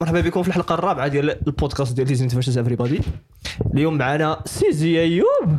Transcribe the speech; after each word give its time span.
مرحبا 0.00 0.20
بكم 0.20 0.42
في 0.42 0.48
الحلقة 0.48 0.74
الرابعة 0.74 1.08
ديال 1.08 1.30
البودكاست 1.48 1.96
ديال 1.96 2.06
ديزني 2.06 2.28
فاشز 2.28 2.58
everybody 2.58 3.00
اليوم 3.74 3.98
معنا 3.98 4.42
سيزي 4.44 5.00
أيوب. 5.00 5.58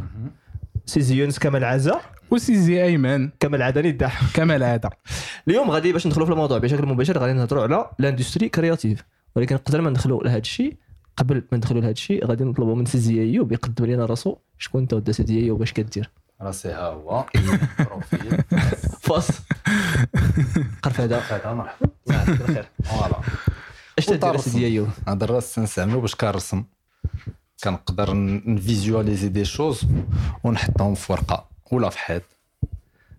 سيزي 0.86 1.16
يونس 1.16 1.40
كما 1.40 1.58
العزاء 1.58 2.02
وسيزي 2.32 2.84
أيمن. 2.84 3.30
كما 3.40 3.58
العاده 3.58 3.82
ندح 3.82 4.22
كما 4.34 4.56
العاده 4.56 4.90
اليوم 5.48 5.72
غادي 5.72 5.94
باش 5.94 6.08
ندخلوا 6.08 6.26
في 6.26 6.32
الموضوع 6.32 6.58
بشكل 6.58 6.86
مباشر 6.86 7.18
غادي 7.18 7.34
نهضروا 7.34 7.64
على 7.64 7.90
l'industrie 8.00 8.50
créative 8.50 9.04
ولكن 9.36 9.58
قبل 9.58 9.80
ما 9.80 9.90
ندخلوا 9.90 10.24
لهذا 10.24 10.38
الشيء 10.38 10.78
قبل 11.18 11.44
ما 11.52 11.58
ندخلوا 11.58 11.82
لهذا 11.82 11.92
الشيء 11.92 12.26
غادي 12.26 12.44
نطلبوا 12.44 12.76
من 12.76 12.86
سيزي 12.86 13.22
أيوب 13.22 13.52
يقدم 13.52 13.86
لنا 13.86 14.06
راسو. 14.06 14.36
شكون 14.58 14.82
انت 14.82 14.94
ودا 14.94 15.12
سيزي 15.12 15.40
أيوب؟ 15.40 15.62
اش 15.62 15.74
كدير؟ 15.74 16.10
راسي 16.42 16.70
ها 16.70 16.88
هو. 16.88 17.26
profil 17.80 18.38
فاس 19.02 19.42
قرف 20.84 21.02
هذا. 21.02 21.20
هذا 21.20 21.54
مرحبا. 21.54 21.90
يعطيك 22.08 22.42
الخير. 22.42 22.66
voilà. 22.84 23.16
اش 23.98 24.06
تدير. 24.06 24.38
سيدي 24.38 24.66
ايوب 24.66 24.90
هذا 25.08 25.24
الراس 25.24 25.60
نستعملو 25.60 26.02
باش 26.02 26.16
كنرسم. 26.16 26.64
كنقدر 27.64 28.14
نفيزواليزي 28.46 29.30
des 29.30 29.46
choses 29.46 29.82
ونحطهم 30.44 30.96
في 30.96 31.12
ورقة 31.12 31.46
ولا 31.72 31.90
في 31.90 32.00
حيط. 32.00 32.24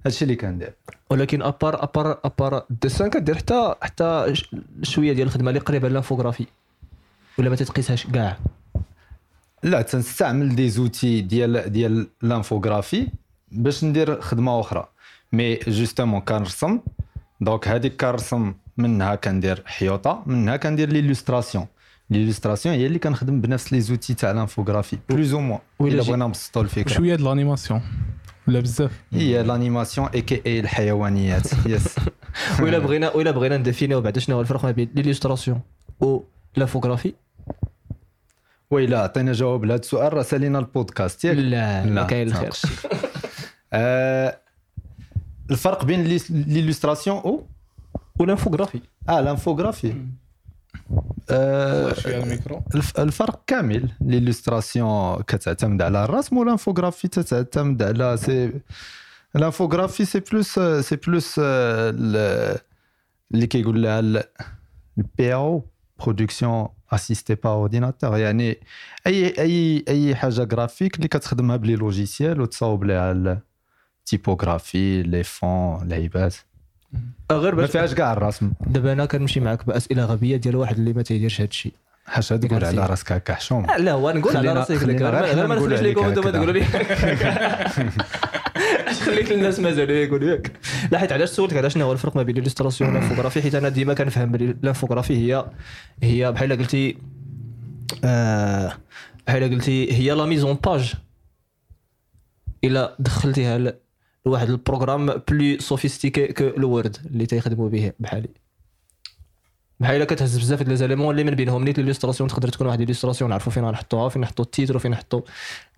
هادشي 0.07 0.25
اللي 0.25 0.37
كندير. 0.37 0.75
ولكن 1.11 1.43
ابار 1.43 1.83
ابار 1.83 2.19
ابار 2.25 2.65
الديسان 2.71 3.11
كدير 3.11 3.37
حتى 3.37 3.75
حتى 3.83 4.35
شوية 4.83 5.13
ديال 5.13 5.27
الخدمة 5.27 5.49
اللي 5.49 5.61
قريبة 5.61 5.89
لل 5.89 5.97
infographie. 5.97 6.47
ولا 7.39 7.51
ما 7.51 7.57
تتقيسهاش 7.57 8.07
كاع؟ 8.07 8.39
لا 9.63 9.83
تنستعمل 9.83 10.57
des 10.57 10.69
outils 10.71 11.21
ديال 11.21 11.73
ديال 11.73 12.07
l'infographie 12.23 13.09
باش 13.53 13.85
ندير 13.85 14.21
خدمة 14.21 14.61
أخرى. 14.61 14.89
mais 15.33 15.55
justement 15.55 16.21
كنرسم. 16.21 16.81
donc 17.41 17.69
هذيك 17.69 18.01
كنرسم 18.01 18.55
منها 18.79 19.15
كندير 19.15 19.63
حيوطة 19.67 20.23
منها 20.27 20.57
كندير 20.57 20.89
l'illustration 20.89 21.67
l'illustration 22.11 22.75
هي 22.75 22.87
اللي 22.87 22.99
كنخدم 22.99 23.41
بنفس 23.41 23.73
les 23.73 23.81
outils 23.81 24.15
تاع 24.15 24.31
l'infographie 24.33 24.99
plus 25.09 25.35
ou 25.35 25.41
moins 25.41 25.61
وإلا 25.79 25.95
إلا 25.95 26.03
بغينا 26.03 26.27
نبسطوا 26.27 26.63
الفكرة. 26.63 26.93
شوية 26.93 27.15
د 27.15 27.21
ال 27.21 27.27
animation 27.27 27.83
ولا 28.49 28.61
بزاف. 28.61 28.91
هي 29.13 29.43
l'animation 29.43 30.09
اي 30.15 30.23
كي 30.23 30.43
اي 30.47 30.61
الحيوانيات 30.61 31.67
yes 31.67 31.97
ولا 32.63 32.79
بغينا 32.79 33.11
ولا 33.15 33.31
بغينا 33.31 33.57
نديفينيو 33.57 34.01
بعدا 34.01 34.21
شنو 34.21 34.37
هو 34.37 34.41
الفرق 34.41 34.65
ما 34.65 34.71
بين 34.71 34.91
l'illustration 34.95 35.61
و 36.01 36.21
l'infographie 36.57 37.15
ويلا 38.71 39.03
عطينا 39.03 39.33
جواب 39.33 39.65
لهذا 39.65 39.81
السؤال 39.81 40.13
راه 40.15 40.23
سالينا 40.23 40.59
البودكاست 40.59 41.25
ياك. 41.25 41.37
لا 41.37 41.85
لا، 41.85 41.91
ما 41.91 42.03
كاين 42.03 42.29
الخير. 42.29 42.51
آه 43.73 44.39
الفرق 45.51 45.85
بين 45.85 46.19
l'illustration 46.31 47.17
و 47.17 47.47
و 48.19 48.23
l'infographie 48.23 48.81
آه 49.09 49.21
l'infographie 49.21 49.95
آه 51.31 51.93
شوية 51.95 52.23
الميكرو 52.23 52.63
الف- 52.75 53.01
الفرق 53.01 53.43
كامل 53.47 53.91
l'illustration 54.01 55.17
كتعتمد 55.23 55.83
على 55.83 56.05
الرسم 56.05 56.37
وال 56.37 56.48
infographie 56.48 57.09
تعتمد 57.09 57.83
على 57.83 58.17
c'est 58.17 58.53
ال 59.37 59.42
infographie 59.42 60.05
c'est 60.05 60.21
plus 60.21 60.59
c'est 60.81 60.97
plus 60.97 61.39
آه، 61.39 61.91
ال- 61.95 62.59
اللي 63.35 63.47
كيقول 63.47 63.83
لها 63.83 64.01
ال 64.99 65.35
PAO 65.35 65.65
production 65.99 66.69
assistée 66.93 67.35
par 67.35 67.51
ordinateur 67.51 68.19
يعني 68.19 68.59
اي 69.07 69.39
اي 69.39 69.85
اي 69.89 70.17
حاجة 70.17 70.45
جرافيك 70.45 70.97
اللي 70.97 71.09
كتخدمها 71.09 71.57
ب 71.57 71.62
les 71.62 71.77
logiciels 71.77 72.41
وتصاوب 72.41 72.85
لها 72.85 73.39
ال 74.01 74.09
typographie 74.09 75.03
les 75.03 75.23
fonts 75.25 75.83
العيبات 75.83 76.35
غير 77.33 77.55
ما 77.55 77.67
فيهاش 77.67 77.95
كاع 77.95 78.13
الرسم. 78.13 78.53
دابا 78.67 78.93
أنا 78.93 79.07
كنمشي 79.07 79.41
معاك 79.41 79.67
بأسئلة 79.67 80.05
غبية 80.05 80.37
ديال 80.37 80.57
واحد 80.57 80.79
اللي 80.79 80.93
ما 80.93 81.03
تيديرش 81.03 81.41
هذا 81.41 81.49
الشيء. 81.49 81.73
حاجة 82.07 82.25
تقول 82.25 82.65
على 82.65 82.87
راسك 82.87 83.13
هكا 83.13 83.35
حشوم. 83.35 83.67
لا 83.79 83.93
هو 83.93 84.11
نقول 84.11 84.37
على 84.37 84.53
راسي 84.53 84.77
غير 84.77 85.47
ما 85.47 85.55
عليك 85.55 85.97
لكم 85.97 86.05
أنتم. 86.05 86.31
تقولوا 86.31 86.53
لي. 86.53 86.63
اش 88.89 89.01
خليك 89.07 89.33
الناس 89.33 89.61
مازالوا 89.61 89.97
يقولوا 89.97 90.31
ياك 90.31 90.53
لا 90.93 90.99
حيت 90.99 91.13
علاش 91.13 91.29
سولتك 91.29 91.57
على 91.57 91.71
شنو 91.71 91.85
هو 91.85 91.93
الفرق 91.93 92.17
ما 92.17 92.23
بين 92.23 92.37
ال 92.37 92.41
illustration 92.41 92.91
وال 92.91 92.99
infographie 92.99 93.43
حيت 93.43 93.55
أنا 93.55 93.69
ديما 93.69 93.95
كنفهم 93.95 94.33
بلي 94.33 94.45
ال 94.45 94.51
infographie 94.51 95.17
هي 95.17 95.47
هي 96.03 96.33
بحال 96.33 96.53
قلتي 96.53 96.99
آه 98.05 98.73
بحال 99.27 99.51
قلتي 99.51 99.93
هي 99.93 100.11
la 100.11 100.27
mise 100.27 100.45
en 100.45 100.55
page. 100.55 100.95
إلا 102.65 102.97
دخلتيها 102.99 103.59
لواحد 104.29 104.51
ال 104.51 104.56
programme 104.56 105.07
plus 105.07 105.59
sophistiqué 105.61 106.33
que 106.33 106.45
ال 106.45 106.55
Word 106.55 106.97
اللي 107.07 107.27
تيخدموا 107.27 107.69
به 107.69 107.93
بحالي 107.99 108.29
بحال 109.81 109.97
إلا 109.97 110.05
كتهز 110.05 110.39
بزاف 110.39 110.59
ديال 110.59 110.69
les 110.69 110.80
éléments 110.80 111.11
اللي 111.11 111.25
من 111.25 111.35
بينهم 111.35 111.65
نيت 111.65 111.79
l'illustration 111.79 112.29
تقدر 112.29 112.49
تكون 112.49 112.67
واحد 112.67 112.79
l'illustration 112.79 113.31
نعرفوا 113.31 113.53
فين 113.53 113.65
غنحطوها 113.65 114.09
فين 114.09 114.23
نحطوا 114.23 114.45
ال 114.45 114.50
titre 114.50 114.77
وفين 114.77 114.91
نحطوا 114.91 115.21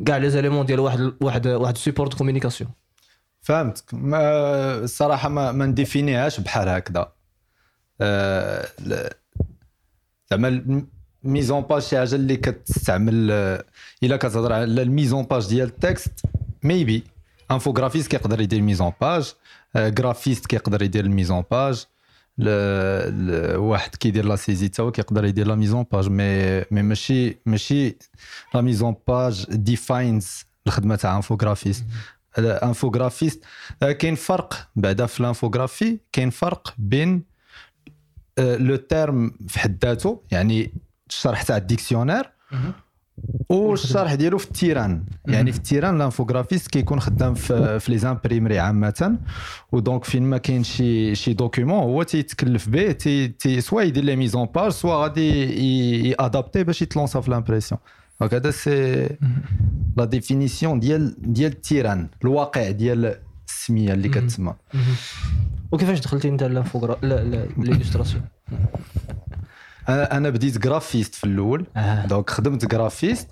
كاع 0.07 0.17
les 0.17 0.31
éléments 0.31 0.67
ديال 0.67 0.81
واحد 0.81 1.13
واحد 1.21 1.47
واحد 1.47 1.79
support 1.79 2.15
communication 2.15 2.71
فهمتك. 3.43 3.85
الصراحة 3.95 5.29
ما, 5.29 5.53
ما 5.53 5.67
نديفينيهاش 5.67 6.41
بحال 6.41 6.69
هكذا. 6.69 7.13
ل- 8.81 9.09
زعما 10.31 10.63
ال 11.25 11.30
mise 11.30 11.50
en 11.50 11.61
page 11.61 11.83
شي 11.83 11.99
حاجة 11.99 12.15
اللي 12.15 12.37
كتستعمل 12.37 13.31
إلا 14.03 14.17
كتهضر 14.17 14.53
على 14.53 14.65
ال 14.83 14.89
mise 14.89 15.13
en 15.13 15.25
page 15.25 15.49
ديال 15.49 15.69
ال 15.69 15.76
texte 15.76 16.13
maybe 16.63 17.05
infographiste 17.51 18.11
كيقدر 18.11 18.41
يدير 18.41 18.63
mise 18.63 18.83
en 18.83 18.93
page 19.01 19.35
graphiste 19.77 20.47
كيقدر 20.47 20.83
يدير 20.83 21.05
ال 21.05 21.10
mise 21.10 21.33
en 21.33 21.45
page 21.51 21.87
ل... 22.39 22.49
ل... 23.27 23.57
واحد 23.57 23.95
كيدير 23.95 24.25
لا 24.25 24.37
سيزي 24.37 24.69
تا 24.69 24.83
هو 24.83 24.91
كيقدر 24.91 25.25
يدير 25.25 25.47
la 25.47 25.55
mise 25.55 25.75
en 25.75 25.85
page 25.93 26.09
mais 26.09 26.61
mais 26.71 26.83
ماشي 26.83 27.39
ماشي 27.47 27.97
la 28.55 28.61
mise 28.61 28.85
en 28.85 28.97
page 29.09 29.47
defines 29.49 30.45
الخدمه 30.67 30.97
تاع 30.97 31.17
infographiste 31.17 31.85
infographiste 32.39 33.45
كاين 33.81 34.15
فرق 34.15 34.69
بعدا 34.77 35.07
في 35.07 35.21
ال 35.21 35.27
infographie 35.27 35.99
كاين 36.13 36.31
فرق 36.31 36.75
بين 36.79 37.25
le 38.39 38.77
terme 38.77 39.35
في 39.49 39.59
حد 39.59 39.85
ذاته 39.85 40.23
يعني 40.31 40.73
الشرح 41.11 41.43
تاع 41.43 41.57
ال 41.57 41.62
dictionnaire 41.62 42.31
والشرح 43.49 44.15
ديالو 44.15 44.39
في 44.39 44.47
ال 44.47 44.53
terrain. 44.53 45.05
يعني 45.27 45.53
في 45.53 45.59
ال 45.59 45.63
terrain 45.64 45.97
ال 45.97 46.02
infographiste 46.02 46.71
كيكون 46.71 47.01
خدام 47.01 47.35
في, 47.35 47.81
في 47.81 47.93
les 47.93 47.99
imprimeries 47.99 48.59
عامه. 48.59 49.19
و 49.73 49.79
donc 49.79 50.05
فين 50.05 50.23
ما 50.23 50.39
كاين 50.39 50.65
شي 50.65 51.15
شي 51.15 51.33
document 51.33 51.79
هو 51.79 52.03
تيتكلف 52.03 52.69
به 52.69 52.93
تي 52.93 53.29
تي 53.29 53.61
soit 53.61 53.83
يدير 53.83 54.05
les 54.05 54.17
mises 54.17 54.40
en 54.40 54.49
page 54.55 54.73
soit 54.73 54.95
غادي 54.95 56.11
يادابتي 56.11 56.65
باش 56.65 56.83
يتلونسا 56.83 57.21
في 57.21 57.31
l'impression 57.31 57.81
donc 58.21 58.35
هذا 58.35 58.51
c'est 58.51 59.09
la 59.97 60.05
définition 60.05 60.81
ديال 60.81 61.15
ديال 61.33 61.53
ال 61.53 61.60
terrain 61.60 62.09
الواقع 62.25 62.71
ديال 62.71 63.17
السمية 63.49 63.93
اللي. 63.93 64.09
كتسمى. 64.09 64.55
وكيفاش 65.73 66.01
دخلتي 66.01 66.29
انت 66.29 66.43
لل 66.43 66.53
infographie 66.53 67.07
لا 67.07 67.25
لا 67.25 67.47
أنا 69.89 70.17
أنا 70.17 70.31
بديت 70.31 70.59
graphiste 70.59 71.15
في 71.15 71.25
الأول. 71.25 71.67
آه. 71.77 72.07
donc 72.07 72.31
خدمت 72.31 72.65
graphiste 72.67 73.29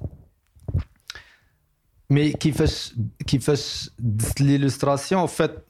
mais 2.11 2.33
كيفاش 2.33 2.95
كيفاش 3.27 3.91
دزت 3.99 4.41
l'illustration 4.41 5.27
فات 5.27 5.67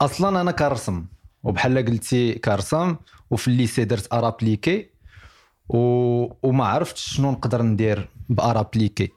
أصلا 0.00 0.40
أنا 0.40 0.50
كنرسم 0.52 1.04
وبحال 1.42 1.78
قلتي 1.86 2.34
كنرسم 2.34 2.96
وفي 3.30 3.48
ال 3.48 3.54
lycée 3.54 3.84
درت 3.84 4.12
arts 4.12 4.35
appliqués 4.35 4.86
و... 5.68 5.76
وما 6.42 6.64
عرفتش 6.66 7.14
شنو 7.16 7.30
نقدر 7.30 7.62
ندير 7.62 8.08
ب 8.28 8.34
arts 8.34 8.57
appliqués 8.57 9.10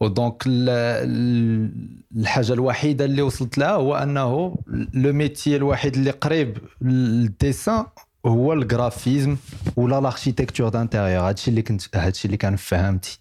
و 0.00 0.08
donc 0.08 0.42
ال- 0.46 0.68
ال- 1.10 1.98
الحاجة 2.16 2.52
الوحيدة 2.52 3.04
اللي 3.04 3.22
وصلت 3.22 3.58
لها 3.58 3.70
هو 3.70 3.94
أنه 3.96 4.56
le 4.94 5.12
métier 5.12 5.56
الوحيد 5.56 5.94
اللي 5.96 6.10
قريب 6.10 6.58
لل 6.80 7.06
dessin 7.06 7.86
هو 8.26 8.52
ال 8.52 8.60
graphisme 8.60 9.36
ولا 9.76 10.00
l'architecture 10.00 10.68
d'intérieur 10.68 11.28
هادشي 11.28 11.50
اللي 11.50 11.62
كنت 11.62 11.96
هادشي 11.96 12.24
اللي 12.24 12.36
كان 12.36 12.56
فهمتي 12.56 13.20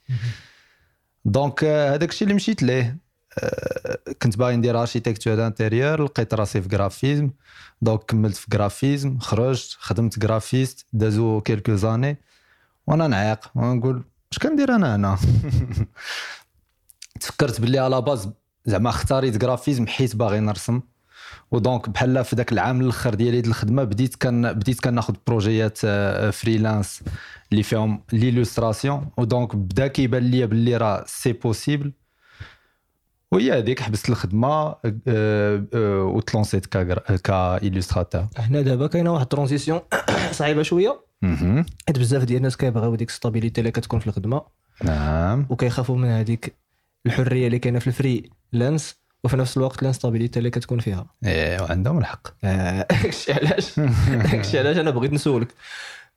donc 1.26 1.64
آه، 1.64 1.96
هذاك 1.96 2.10
الشيء 2.10 2.24
اللي 2.24 2.36
مشيت 2.36 2.64
ليه 2.64 2.98
آه، 3.40 3.98
كنت 4.22 4.38
باغي 4.38 4.56
ندير 4.56 4.82
architecture 4.82 5.36
d'intérieur 5.36 6.04
لقيت 6.04 6.34
راسي 6.34 6.62
في 6.62 6.68
graphisme 6.70 7.30
donc 7.82 8.04
كملت 8.04 8.36
في 8.36 8.46
graphisme 8.50 9.20
خرجت 9.20 9.78
خدمت 9.80 10.20
graphiste 10.20 10.86
دازو 10.94 11.42
quelques 11.42 11.76
années 11.76 12.18
وأنا 12.88 13.08
نعيق. 13.08 13.52
ونقول 13.56 14.04
اش 14.32 14.40
كندير 14.40 14.76
أنا 14.76 14.96
هنا؟ 14.96 15.18
تفكرت 17.20 17.62
باللي 17.62 17.80
à 17.80 17.87
la 17.87 18.02
base 18.02 18.30
زعما 18.66 18.90
اختاريت 18.90 19.38
graphisme 19.38 19.88
حيت 19.88 20.16
باغي 20.16 20.40
نرسم. 20.40 20.82
و 21.52 21.59
donc 21.59 21.90
بحال 21.90 22.26
في 22.26 22.36
ذاك 22.36 22.52
العام 22.52 22.82
الآخر 22.82 23.14
ديالي 23.14 23.42
ديال 23.42 23.52
الخدمة 23.52 23.84
بديت 23.84 24.16
كان 24.16 24.54
بديت 24.54 24.80
كناخذ 24.80 25.14
projets 25.28 25.80
آه، 25.86 26.30
freelance 26.30 27.04
اللي 27.52 27.64
فيهم 27.64 28.02
l'illustration 28.14 29.10
و 29.18 29.25
donc 29.25 29.56
بدا 29.56 29.88
كيبان 29.88 30.24
ليا 30.24 30.46
باللي 30.46 30.78
راه 30.78 31.04
c'est 31.08 31.34
possible 31.34 31.92
وهي 33.32 33.58
هذيك 33.58 33.80
حبست 33.80 34.10
الخدمة 34.10 34.48
آه، 34.48 34.76
آه، 35.08 36.04
وتلونسيت 36.04 36.66
كا 36.66 36.84
هنا 38.38 38.62
دابا 38.62 38.88
كاينة 38.88 39.14
واحد 39.14 39.26
transition 39.26 39.80
صعيبة 40.32 40.64
شوية. 40.64 41.06
حيت 41.88 42.00
بزاف 42.00 42.24
ديال 42.24 42.38
الناس 42.38 42.58
كيبغيو 42.58 42.96
ديك 42.96 43.10
stabilité 43.10 43.62
اللي 43.62 43.72
كتكون 43.72 44.00
في 44.00 44.08
الخدمة. 44.08 44.42
نعم. 44.84 45.48
وكيخافوا 45.50 45.98
من 45.98 46.08
هذيك 46.08 46.56
الحرية 47.06 47.48
اللي 47.48 47.60
كاينة 47.60 47.80
في 47.80 47.88
ال 47.88 48.30
freelance 48.52 49.05
وفي 49.26 49.38
نفس 49.38 49.58
الوقت 49.58 49.82
ال 49.82 49.86
instabilité 49.86 50.40
اللي 50.40 50.50
كتكون 50.50 50.80
فيها. 50.80 51.06
إيه 51.26 51.62
وعندهم 51.62 51.98
الحق. 51.98 52.28
آه، 52.44 52.88
داكشي 53.04 53.34
علاش؟ 53.34 53.80
داكشي 54.10 54.60
علاش 54.60 54.78
أنا 54.78 54.92
بغيت 54.92 55.14
نسولك؟ 55.14 55.48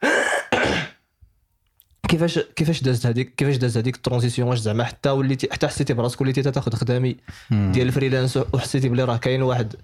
كيفاش 2.08 2.38
كيفاش 2.38 2.82
دازت 2.82 3.06
هذيك 3.06 3.34
كيفاش 3.34 3.56
دازت 3.56 3.76
هذيك 3.76 3.96
ال 3.97 4.01
transition 4.01 4.49
واش 4.49 4.58
زعما 4.58 4.84
حتى 4.84 5.10
وليتي 5.10 5.49
حتى 5.52 5.69
حسيتي 5.69 5.94
براسك 5.94 6.20
وليتي 6.20 6.43
تاخذ 6.43 6.75
خدامي 6.75 7.16
ديال 7.50 7.87
ال 7.87 7.92
freelance 7.92 8.37
وحسيتي 8.37 8.88
بلي 8.88 9.05
راه 9.05 9.16
كاين 9.16 9.43
واحد. 9.43 9.75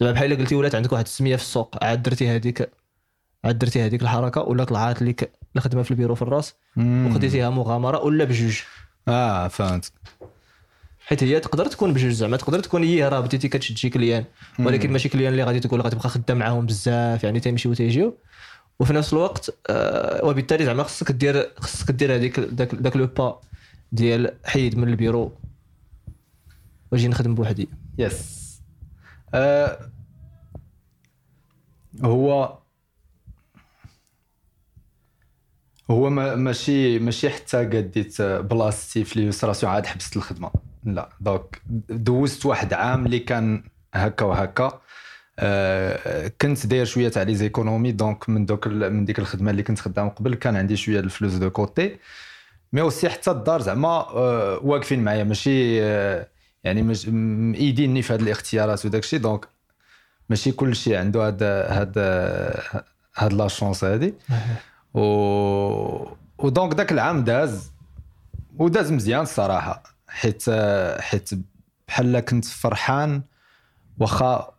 زعما 0.00 0.12
بحال 0.12 0.38
قلتي 0.38 0.54
ولات 0.54 0.74
عندك 0.74 0.92
واحد 0.92 1.04
السميه 1.04 1.36
في 1.36 1.42
السوق 1.42 1.84
عاد 1.84 2.02
درتي 2.02 2.28
هذيك 2.28 2.70
عاد 3.44 3.58
درتي 3.58 3.86
هذيك 3.86 4.02
الحركة 4.02 4.40
ولا 4.40 4.64
طلعت 4.64 5.02
لك 5.02 5.30
الخدمه 5.56 5.82
في 5.82 5.90
البيرو 5.90 6.14
في 6.14 6.22
الراس. 6.22 6.54
وخديتيها 6.76 7.50
مغامرة 7.50 7.98
ولا 8.04 8.24
بجوج؟ 8.24 8.60
آه 9.08 9.48
فهمت. 9.48 9.92
حيت 11.08 11.22
هي 11.22 11.40
تقدر 11.40 11.66
تكون 11.66 11.92
بجوج 11.92 12.12
زعما 12.12 12.36
تقدر 12.36 12.60
تكون 12.60 12.84
هي 12.84 13.08
راه 13.08 13.20
بديتي 13.20 13.48
كتشد 13.48 13.90
clients. 13.90 14.24
ولكن 14.58 14.92
ماشي 14.92 15.08
clients 15.08 15.32
اللي 15.32 15.44
غادي 15.44 15.60
تقول 15.60 15.80
غتبقى 15.80 16.08
خدام 16.08 16.38
معاهم 16.38 16.66
بزاف 16.66 17.24
يعني 17.24 17.40
تيمشيو 17.40 17.70
وتيجيو. 17.70 18.18
وفي 18.80 18.92
نفس 18.92 19.12
الوقت 19.12 19.58
آه 19.70 20.24
وبالتالي 20.24 20.64
زعما 20.64 20.82
خصك 20.82 21.12
دير 21.12 21.52
خصك 21.56 21.90
دير 21.90 22.14
هذيك 22.14 22.40
داك 22.40 22.74
داك 22.74 22.96
le 22.96 23.06
pas 23.06 23.40
ديال 23.92 24.36
حيد 24.44 24.78
من 24.78 24.88
البيرو. 24.88 25.32
واجي 26.92 27.08
نخدم 27.08 27.34
بوحدي. 27.34 27.68
yes 27.98 28.60
آه 29.34 29.90
هو 32.04 32.58
هو 35.90 36.10
ما 36.10 36.34
ماشي 36.34 36.98
ماشي 36.98 37.30
حتى 37.30 37.56
قديت 37.56 38.22
بلاصتي 38.22 39.04
في 39.04 39.16
l'illustration 39.16 39.72
عاد 39.72 39.86
حبست 39.86 40.16
الخدمة. 40.16 40.50
لا 40.94 41.08
donc 41.20 41.62
دوزت 41.88 42.46
واحد 42.46 42.72
عام 42.72 43.06
اللي 43.06 43.18
كان 43.18 43.62
هكا 43.94 44.24
وهكا. 44.24 44.80
آه 45.40 46.32
كنت 46.40 46.66
داير 46.66 46.84
شوية 46.84 47.08
تاع 47.08 47.22
les 47.22 47.34
économies 47.34 47.92
donc 47.92 48.28
من 48.28 48.46
دوك 48.46 48.66
من 48.68 49.04
ديك 49.04 49.18
الخدمة 49.18 49.50
اللي 49.50 49.62
كنت 49.62 49.80
خدام 49.80 50.08
قبل 50.08 50.34
كان 50.34 50.56
عندي 50.56 50.76
شوية 50.76 51.00
الفلوس 51.00 51.34
de 51.34 51.50
côté 51.50 51.96
mais 52.72 52.80
aussi 52.80 53.08
حتى 53.08 53.30
الدار 53.30 53.62
زعما 53.62 53.88
آه 53.88 54.60
واقفين 54.62 55.04
معايا. 55.04 55.24
ماشي 55.24 55.82
آه 55.84 56.28
يعني 56.64 56.82
مش 56.82 57.08
مأيديني 57.08 58.02
في 58.02 58.12
هاد 58.12 58.20
الاختيارات 58.20 58.86
وداك 58.86 59.02
الشيء. 59.02 59.18
donc 59.20 59.48
ماشي 60.30 60.52
كل 60.52 60.76
شيء 60.76 60.96
عنده 60.96 61.26
هاد 61.26 61.42
هاد 61.42 61.98
هاد 63.16 63.32
la 63.32 63.48
chance 63.48 63.84
هادي. 63.84 64.14
و 64.94 65.00
و 66.38 66.45
donc 66.45 66.74
داك 66.74 66.92
العام 66.92 67.24
داز 67.24 67.72
وداز 68.58 68.92
مزيان 68.92 69.20
الصراحة. 69.20 69.97
حيت 70.08 70.44
حيت 71.00 71.30
بحال 71.88 72.20
كنت 72.20 72.44
فرحان 72.44 73.22
واخا 73.98 74.54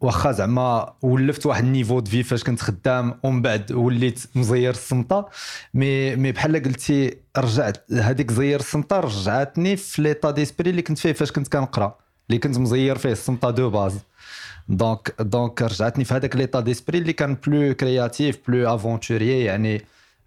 واخا 0.00 0.32
زعما 0.32 0.94
ولفت 1.02 1.46
واحد 1.46 1.64
ال 1.64 1.69
niveau 1.69 2.00
de 2.00 2.10
vie 2.10 2.22
فاش 2.22 2.44
كنت 2.44 2.60
خدام 2.60 3.20
ومن 3.22 3.42
بعد 3.42 3.72
وليت 3.72 4.20
مزير 4.34 4.70
السمطة. 4.70 5.28
مي 5.74 6.16
مي 6.16 6.32
بحال 6.32 6.62
قلتي 6.62 7.16
رجعت 7.36 7.92
هذيك 7.92 8.32
زير 8.32 8.60
السمطة 8.60 9.00
رجعتني 9.00 9.76
في 9.76 10.02
l'état 10.02 10.30
d'esprit 10.30 10.70
اللي 10.70 10.82
كنت 10.82 10.98
فيه 10.98 11.12
فاش 11.12 11.32
كنت 11.32 11.48
كنقرأ 11.48 11.98
اللي 12.30 12.38
كنت 12.38 12.58
مزير 12.58 12.98
فيه 12.98 13.12
السمطة 13.12 13.50
de 13.50 13.70
base 13.70 13.98
donc 14.68 15.14
donc 15.20 15.62
رجعتني 15.62 16.04
في 16.04 16.14
هذاك 16.14 16.36
l'état 16.36 16.60
d'esprit 16.60 16.98
اللي 16.98 17.12
كان 17.12 17.36
plus 17.46 17.74
créatif 17.74 18.38
plus 18.48 18.74
aventurier 18.74 19.44
يعني 19.44 19.82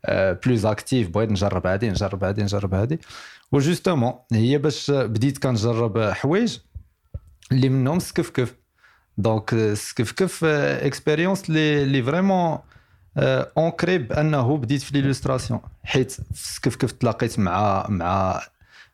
plus 0.09 0.65
actif 0.65 1.09
بغيت 1.09 1.31
نجرب 1.31 1.67
هادي 1.67 1.89
نجرب 1.89 2.23
هادي 2.23 2.43
نجرب 2.43 2.73
هادي. 2.73 2.99
و 3.51 3.57
justement 3.57 4.13
هي 4.31 4.57
باش 4.57 4.91
بديت 4.91 5.37
كنجرب 5.37 5.99
حوايج 5.99 6.57
اللي 7.51 7.69
منهم 7.69 7.99
سكفكف 7.99 8.55
donc 9.17 9.73
سكفكف 9.73 10.43
expérience 10.43 11.49
اللي 11.49 11.83
اللي 11.83 12.03
vraiment 12.03 12.57
ancré 13.57 13.97
بانه 13.97 14.57
بديت 14.57 14.81
في 14.81 14.93
l'illustration 14.93 15.59
حيت 15.83 16.11
في 16.11 16.21
سكفكف 16.33 16.91
تلاقيت 16.91 17.39
مع 17.39 17.85
مع 17.89 18.41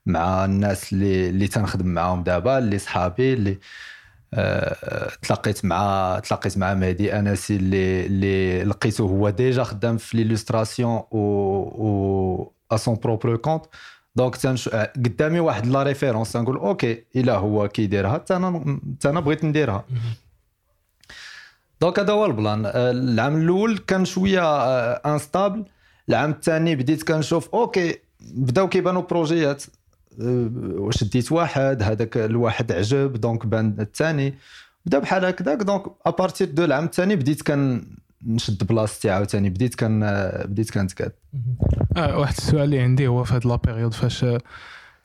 مع 0.05 0.45
الناس 0.45 0.93
اللي 0.93 1.29
اللي 1.29 1.47
تنخدم 1.47 1.87
معاهم 1.87 2.23
دابا 2.23 2.57
اللي 2.57 2.79
صحابي 2.79 3.33
اللي 3.33 3.59
آه، 4.33 5.11
تلاقيت 5.21 5.65
مع 5.65 6.19
تلاقيت 6.23 6.57
مع 6.57 6.73
مهدي 6.73 7.19
انسي 7.19 7.55
اللي 7.55 8.05
اللي 8.05 8.63
لقيته 8.63 9.01
هو 9.01 9.29
déjà 9.29 9.63
خدام 9.63 9.97
في 9.97 10.17
l'illustration 10.17 11.03
و 11.11 11.17
و 11.17 12.53
à 12.71 12.77
son 12.77 12.95
propre 12.95 13.35
compte 13.35 13.65
donc 14.15 14.35
تنش... 14.35 14.69
قدامي 14.95 15.39
واحد 15.39 15.67
la 15.67 15.83
référence 15.83 16.31
تنقول 16.31 16.57
OK 16.57 17.03
إلا 17.15 17.35
هو 17.35 17.67
كيديرها 17.67 18.13
حتى 18.13 18.35
أنا 18.35 18.79
حتى 18.97 19.09
أنا 19.09 19.19
بغيت 19.19 19.45
نديرها. 19.45 19.85
donc 21.81 21.99
هذا 21.99 22.13
هو 22.13 22.25
ال 22.25 22.32
plan. 22.32 22.65
آه، 22.65 22.91
العام 22.91 23.41
الأول 23.41 23.77
كان 23.77 24.05
شوية 24.05 24.63
instable 24.93 25.65
العام 26.09 26.31
الثاني 26.31 26.75
بديت 26.75 27.03
كنشوف 27.03 27.49
OK 27.49 27.99
بداو 28.19 28.69
كيبانوا 28.69 29.01
بروجيات. 29.01 29.63
آه، 30.21 30.89
شديت 30.89 31.31
واحد 31.31 31.83
هذاك 31.83 32.17
الواحد 32.17 32.71
عجب 32.71 33.13
donc 33.13 33.45
بان 33.45 33.75
الثاني. 33.79 34.37
بدأ 34.85 34.99
بحال 34.99 35.25
هكذاك 35.25 35.57
donc 35.57 35.83
à 36.05 36.11
partir 36.11 36.47
de 36.49 36.65
العام 36.65 36.85
الثاني 36.85 37.15
بديت 37.15 37.41
كان 37.41 37.85
نشد 38.27 38.67
بلاصتي 38.67 39.09
عاوتاني. 39.09 39.49
بديت 39.49 39.75
كان 39.75 39.99
بديت 40.45 40.71
كنتكاد 40.71 41.11
آه 41.97 42.17
واحد 42.17 42.33
السؤال 42.37 42.63
اللي 42.63 42.79
عندي 42.79 43.07
هو 43.07 43.23
في 43.23 43.33
هاد 43.33 43.47
la 43.47 43.55
période 43.55 43.93
فاش 43.93 44.25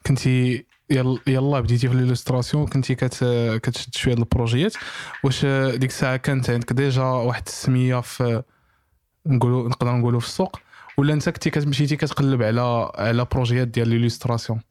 كنتي 0.07 0.65
يلا 0.89 1.19
يلا 1.27 1.59
بديتي 1.59 1.89
في 1.89 1.95
l'illustration 1.95 2.67
كنتي 2.67 2.95
كت 2.95 3.25
كتشد 3.63 3.95
شوية 3.95 4.13
د 4.13 4.19
البروجيات 4.19 4.73
واش 5.23 5.45
ديك 5.75 5.89
الساعة 5.89 6.17
كانت 6.17 6.49
عندك 6.49 6.73
déjà 6.73 7.03
واحد 7.03 7.43
السمية 7.47 7.99
في 8.01 8.43
نقولوا 9.25 9.69
نقدر 9.69 9.91
نقولوا 9.91 10.19
في 10.19 10.25
السوق 10.25 10.59
ولا 10.97 11.13
انت 11.13 11.29
كنتي 11.29 11.49
كتمشيتي 11.49 11.95
كتقلب 11.95 12.43
على 12.43 12.91
على 12.95 13.25
بروجيات 13.31 13.67
ديال 13.67 13.87
l'illustration 13.87 14.61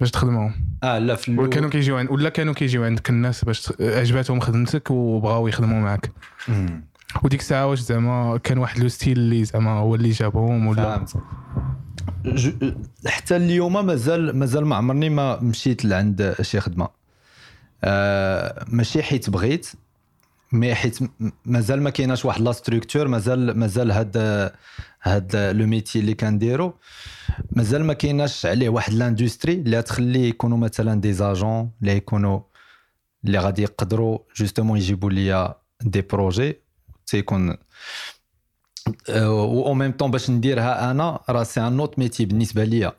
باش 0.00 0.10
تخدمهم؟ 0.10 0.54
آه 0.82 0.98
لا 0.98 1.14
في 1.14 1.36
ولا 1.36 1.50
كانوا 1.50 1.70
كيجيو 1.70 1.96
عند 1.96 2.10
ولا 2.10 2.28
كانوا 2.28 2.54
كيجيو 2.54 2.84
عندك 2.84 3.10
الناس 3.10 3.44
باش 3.44 3.72
عجباتهم 3.80 4.40
خدمتك 4.40 4.90
وبغاو 4.90 5.48
يخدموا 5.48 5.80
معك 5.80 6.10
مم. 6.48 6.84
وديك 7.22 7.40
الساعة 7.40 7.66
واش 7.66 7.80
زعما 7.80 8.36
كان 8.38 8.58
واحد 8.58 8.78
le 8.78 8.88
style 8.88 9.18
اللي 9.18 9.44
زعما 9.44 9.70
هو 9.70 9.94
اللي 9.94 10.10
جابهم 10.10 10.66
ولا 10.66 10.96
فهمت. 10.96 11.22
حتى 13.06 13.36
اليوم 13.36 13.86
مازال 13.86 14.36
مازال 14.36 14.66
ما 14.66 14.76
عمرني 14.76 15.08
ما 15.08 15.40
مشيت 15.40 15.84
لعند 15.84 16.36
شي 16.40 16.60
خدمة. 16.60 16.88
آه 17.84 18.64
ماشي 18.68 19.02
حيت 19.02 19.30
بغيت 19.30 19.68
mais 20.52 20.74
حيت 20.74 20.98
مازال 21.44 21.82
ما 21.82 21.90
كايناش 21.90 22.24
واحد 22.24 22.40
la 22.40 22.52
structure 22.52 23.08
مازال 23.08 23.58
مازال 23.58 23.90
هاد 23.90 24.16
هاد 25.02 25.36
le 25.36 25.66
métier 25.66 25.98
اللي 25.98 26.14
كنديرو. 26.14 26.74
مازال 27.52 27.84
ما 27.84 27.92
كايناش 27.92 28.46
عليه 28.46 28.68
واحد 28.68 28.92
l'industrie 28.92 29.52
اللي 29.52 29.82
تخليه 29.82 30.28
يكونوا 30.28 30.58
مثلا 30.58 31.00
des 31.00 31.12
agents 31.12 31.70
اللي 31.80 31.96
يكونوا 31.96 32.40
اللي 33.24 33.38
غادي 33.38 33.62
يقدروا 33.62 34.18
justement 34.36 34.78
يجيبوا 34.78 35.10
ليا 35.10 35.54
des 35.80 36.02
projets 36.02 36.63
تيكون 37.06 37.50
و 37.50 37.56
أو 39.66 39.74
ميم 39.74 39.92
طون 39.92 40.10
باش 40.10 40.30
نديرها 40.30 40.90
أنا 40.90 41.20
راه 41.28 41.42
c'est 41.42 41.60
un 41.60 41.80
autre 41.80 41.98
métier 41.98 42.24
بالنسبة 42.24 42.64
ليا. 42.64 42.92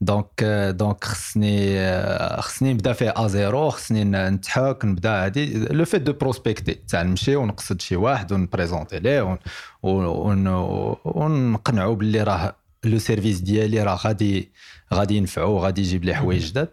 donc 0.00 0.44
donc 0.70 1.04
خصني 1.04 1.78
آه، 1.80 2.40
خصني 2.40 2.72
نبدأ 2.72 2.92
فيه 2.92 3.14
à 3.16 3.26
zéro 3.28 3.70
خصني 3.70 4.04
نتحاك 4.04 4.84
نبدأ 4.84 5.24
هادي. 5.24 5.58
le 5.58 5.84
fait 5.84 6.02
de 6.02 6.12
prospecter 6.12 6.74
تاع 6.74 7.02
نمشي 7.02 7.36
ونقصد 7.36 7.80
شي 7.80 7.96
واحد 7.96 8.32
ونبريزونتي 8.32 8.98
ليه 8.98 9.22
ون- 9.22 9.38
ون- 9.82 10.46
ون- 10.46 10.96
ونقنعو 11.04 11.94
باللي 11.94 12.22
راه 12.22 12.56
le 12.84 12.98
service 12.98 13.38
ديالي 13.40 13.82
راه 13.82 13.94
غادي 13.94 14.52
غادي 14.94 15.16
ينفعو 15.16 15.58
غادي 15.58 15.80
يجيب 15.80 16.04
لي 16.04 16.14
حوايج 16.14 16.46
جداد. 16.50 16.68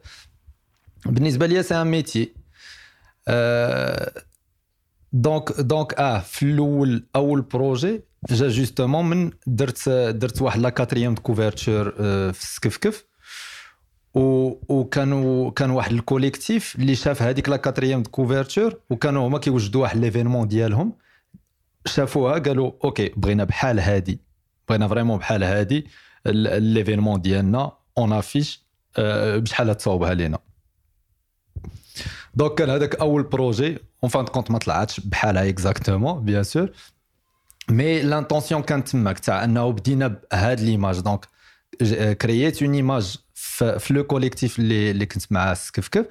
بالنسبة 1.06 1.46
ليا 1.48 1.62
c'est 1.62 1.82
un 1.82 1.88
métier 1.88 2.34
donc 5.16 5.62
donc 5.62 5.94
آه 5.94 6.20
في 6.20 6.44
الأول 6.44 7.06
اول 7.16 7.42
projet 7.42 8.02
جا 8.30 8.48
justement 8.48 9.06
من 9.06 9.32
درت 9.48 9.90
درت 9.90 10.42
واحد 10.42 10.60
la 10.60 10.70
quatrième 10.70 11.14
de 11.14 11.22
couverture 11.22 11.92
في 12.32 12.42
السكفكف 12.44 13.06
وكانوا 14.14 15.52
كان 15.52 15.70
واحد 15.70 15.92
ال 15.92 16.00
collectif 16.00 16.76
اللي 16.76 16.96
شاف 16.96 17.22
هذيك 17.22 17.50
la 17.50 17.58
quatrième 17.58 18.04
de 18.04 18.10
couverture 18.10 18.80
وكانوا 18.90 19.28
هما 19.28 19.40
كيوجدوا 19.40 19.82
واحد 19.82 19.98
l'événement 19.98 20.48
ديالهم 20.48 20.94
شافوها 21.86 22.40
قالوا 22.40 22.72
OK 22.84 23.12
بغينا 23.18 23.44
بحال 23.44 23.80
هادي 23.80 24.20
بغينا 24.70 24.88
vraiment 24.88 25.18
بحال 25.18 25.44
هادي 25.44 25.88
l'événement 26.26 27.22
ديالنا 27.22 27.72
une 27.98 28.14
affiche 28.14 28.66
بشحال 29.38 29.78
تصاوبها 29.78 30.14
لينا 30.14 30.40
donc 32.36 32.54
كان 32.54 32.70
هذاك 32.70 32.96
اول 32.96 33.24
projet 33.24 33.78
en 34.04 34.10
fin 34.10 34.26
de 34.26 34.32
compte 34.32 34.52
ما 34.52 34.58
طلعتش 34.58 35.00
بحالها 35.00 35.50
exactement 35.50 36.26
bien 36.26 36.44
sûr 36.44 36.70
mais 37.70 38.02
l'intention 38.02 38.62
كانت 38.62 38.90
تماك 38.90 39.20
تاع 39.20 39.44
انه 39.44 39.72
بدينا 39.72 40.08
بهاد 40.08 40.60
l'image 40.60 41.00
donc 41.00 41.26
كرييت 42.22 42.64
une 42.64 42.74
image 42.74 43.18
في 43.34 43.88
le 43.94 44.04
collectif 44.04 44.60
اللي 44.60 44.92
اللي 44.92 45.06
كنت 45.06 45.32
معاه 45.32 45.54
سكفكف 45.54 46.06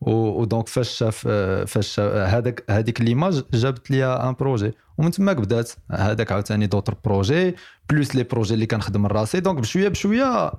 و 0.00 0.14
donc 0.14 0.68
فاش 0.68 0.88
شاف 0.88 1.28
فاش 1.66 2.00
هذاك 2.00 2.64
هذيك 2.70 3.00
l'image 3.00 3.42
جابت 3.52 3.90
لي 3.90 4.04
un 4.04 4.32
projet 4.32 4.72
ومن 4.98 5.10
تماك 5.10 5.36
بدات 5.36 5.70
هذاك 5.90 6.32
عاوتاني 6.32 6.66
d'autres 6.66 6.96
projets 7.04 7.54
plus 7.90 8.16
les 8.16 8.22
projets 8.22 8.54
اللي 8.54 8.66
كنخدم 8.66 9.06
راسي 9.06 9.40
donc 9.40 9.58
بشويه 9.58 9.88
بشويه 9.88 10.52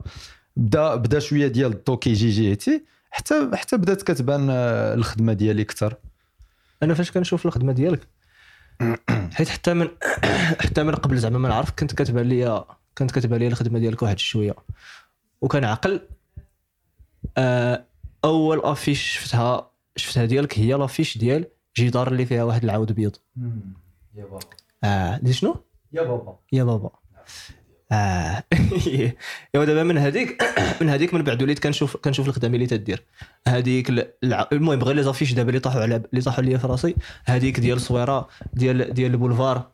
بدا 0.56 0.96
بدا 0.96 1.20
شوية 1.20 1.48
ديال 1.48 1.72
الدوكي 1.72 2.14
جي 2.14 2.30
جي 2.30 2.56
تي 2.56 2.84
حتى 3.16 3.50
حتى 3.54 3.78
بدات 3.78 4.02
كتبان 4.02 4.50
الخدمة 4.50 5.34
ديالي 5.34 5.62
أكثر. 5.62 5.96
أنا 6.84 6.94
فاش 6.94 7.12
كنشوف 7.12 7.46
الخدمة 7.46 7.74
ديالك؟ 7.74 8.08
حيت 9.36 9.50
حتى 9.50 9.74
من 9.74 9.88
حتى 10.64 10.84
من 10.84 10.96
قبل 10.96 11.18
زعما 11.18 11.38
ما 11.38 11.50
نعرف 11.50 11.72
كنت 11.72 11.94
كتبان 11.94 12.30
لي 12.30 12.66
كانت 12.96 13.12
كتبان 13.12 13.40
لي 13.40 13.48
الخدمة 13.48 13.80
ديالك 13.80 14.02
واحد 14.02 14.20
شوية. 14.20 14.56
وكان 15.42 15.64
عقل 15.64 16.08
آه 17.38 17.86
أول 18.26 18.60
affiche 18.60 19.02
شفتها 19.02 19.72
شفتها 19.96 20.26
ديالك 20.26 20.60
هي 20.60 20.74
l'affiche 20.74 21.18
ديال 21.18 21.46
جدار 21.78 22.08
اللي 22.08 22.26
فيها 22.26 22.44
واحد 22.44 22.64
العود 22.64 22.92
بيض. 22.92 23.16
يا 24.16 24.26
بابا. 24.26 24.40
آه 24.84 25.18
دي 25.18 25.34
شنو؟ 25.34 25.64
يا 25.94 26.04
بابا. 26.04 26.40
يا 26.54 26.64
بابا. 26.64 26.90
آه. 27.92 28.44
ايوا 29.56 29.66
دابا 29.66 29.84
من 29.84 29.98
هذيك 29.98 30.44
من 30.82 30.90
هذيك 30.90 31.14
من 31.14 31.22
بعد 31.22 31.44
وليت 31.44 31.60
كنشوف 31.60 31.98
كنشوف 31.98 32.28
الخدمة 32.28 32.56
اللي 32.56 32.68
تدير. 32.68 33.04
هذيك. 33.48 34.16
المهم 34.24 34.84
غير 34.84 34.96
les 34.96 35.04
affiches 35.04 35.34
دابا 35.34 35.50
اللي 35.50 35.60
طاحوا 35.60 35.82
على 35.82 35.96
اللي 35.96 36.22
طاحوا 36.22 36.44
ليا 36.44 36.58
في 36.58 36.68
راسي 36.68 36.96
هذيك 37.26 37.60
ديال 37.60 37.78
الصويرة 37.78 38.30
ديال 38.54 38.94
ديال 38.94 39.12
البولفار. 39.12 39.68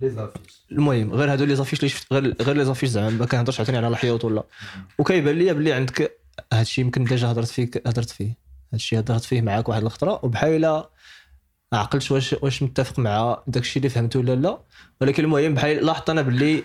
لي 0.00 0.10
زافيش. 0.10 0.62
المهم 0.72 1.12
غير 1.12 1.32
هادو 1.32 1.44
les 1.44 1.56
affiches 1.56 1.78
اللي 1.78 1.88
شفت 1.88 2.12
غير 2.12 2.34
غير 2.42 2.56
les 2.56 2.64
affiches 2.64 2.88
زعما 2.88 3.10
ما 3.10 3.26
كنهضرش 3.26 3.58
عاوتاني 3.58 3.78
على 3.78 3.88
الحيوط 3.88 4.24
ولا. 4.24 4.42
وكيبان 4.98 5.38
لي 5.38 5.54
بلي 5.54 5.72
عندك 5.72 6.18
هادشي 6.52 6.80
يمكن 6.80 7.04
déjà 7.04 7.30
هضرت 7.32 7.48
فيك 7.48 7.82
هضرت 7.86 8.10
فيه. 8.10 8.36
هادشي 8.72 8.98
هضرت 8.98 9.24
فيه 9.24 9.42
معاك 9.42 9.68
واحد 9.68 9.82
الخطرة 9.82 10.20
وبحال 10.22 10.84
عقلت 11.72 12.12
واش 12.12 12.32
واش 12.32 12.62
متفق 12.62 12.98
مع 12.98 13.42
داكشي 13.46 13.78
اللي 13.78 13.88
فهمته 13.88 14.18
ولا 14.18 14.34
لا. 14.34 14.58
ولكن 15.00 15.24
المهم 15.24 15.54
بحال 15.54 15.86
لاحظت 15.86 16.10
أنا 16.10 16.22
باللي 16.22 16.64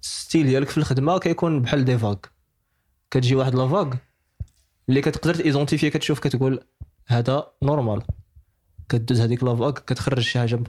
style 0.00 0.46
ديالك 0.46 0.68
في 0.68 0.78
الخدمة 0.78 1.18
كيكون 1.18 1.62
بحال 1.62 1.84
des 1.84 1.98
vagues 1.98 2.16
كتجي 3.10 3.34
واحد 3.34 3.54
la 3.54 3.68
vague 3.68 3.94
اللي 4.88 5.00
كتقدر 5.00 5.34
تي 5.34 5.43
identifier 5.43 5.90
كتشوف 5.90 6.20
كتقول 6.20 6.60
هذا 7.06 7.52
NORMAL 7.62 8.02
كدوز 8.88 9.20
هذيك 9.20 9.44
la 9.44 9.56
vague 9.56 9.70
كتخرج 9.70 10.20
شي 10.20 10.38
حاجة 10.38 10.60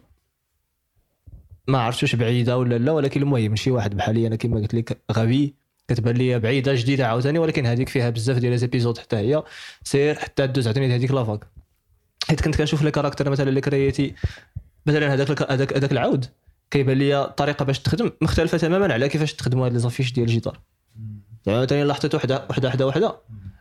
ما 1.68 1.78
عرفتش 1.78 2.04
واش 2.04 2.16
بعيدة 2.16 2.58
ولا 2.58 2.78
لا 2.78 2.92
ولكن 2.92 3.22
المهم 3.22 3.56
شي 3.56 3.72
واحد 3.72 3.96
بحالي 3.98 4.28
أنا 4.28 4.36
كما 4.36 4.60
قلت 4.60 4.74
لك 4.74 5.02
غبي. 5.12 5.56
كتبان 5.88 6.16
لي 6.16 6.40
بعيدة 6.40 6.74
جديدة 6.76 7.08
عاوتاني 7.08 7.40
ولكن 7.40 7.66
هذيك 7.66 7.90
فيها 7.90 8.10
بزاف 8.10 8.38
ديال 8.38 8.52
les 8.51 8.64
épisodes 8.64 8.98
حتى 8.98 9.16
هي. 9.16 9.44
سير 9.84 10.16
حتى 10.20 10.48
دوز 10.48 10.68
عاوتاني 10.68 10.96
هذيك 10.96 11.12
la 11.12 11.22
vague 11.22 11.48
حيت 12.28 12.42
كنت 12.42 12.56
كنشوف 12.56 12.82
les 12.82 12.92
caractères 12.92 13.30
مثلا 13.30 13.50
اللي 13.50 13.62
créé 13.62 13.98
تي 13.98 14.16
مثلا 14.86 15.14
هذاك 15.14 15.52
هذاك 15.52 15.92
العود. 15.92 16.26
كيبان 16.72 16.98
لي 16.98 17.22
الطريقة 17.22 17.66
باش 17.66 17.80
تخدم 17.80 18.12
مختلفة 18.22 18.58
تماما 18.58 18.94
على 18.94 19.10
كيفاش 19.10 19.34
تخدموا 19.34 19.66
هاد 19.66 19.74
les 19.74 19.80
affiches 19.80 20.12
ديال 20.13 20.28
الجيتار. 20.28 20.60
يعني 21.46 21.68
ثاني 21.68 21.84
لاحظت 21.84 22.16
وحده 22.16 22.46
وحده 22.50 22.68
وحده 22.68 22.88
وحدة. 22.88 23.18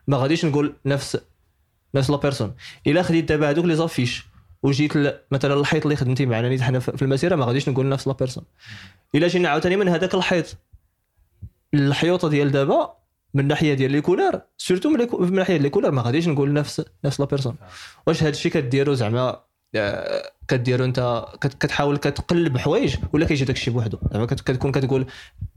ما 0.07 0.17
غاديش 0.17 0.45
نقول 0.45 0.75
نفس 0.87 1.19
نفس 1.95 2.11
la 2.11 2.17
personne. 2.17 2.55
إلا 2.87 3.03
خديت 3.03 3.29
دابا 3.29 3.51
هذوك 3.51 3.65
les 3.65 3.77
affiches 3.77 4.27
وجيت 4.63 4.93
مثلا 5.31 5.55
الحيط 5.55 5.83
اللي 5.83 5.97
خدمتي 5.97 6.27
معنا 6.27 6.49
نيت 6.49 6.63
حنا 6.63 6.79
في 6.79 7.03
المسيرة 7.03 7.37
ما 7.37 7.45
غاديش 7.45 7.69
نقول 7.69 7.89
نفس 7.89 8.07
la 8.07 8.13
personne. 8.13 8.45
إلا 9.15 9.29
جينا 9.29 9.49
عاوتاني 9.49 9.77
من 9.77 9.89
هذاك 9.89 10.15
الحيط. 10.15 10.57
الحيوطة 11.75 12.29
ديال 12.29 12.51
دابا 12.51 12.97
من 13.35 13.41
الناحيه 13.41 13.75
ديال 13.75 13.91
les 13.91 14.01
couleurs 14.01 14.41
surtout 14.59 14.91
من 14.91 14.97
ديال 15.45 15.63
les 15.63 15.71
couleurs 15.71 15.91
ما 15.91 16.03
غاديش 16.03 16.29
نقول 16.29 16.53
نفس 16.53 16.85
نفس 17.05 17.21
la 17.21 17.27
personne. 17.27 17.57
واش 18.07 18.23
هذا 18.23 18.31
الشيء 18.31 18.53
كديرو 18.53 18.95
زعما 18.95 19.41
كديرو 20.49 20.85
انت 20.85 21.25
كتحاول 21.41 21.97
كتقلب 21.97 22.59
حوايج 22.59 22.97
ولا 23.13 23.27
كيجي 23.27 23.45
داك 23.45 23.57
الشيء 23.57 23.75
بوحدو. 23.75 23.99
زعما 24.13 24.27
كتكون 24.27 24.73
كتقول 24.73 25.07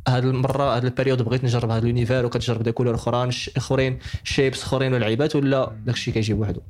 هذه 0.08 0.24
المرة 0.24 0.78
هذا 0.78 0.88
ال 0.88 0.92
période 0.92 1.22
بغيت 1.22 1.44
نجرب 1.44 1.70
هذا 1.70 1.86
l'univers 1.86 2.26
وكتجرب 2.26 2.64
des 2.64 2.72
couleurs 2.72 2.96
اخرين 2.96 3.30
أخرين 3.58 4.00
shapes 4.24 4.64
أخرين 4.64 4.94
ولعيبات 4.94 5.36
ولا 5.36 5.72
داك 5.86 5.96
الشيء 5.96 6.14
كيجي 6.14 6.34
بوحدو؟ 6.34 6.62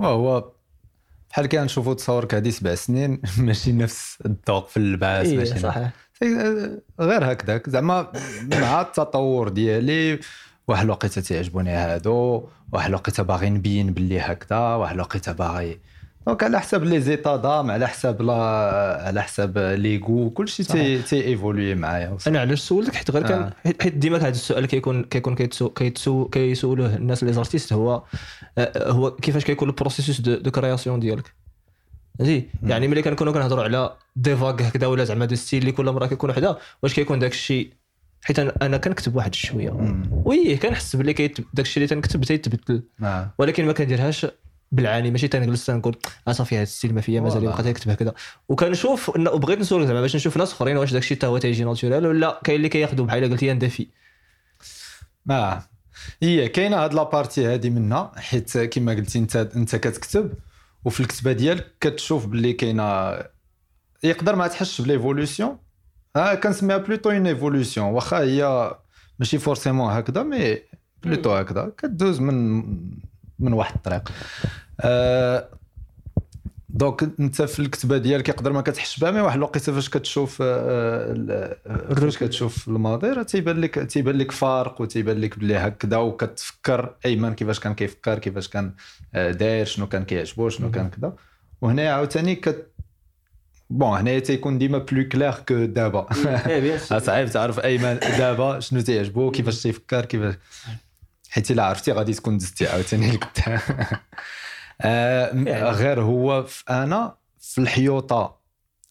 هو 0.00 0.44
بحال 1.30 1.46
كنشوفوا 1.46 1.94
تصورك 1.94 2.34
هذه 2.34 2.50
سبع 2.50 2.74
سنين 2.74 3.20
ماشي 3.38 3.72
نفس 3.72 4.18
الذوق 4.26 4.68
في 4.68 4.76
اللباس 4.76 5.26
إيه 5.26 5.38
ماشي 5.38 5.58
صحيح. 5.58 5.92
غير 7.00 7.32
هكذاك 7.32 7.70
زعما 7.70 8.12
مع 8.52 8.80
التطور 8.80 9.48
ديالي 9.48 10.20
واحد 10.68 10.84
الوقيتة 10.84 11.20
تيعجبوني 11.20 11.70
هادو 11.70 12.48
واحد 12.72 12.88
الوقيتة 12.88 13.22
باغي 13.22 13.50
نبين 13.50 13.92
باللي 13.92 14.20
هكذا 14.20 14.58
واحد 14.58 14.94
الوقيتة 14.94 15.32
باغي 15.32 15.78
دونك 16.26 16.42
على 16.42 16.60
حساب 16.60 16.84
لي 16.84 17.00
زيتا 17.00 17.36
دام 17.36 17.70
على 17.70 17.88
حساب 17.88 18.22
لا 18.22 18.32
على 19.06 19.22
حساب 19.22 19.58
لي 19.58 19.98
غو 19.98 20.30
كلشي 20.30 20.64
تي 20.64 21.02
تي 21.02 21.24
ايفولوي 21.24 21.74
معايا 21.74 22.16
أنا 22.26 22.40
علاش 22.40 22.60
سولتك 22.60 22.94
حيت 22.94 23.10
غير 23.10 23.22
كان. 23.26 23.50
حيت 23.64 23.94
ديما 23.94 24.16
هذا 24.18 24.28
السؤال 24.28 24.66
كيكون 24.66 25.04
كيكون 25.04 25.34
كيتسو 25.34 26.24
كيسولوه 26.28 26.96
الناس 26.96 27.24
لي 27.24 27.32
زارتيست 27.32 27.72
هو 27.72 28.02
هو 28.76 29.10
كيفاش 29.10 29.44
كيكون 29.44 29.68
البروسيسوس 29.68 30.20
دو, 30.20 30.34
دو 30.34 30.50
كرياسيون 30.50 31.00
ديالك 31.00 31.32
زي 32.20 32.44
يعني 32.62 32.88
ملي 32.88 33.02
كنكونوا 33.02 33.32
كنهضروا 33.32 33.64
على 33.64 33.96
des 34.16 34.36
vagues 34.36 34.62
هكذا 34.62 34.86
ولا 34.86 35.04
زعما 35.04 35.24
de 35.24 35.34
style 35.34 35.60
اللي 35.60 35.72
كل 35.72 35.84
مرة 35.90 36.06
كيكون 36.06 36.30
وحدة 36.30 36.58
واش 36.82 36.94
كيكون 36.94 37.18
داك 37.18 37.32
الشيء؟ 37.32 37.70
حيت 38.24 38.38
أنا 38.38 38.76
كنكتب 38.76 39.16
واحد 39.16 39.34
شوية. 39.34 40.00
oui 40.24 40.56
كنحس 40.56 40.96
باللي 40.96 41.12
كيت- 41.12 41.40
داك 41.54 41.66
الشيء 41.66 41.82
اللي 41.82 41.94
تنكتب 41.94 42.24
تيتبدل. 42.24 42.82
آه. 43.02 43.30
ولكن 43.38 43.66
ما 43.66 43.72
كنديرهاش 43.72 44.26
بالعاني. 44.72 45.10
ماشي 45.10 45.28
تنجلس 45.28 45.66
تنقول 45.66 45.96
آه 46.28 46.32
صافي 46.32 46.54
هذا 46.54 46.62
ال 46.62 46.67
style 46.67 46.94
ما 46.94 47.00
فيا 47.00 47.20
مازال. 47.20 47.44
يبقى 47.44 47.62
تكتب 47.62 47.90
هكذا 47.90 48.14
وكنشوف 48.48 49.16
انه 49.16 49.30
وبغيت 49.30 49.58
نسولك 49.58 49.86
زعما 49.86 50.00
باش 50.00 50.16
نشوف 50.16 50.36
ناس 50.36 50.52
آخرين 50.52 50.76
واش 50.76 50.92
داك 50.92 51.02
الشيء 51.02 51.16
حتى 51.16 51.26
هو 51.26 51.38
تيجي 51.38 51.64
naturel 51.64 52.06
ولا 52.06 52.40
كاين 52.44 52.56
اللي 52.56 52.68
كياخذوا 52.68 53.06
بحال 53.06 53.30
قلتي 53.30 53.52
ان 53.52 53.58
دافي 53.58 53.86
آه. 55.30 55.62
هي 56.22 56.48
كاينة 56.48 56.76
هاد 56.76 56.94
la 56.94 57.07
partie 57.07 57.46
هادي 57.46 57.70
منها 57.70 58.12
حيت 58.16 58.58
كما 58.58 58.92
قلتي 58.92 59.18
انت 59.18 59.36
انت 59.36 59.76
كتكتب 59.76 60.32
وفي 60.84 61.00
الكتابه 61.00 61.32
ديالك 61.32 61.72
كتشوف 61.80 62.26
باللي 62.26 62.52
كاينة 62.52 63.18
يقدر 64.02 64.36
ما 64.36 64.46
تحسش 64.46 64.80
ب 64.80 64.86
l'évolution. 64.86 65.58
آه 66.16 66.34
كنسميها 66.34 66.76
plutôt 66.76 67.10
une 67.10 67.26
évolution 67.26 67.86
واخا 67.86 68.18
هي 68.20 68.74
ماشي 69.18 69.38
forcément 69.38 69.92
هكذا 69.92 70.22
mais 70.22 70.58
plutôt 71.02 71.34
هكذا. 71.34 71.72
كدوز 71.78 72.20
من 72.20 72.62
من 73.38 73.52
واحد 73.52 73.74
الطريق. 73.74 74.12
آه 74.80 75.48
donc 76.68 77.02
انت 77.20 77.42
في 77.42 77.60
الكتابه 77.60 77.98
ديالك 77.98 78.28
يقدر 78.28 78.52
ما 78.52 78.60
كتحسش 78.60 78.98
بها 78.98 79.10
mais 79.10 79.20
واحد 79.20 79.36
الوقيته 79.36 79.72
فاش 79.72 79.88
كتشوف 79.88 80.38
آه، 80.42 81.56
آه، 81.66 81.94
فاش 81.94 82.18
كتشوف 82.18 82.68
الماضي 82.68 83.08
راه 83.08 83.22
تيبان 83.22 83.60
لك 83.60 83.78
تيبان 83.78 84.18
لك 84.18 84.30
فارق 84.30 84.80
وتيبان 84.80 85.20
لك 85.20 85.38
بلي 85.38 85.56
هكذا 85.56 85.96
وكتفكر 85.96 86.94
أيمن 87.06 87.34
كيفاش 87.34 87.60
كان 87.60 87.74
كيفكر 87.74 88.18
كيفاش 88.18 88.48
كان 88.48 88.72
داير 89.14 89.66
شنو 89.66 89.86
كان 89.86 90.04
كيعجبو 90.04 90.48
شنو 90.48 90.70
كان 90.70 90.90
كذا. 90.90 91.12
وهنا 91.60 91.92
عاوتاني 91.92 92.34
كت 92.34 92.66
bon 93.70 93.98
هنايا 93.98 94.18
تيكون 94.18 94.58
ديما 94.58 94.78
plus 94.78 95.08
clair 95.08 95.32
que 95.32 95.64
دابا 95.64 96.06
صعيب 96.98 97.28
تعرف 97.28 97.60
أيمن 97.60 97.98
دابا 98.18 98.60
شنو 98.60 98.80
تيعجبو 98.80 99.30
كيفاش 99.30 99.62
تيفكر 99.62 100.04
كيفاش 100.04 100.34
حيت 101.36 101.50
إلا 101.50 101.64
عرفتي 101.64 101.92
غادي 101.92 102.14
تكون 102.14 102.38
دزتي 102.38 102.66
عاوتاني 102.68 103.10
لقدام 103.10 103.60
آه، 104.80 105.26
يعني. 105.26 105.62
غير 105.62 106.00
هو 106.00 106.42
في 106.42 106.64
أنا 106.70 107.16
في 107.40 107.60
الحيوطة 107.60 108.36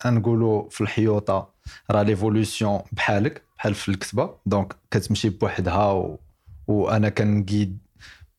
نقولوا 0.05 0.69
في 0.69 0.81
الحيوطة 0.81 1.49
راه 1.91 2.03
l'évolution 2.03 2.81
بحالك 2.91 3.41
بحال 3.57 3.75
في 3.75 3.89
الكتبة. 3.89 4.35
donc 4.45 4.75
كتمشي 4.91 5.29
بوحدها 5.29 5.91
و... 5.91 6.19
وأنا 6.67 7.09
كنقيد 7.09 7.77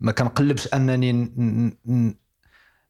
ما 0.00 0.12
كنقلبش 0.12 0.68
أنني 0.74 1.12
ن... 1.12 1.32
ن... 1.36 1.72
ن... 1.86 2.14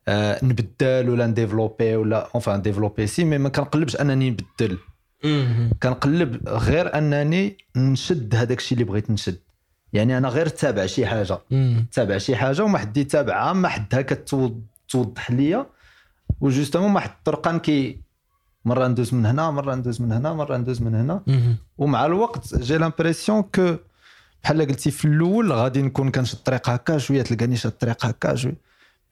آه، 0.08 0.44
نبدل 0.44 1.10
ولا 1.10 1.26
نديفلوبي 1.26 1.96
ولا 1.96 2.30
اونفان 2.34 2.62
ديفلوبي 2.62 3.06
سي 3.06 3.24
مي 3.24 3.38
ما 3.38 3.48
كنقلبش 3.48 3.96
أنني 3.96 4.30
نبدل. 4.30 4.78
كنقلب 5.82 6.48
غير 6.48 6.98
أنني 6.98 7.56
نشد 7.76 8.34
هذاك 8.34 8.58
الشيء 8.58 8.78
اللي 8.78 8.90
بغيت 8.90 9.10
نشد. 9.10 9.45
يعني 9.92 10.18
أنا 10.18 10.28
غير 10.28 10.48
تابع 10.48 10.86
شي 10.86 11.06
حاجة. 11.06 11.38
تابع 11.92 12.18
شي 12.18 12.36
حاجة 12.36 12.64
وما 12.64 12.78
حد 12.78 12.96
يتابعها 12.96 13.52
ما 13.52 13.68
حدها 13.68 14.02
كتوضح 14.02 15.30
ليا. 15.30 15.66
وجوستومون 16.40 16.90
ما 16.90 17.00
حد 17.00 17.10
الطرقان 17.10 17.58
كي 17.58 18.00
مرة 18.64 18.88
ندوز 18.88 19.14
من 19.14 19.26
هنا 19.26 19.50
مرة 19.50 19.74
ندوز 19.74 20.02
من 20.02 20.12
هنا 20.12 20.32
مرة 20.32 20.56
ندوز 20.56 20.82
من 20.82 20.94
هنا. 20.94 21.22
ومع 21.78 22.06
الوقت 22.06 22.54
جي 22.54 22.78
l'impression 22.78 23.42
que 23.42 23.76
بحال 24.42 24.66
قلتي 24.66 24.90
في 24.90 25.04
الأول 25.04 25.52
غادي 25.52 25.82
نكون 25.82 26.10
كنشد 26.10 26.36
الطريق 26.36 26.70
هكا 26.70 26.98
شوية 26.98 27.22
تلقاني 27.22 27.56
شاد 27.56 27.72
الطريق 27.72 28.06
هكا 28.06 28.34
شوية. 28.34 28.56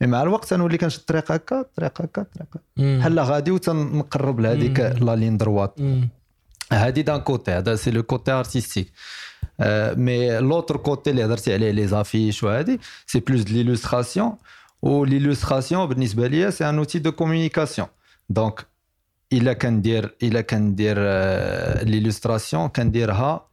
mais 0.01 0.07
مع 0.07 0.23
الوقت 0.23 0.49
تنولي 0.49 0.79
كنشد 0.79 1.01
الطريق 1.01 1.33
هكا 1.33 1.61
الطريق 1.61 2.03
هكا 2.03 2.23
الطريق 2.23 2.49
هكا. 2.51 2.99
بحال 2.99 3.21
غادي 3.21 3.51
وتنقرب 3.51 4.41
لهذيك. 4.41 4.81
la 4.81 5.17
ligne 5.17 5.37
droite. 5.37 5.81
هادي 6.73 7.03
d'un 7.03 7.21
côté 7.21 7.51
هذا 7.51 7.77
c'est 7.77 7.91
le 7.91 8.03
côté 8.03 8.33
artistique 8.33 8.93
mais 9.97 10.39
l'autre 10.41 10.77
côté 10.77 11.11
اللي 11.11 11.25
هضرتي 11.25 11.55
عليه 11.55 11.71
les 11.71 11.87
affiches 11.87 12.43
وهادي 12.45 12.81
c'est 13.07 13.21
plus 13.21 13.43
de 13.43 13.49
l'illustration 13.49 14.33
و 14.83 15.87
بالنسبة 15.87 16.27
ليا 16.27 16.51
c'est 16.51 16.69
un 16.69 16.79
outil 16.79 16.99
de 16.99 17.13
communication 17.13 17.89
donc 18.31 18.67
الا 19.33 19.53
كندير 19.53 20.15
الا 20.23 20.41
كندير 20.41 20.97
l'illustration 21.83 22.69
كنديرها 22.69 23.47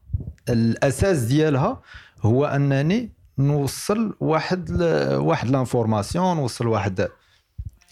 الاساس 0.49 1.19
ديالها 1.19 1.81
هو 2.21 2.45
أنني 2.45 3.09
نوصل 3.37 4.15
واحد 4.19 4.69
ل- 4.71 5.15
واحد 5.15 5.49
l'information 5.49 6.35
نوصل 6.37 6.67
واحد 6.67 7.07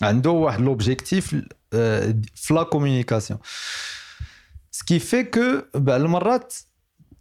عنده 0.01 0.29
واحد 0.29 0.61
l'objectif 0.61 1.35
في 2.35 2.53
la 2.53 2.63
communication 2.63 3.39
ce 4.71 4.82
qui 4.82 4.99
fait 4.99 5.23
que 5.23 5.41
بعض 5.75 6.01
المرات 6.01 6.53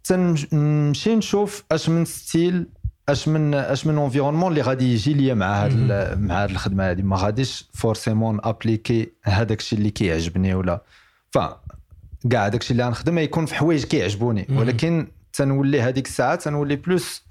تنمشي 0.09 1.15
نشوف 1.15 1.63
اش 1.71 1.89
من 1.89 2.05
style 2.05 2.67
اش 3.09 3.27
من 3.27 3.53
اش 3.53 3.87
من 3.87 3.97
environnement 3.97 4.51
اللي 4.51 4.61
غادي 4.61 4.93
يجي 4.93 5.13
ليا 5.13 5.33
مع 5.33 5.65
هاد 5.65 5.73
مع 6.19 6.43
هاد 6.43 6.49
الخدمة 6.49 6.89
هادي. 6.89 7.01
ما 7.03 7.17
غاديش 7.17 7.65
فورسيمون 7.73 8.39
ابليكي 8.43 9.11
هذاك 9.23 9.59
الشيء 9.59 9.79
اللي 9.79 9.89
كيعجبني 9.89 10.53
ولا. 10.53 10.81
فا 11.31 11.61
كاع 12.31 12.47
داك 12.47 12.61
الشيء 12.61 12.71
اللي 12.71 12.85
غنخدم 12.85 13.17
يكون 13.17 13.45
في 13.45 13.55
حوايج 13.55 13.83
كيعجبوني. 13.83 14.47
ولكن 14.49 15.07
تنولي 15.33 15.81
هذيك 15.81 16.07
الساعة 16.07 16.35
تنولي 16.35 16.75
بلوس 16.75 17.23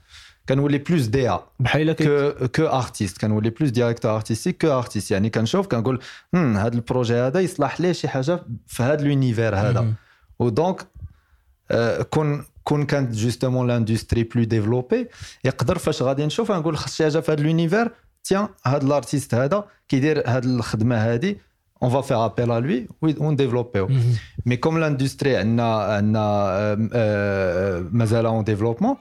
كنولي 0.49 0.79
بلوس 0.79 1.07
دي 1.07 1.31
ا 1.31 1.41
بحال 1.61 1.93
كو 1.93 2.47
كو 2.47 2.63
ارتيست 2.63 3.19
كنولي 3.19 3.51
بلوس 3.51 3.71
ديريكتور 3.71 4.17
ارتستيك 4.17 4.63
كو 4.63 4.79
ارتيست 4.79 5.11
يعني 5.11 5.31
كنشوف 5.31 5.67
كنقول 5.67 6.01
هذا 6.35 6.75
البروجي 6.75 7.15
هذا 7.15 7.41
يصلح 7.41 7.81
ليه 7.81 7.93
شي 7.93 8.09
حاجة 8.09 8.43
في 8.67 8.83
هذا. 8.83 9.05
لونيفير 9.05 9.57
هذا. 9.57 9.93
ودونك 10.39 10.87
كون 12.11 12.45
كون 12.69 12.87
كانت 12.87 13.15
جوستومون 13.15 13.67
لاندستري 13.67 14.23
بلو 14.23 14.45
ديفلوبي 14.45 15.09
يقدر 15.45 15.79
فاش 15.79 16.03
غادي 16.03 16.27
نشوف 16.27 16.53
نقول 16.53 16.77
خص 16.77 16.97
شي 16.97 17.05
حاجة 17.05 17.21
في 17.21 17.33
هذا 17.33 17.43
لونيفير 17.43 17.91
تيان 18.25 18.49
هذا 18.67 18.85
الارتيست 18.87 19.35
هذا 19.35 19.65
كيدير 19.89 20.23
هذه 20.27 20.45
الخدمة 20.45 20.97
هذه 20.97 21.37
اون 21.83 21.91
فا 21.91 22.01
فير 22.01 22.25
ابيل 22.25 22.53
ا 22.53 22.61
لوي 22.61 22.87
ونديفلوبيو 23.03 23.87
مم. 23.87 24.03
مي 24.47 24.57
كوم 24.57 24.79
لاندستري 24.79 25.37
عندنا 25.37 25.77
عندنا 25.77 26.21
آه، 26.21 26.89
آه، 26.93 27.89
مازال 27.93 28.27
اون 28.27 28.45
ديفلوبمون 28.45 28.97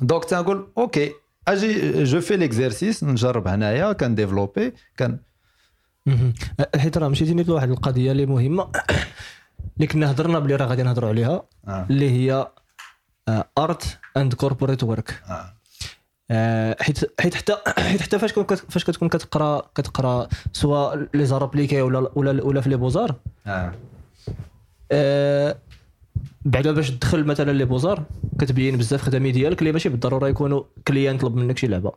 دونك 0.00 0.24
تنقول 0.24 0.68
أوكي 0.78 1.12
أجي 1.48 2.04
جو 2.04 2.20
في 2.20 2.36
ليكزارسيس 2.36 3.04
نجرب 3.04 3.48
هنايا 3.48 3.92
كنديفلوبي 3.92 4.72
كان 4.96 5.18
مهم. 6.06 6.34
حيت 6.76 6.98
راه 6.98 7.08
مشيتيني 7.08 7.42
لواحد 7.42 7.70
القضية 7.70 8.12
اللي 8.12 8.26
مهمة 8.26 8.70
اللي 9.76 9.86
كنا 9.86 10.10
هضرنا 10.10 10.38
بلي 10.38 10.56
راه 10.56 10.66
غادي 10.66 10.82
نهضروا 10.82 11.08
عليها 11.08 11.42
آه. 11.68 11.86
اللي 11.90 12.10
هي 12.10 12.46
art 13.58 13.98
and 14.16 14.34
corporate 14.34 14.84
work 14.84 15.22
آه. 16.30 16.76
حيت 16.80 17.20
حيت 17.20 17.34
حتى 17.34 17.56
حيت 17.90 18.02
حتى 18.02 18.18
فاش 18.18 18.32
كنت 18.32 18.52
فاش 18.52 18.84
كتكون 18.84 19.08
كتقرا 19.08 19.70
كتقرا 19.74 20.28
سواء 20.52 21.08
les 21.14 21.26
arts 21.26 21.43
appliqués 21.43 21.82
ولا 21.82 22.10
ولا 22.14 22.44
ولا 22.44 22.60
في 22.60 22.68
les 22.68 22.76
beaux-arts 22.76 23.14
آه. 23.46 23.72
آه، 24.92 25.56
بعدا 26.44 26.72
باش 26.72 26.90
تدخل 26.90 27.24
مثلا 27.24 27.52
les 27.52 27.64
beaux-arts 27.64 28.04
كتبين 28.38 28.76
بزاف 28.76 29.02
خدامي 29.02 29.32
ديالك 29.32 29.58
اللي 29.58 29.72
ماشي 29.72 29.88
بالضرورة 29.88 30.28
يكونوا 30.28 30.62
client 30.88 31.18
طلب 31.18 31.36
منك 31.36 31.58
شي 31.58 31.66
لعبة 31.66 31.92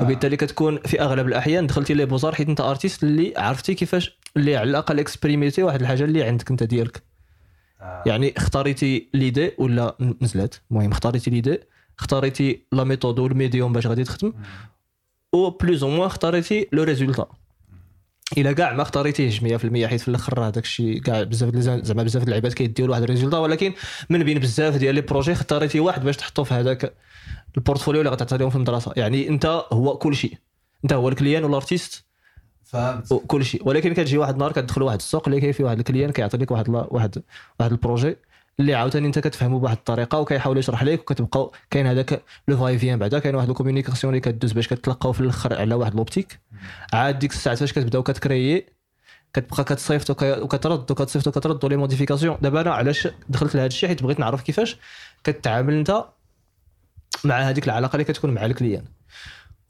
وبالتالي 0.00 0.36
كتكون 0.36 0.78
في 0.78 1.00
أغلب 1.00 1.26
الأحيان 1.28 1.66
دخلتي 1.66 1.94
les 1.94 2.06
beaux-arts 2.06 2.34
حيت 2.34 2.48
أنت 2.48 2.60
artiste 2.60 3.04
اللي 3.04 3.34
عرفتي 3.36 3.74
كيفاش 3.74 4.18
اللي 4.36 4.56
على 4.56 4.70
الأقل 4.70 4.98
exprimiti 4.98 5.62
واحد 5.62 5.80
الحاجة 5.80 6.04
اللي 6.04 6.22
عندك 6.22 6.50
أنت 6.50 6.62
ديالك 6.62 6.96
آه. 6.96 7.15
يعني 8.06 8.34
اختاريتي 8.36 9.08
l'idée 9.14 9.52
ولا 9.58 9.96
نزلت 10.22 10.62
المهم 10.70 10.92
اختاريتي 10.92 11.30
l'idée 11.30 11.58
اختاريتي 11.98 12.60
la 12.72 12.84
méthode 12.84 13.18
وال 13.18 13.32
medium 13.32 13.72
باش 13.72 13.86
غادي 13.86 14.04
تخدم 14.04 14.32
و 15.32 15.50
plus 15.50 15.82
ou 15.82 15.90
moins 15.90 16.06
اختاريتي 16.06 16.68
le 16.72 16.82
résultat. 16.82 17.26
إلا 18.38 18.52
كاع 18.52 18.72
ما 18.72 18.82
اختاريتيهش 18.82 19.40
100% 19.40 19.44
حيت 19.86 20.00
في 20.00 20.08
الأخر 20.08 20.38
راه 20.38 20.50
داكشي 20.50 21.00
كاع 21.00 21.22
بزاف 21.22 21.56
زعما 21.56 22.02
بزاف 22.02 22.22
اللعيبات 22.22 22.54
كيديروا 22.54 22.90
واحد 22.90 23.02
ال 23.02 23.06
résultat 23.06 23.38
ولكن 23.38 23.72
من 24.10 24.24
بين 24.24 24.38
بزاف 24.38 24.76
ديال 24.76 24.94
les 24.94 25.00
projets 25.00 25.32
اختاريتي 25.32 25.80
واحد 25.80 26.04
باش 26.04 26.16
تحطو 26.16 26.44
في 26.44 26.54
هذاك 26.54 26.94
ال 27.56 27.60
portfolio 27.60 28.00
اللي 28.00 28.10
غتعطي 28.10 28.36
لهم 28.38 28.50
في 28.50 28.56
المدرسة. 28.56 28.92
يعني 28.96 29.28
أنت 29.28 29.64
هو 29.72 29.98
كل 29.98 30.16
شيء 30.16 30.34
أنت 30.84 30.92
هو 30.92 31.08
ال 31.08 31.13
client 31.13 31.44
وال 31.44 31.58
artiste 31.58 32.05
فهمت 32.66 33.12
وكل 33.12 33.44
شيء. 33.44 33.68
ولكن 33.68 33.92
كتجي 33.94 34.18
واحد 34.18 34.32
النهار 34.32 34.52
كتدخل 34.52 34.82
واحد 34.82 34.96
السوق 34.98 35.28
اللي 35.28 35.40
كاين 35.40 35.52
فيه 35.52 35.64
واحد 35.64 35.78
ال 35.78 35.83
client 35.83 36.10
لك 36.18 36.50
واحد 36.50 36.68
واحد 36.68 37.22
واحد 37.60 37.70
ال 37.70 37.77
projet 37.77 38.16
اللي 38.60 38.74
عاوتاني 38.74 39.06
انت 39.06 39.18
كتفهمه 39.18 39.58
بواحد 39.58 39.76
الطريقة 39.76 40.18
وكيحاول 40.18 40.58
يشرح 40.58 40.82
لك 40.82 41.00
وكتبقاو 41.00 41.52
كاين 41.70 41.86
هذاك 41.86 42.22
le 42.48 42.56
va-et-vient 42.56 42.98
بعدا 42.98 43.18
كاين 43.18 43.34
واحد 43.34 43.48
ال 43.48 43.53
communication 43.53 44.12
اللي 44.14 44.20
كدوز 44.20 44.52
باش 44.52 44.68
كتلقاو 44.68 45.12
في 45.12 45.20
الآخر 45.20 45.54
على 45.60 45.74
واحد 45.74 45.94
l'optique 45.94 46.38
عاد 46.92 47.18
ديك 47.18 47.32
الساعة 47.32 47.56
فاش 47.56 47.72
كتبداو 47.72 48.02
كتكريي 48.02 48.66
كتبقى 49.34 49.64
كتصيفط 49.64 50.10
وك- 50.10 50.22
وكترد 50.42 50.90
وكتصيفط 50.90 51.26
وكترد 51.28 51.64
و 51.64 51.67
les 51.67 51.76
modifications 51.76 52.36
دابا 52.42 52.60
أنا 52.60 52.70
علاش 52.74 53.08
دخلت 53.28 53.54
لهذا 53.54 53.66
الشيء؟ 53.66 53.88
حيت 53.88 54.02
بغيت 54.02 54.20
نعرف 54.20 54.42
كيفاش 54.42 54.76
كتعامل 55.24 55.74
انت 55.74 56.04
مع 57.24 57.40
هذيك 57.40 57.64
العلاقة 57.66 57.92
اللي 57.92 58.04
كتكون 58.04 58.30
مع 58.34 58.44
ال 58.46 58.51
client. 58.51 58.84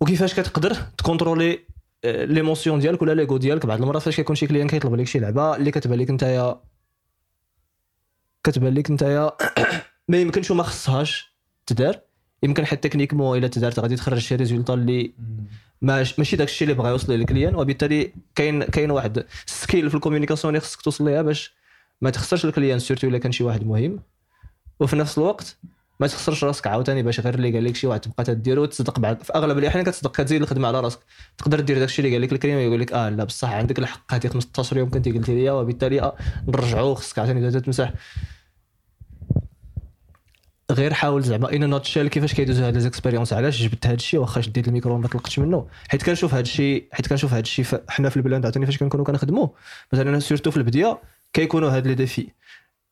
وكيفاش 0.00 0.34
كتقدر 0.34 0.74
تكونترولي 0.98 1.58
l'émotion 2.26 2.78
ديالك 2.78 3.02
ولا 3.02 3.12
l'ego 3.14 3.36
ديالك 3.36 3.66
بعض 3.66 3.80
المرات 3.82 4.02
فاش 4.02 4.16
كيكون 4.16 4.36
شي 4.36 4.46
client 4.46 4.68
كيطلب 4.68 4.94
لك 4.94 5.06
شي 5.06 5.18
لعبة 5.18 5.56
اللي 5.56 5.70
كتبان 5.70 5.98
لك 5.98 6.10
نتايا 6.10 6.60
كتبان 8.44 8.74
لك 8.74 8.90
نتايا 8.90 9.32
ما 10.08 10.16
يمكنش 10.18 10.50
وما 10.50 10.62
خصهاش 10.62 11.34
تدار. 11.66 12.00
يمكن 12.42 12.66
حتى 12.66 12.88
techniquement 12.88 13.38
إلا 13.38 13.48
تدارت 13.48 13.78
غادي 13.80 13.96
تخرج 13.96 14.18
شي 14.18 14.36
résultat 14.36 14.74
اللي 14.74 15.14
ماش- 15.82 16.18
ماشي 16.18 16.36
داك 16.36 16.48
الشيء 16.48 16.68
اللي 16.68 16.78
بغا 16.78 16.90
يوصل 16.90 17.12
لل 17.12 17.23
client 17.23 17.54
وبالتالي 17.54 18.12
كاين 18.34 18.62
كاين 18.64 18.90
واحد 18.90 19.24
skill 19.46 19.90
في 19.90 19.94
ال 19.94 19.98
communication 19.98 20.54
اللي 20.54 20.60
خصك 20.60 20.80
توصل 20.82 21.04
ليها 21.04 21.22
باش 21.22 21.54
ما 22.00 22.10
تخسرش 22.10 22.44
ال 22.44 22.49
client 22.49 22.78
surtout 22.78 23.08
إلا 23.08 23.18
كان 23.18 23.32
شي 23.32 23.44
واحد 23.44 23.66
مهم. 23.66 24.00
وفي 24.80 24.96
نفس 24.96 25.18
الوقت 25.18 25.58
ما 26.00 26.06
تخسرش 26.06 26.44
راسك 26.44 26.66
عاوتاني 26.66 27.02
باش 27.02 27.20
غير 27.20 27.34
اللي 27.34 27.52
قال 27.52 27.64
لك 27.64 27.76
شي 27.76 27.86
واحد 27.86 28.00
تبقى 28.00 28.24
تديرو 28.24 28.62
وتصدق 28.62 28.98
بعد. 28.98 29.22
في 29.22 29.34
أغلب 29.34 29.58
الأحيان 29.58 29.84
كتصدق 29.84 30.16
كتزيد 30.16 30.42
الخدمة 30.42 30.68
على 30.68 30.80
راسك. 30.80 30.98
تقدر 31.38 31.60
دير 31.60 31.78
داك 31.78 31.88
الشيء 31.88 32.04
اللي 32.04 32.16
قال 32.16 32.22
لك 32.22 32.32
ال 32.32 32.36
client 32.36 32.58
يقول 32.58 32.80
لك 32.80 32.92
آه 32.92 33.08
لا 33.08 33.24
بصح 33.24 33.50
عندك 33.50 33.78
الحق 33.78 34.14
هذه 34.14 34.26
15 34.26 34.76
يوم 34.76 34.90
كنتي 34.90 35.12
قلتي 35.12 35.34
لي 35.34 35.50
وبالتالي 35.50 36.02
آه 36.02 36.16
نرجعوه 36.48 36.94
خصك 36.94 37.18
عاوتاني 37.18 37.60
تمسح 37.60 37.92
غير 40.72 40.94
حاول 40.94 41.22
زعما 41.22 41.52
ان 41.52 41.70
نوتشيل 41.70 42.08
كيفاش 42.08 42.34
كيدوزو 42.34 42.64
هاد 42.64 42.74
ليزيكسبيريونس 42.74 43.32
علاش 43.32 43.62
جبت 43.62 43.86
هاد 43.86 43.94
الشيء 43.94 44.20
واخا 44.20 44.40
شديت 44.40 44.68
الميكرو 44.68 44.94
وما 44.94 45.08
طلقتش 45.08 45.38
منه؟ 45.38 45.66
حيت 45.88 46.02
كنشوف 46.02 46.34
هاد 46.34 46.44
الشيء 46.44 46.88
حيت 46.92 47.06
كنشوف 47.06 47.32
هاد 47.34 47.42
الشيء 47.42 47.64
حنا 47.88 48.08
في 48.08 48.16
البلان 48.16 48.42
عاوتاني 48.42 48.66
فاش 48.66 48.78
كنكونوا 48.78 49.04
كنخدموا 49.04 49.48
مثلا 49.92 50.18
سيرتو 50.20 50.50
في 50.50 50.56
البداية 50.56 50.98
كيكونوا 51.32 51.70
هاد 51.70 51.86
لي 51.86 51.94
ديفي 51.94 52.28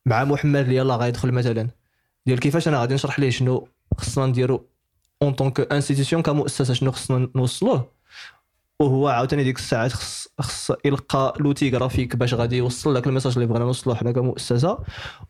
مع 0.07 0.25
محمد 0.25 0.69
يلاه 0.69 0.97
غيدخل 0.97 1.33
مثلا. 1.33 1.69
ديال 2.27 2.41
كيفاش 2.41 2.69
أنا 2.69 2.81
غادي 2.81 2.95
نشرح 2.95 3.21
ليه 3.21 3.31
شنو 3.31 3.69
خصنا 3.99 4.27
نديرو 4.27 4.67
اون 5.23 5.33
طونك 5.33 5.73
انستيتيسيون 5.73 6.23
كمؤسسه 6.23 6.75
شنو 6.75 6.91
خصنا 6.91 7.31
نوصلوه. 7.35 7.91
وهو 8.81 9.09
عاوتاني 9.09 9.45
ديك 9.45 9.59
الساعات 9.59 9.93
خص 9.93 10.29
خص 10.41 10.73
يلقى 10.85 11.35
l'outil 11.41 11.71
graphique 11.71 12.17
باش 12.17 12.35
غادي 12.35 12.57
يوصل 12.57 12.95
لك 12.95 13.07
ال 13.07 13.10
message 13.10 13.33
اللي 13.33 13.47
بغينا 13.47 13.65
نوصلو 13.65 13.95
حنا 13.95 14.13
كمؤسسة. 14.13 14.79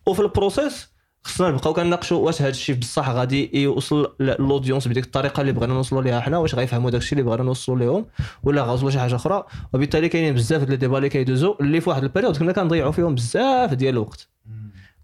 وفي 0.06 0.20
ال 0.22 0.31
process 0.31 0.88
خصنا 1.24 1.50
نبقاو 1.50 1.72
كنناقشوا 1.72 2.18
واش 2.26 2.42
هذا 2.42 2.50
الشيء 2.50 2.76
بصح 2.76 3.10
غادي 3.10 3.62
يوصل 3.62 4.14
لل 4.20 4.34
audience 4.34 4.88
بديك 4.88 5.04
الطريقة 5.04 5.40
اللي 5.40 5.52
بغينا 5.52 5.74
نوصلوا 5.74 6.02
ليها 6.02 6.20
حنا 6.20 6.38
واش 6.38 6.54
غيفهموا 6.54 6.90
داك 6.90 7.00
الشيء 7.00 7.18
اللي 7.18 7.30
بغينا 7.30 7.42
نوصلوا 7.42 7.78
لهم 7.78 8.06
ولا 8.42 8.62
غاوصلوا 8.62 8.90
شي 8.90 8.98
حاجة 8.98 9.14
أخرى. 9.16 9.44
وبالتالي 9.72 10.08
كاينين 10.08 10.34
بزاف 10.34 10.60
ديال 10.60 10.70
les 10.70 10.76
débats 10.76 10.96
اللي 10.96 11.08
كيدوزو 11.08 11.56
اللي 11.60 11.80
في 11.80 11.90
واحد 11.90 12.02
ال 12.02 12.07
période 12.07 12.36
كنا 12.36 12.52
كنضيعوا 12.52 12.92
فيهم 12.92 13.14
بزاف 13.14 13.74
ديال 13.74 13.94
الوقت. 13.94 14.28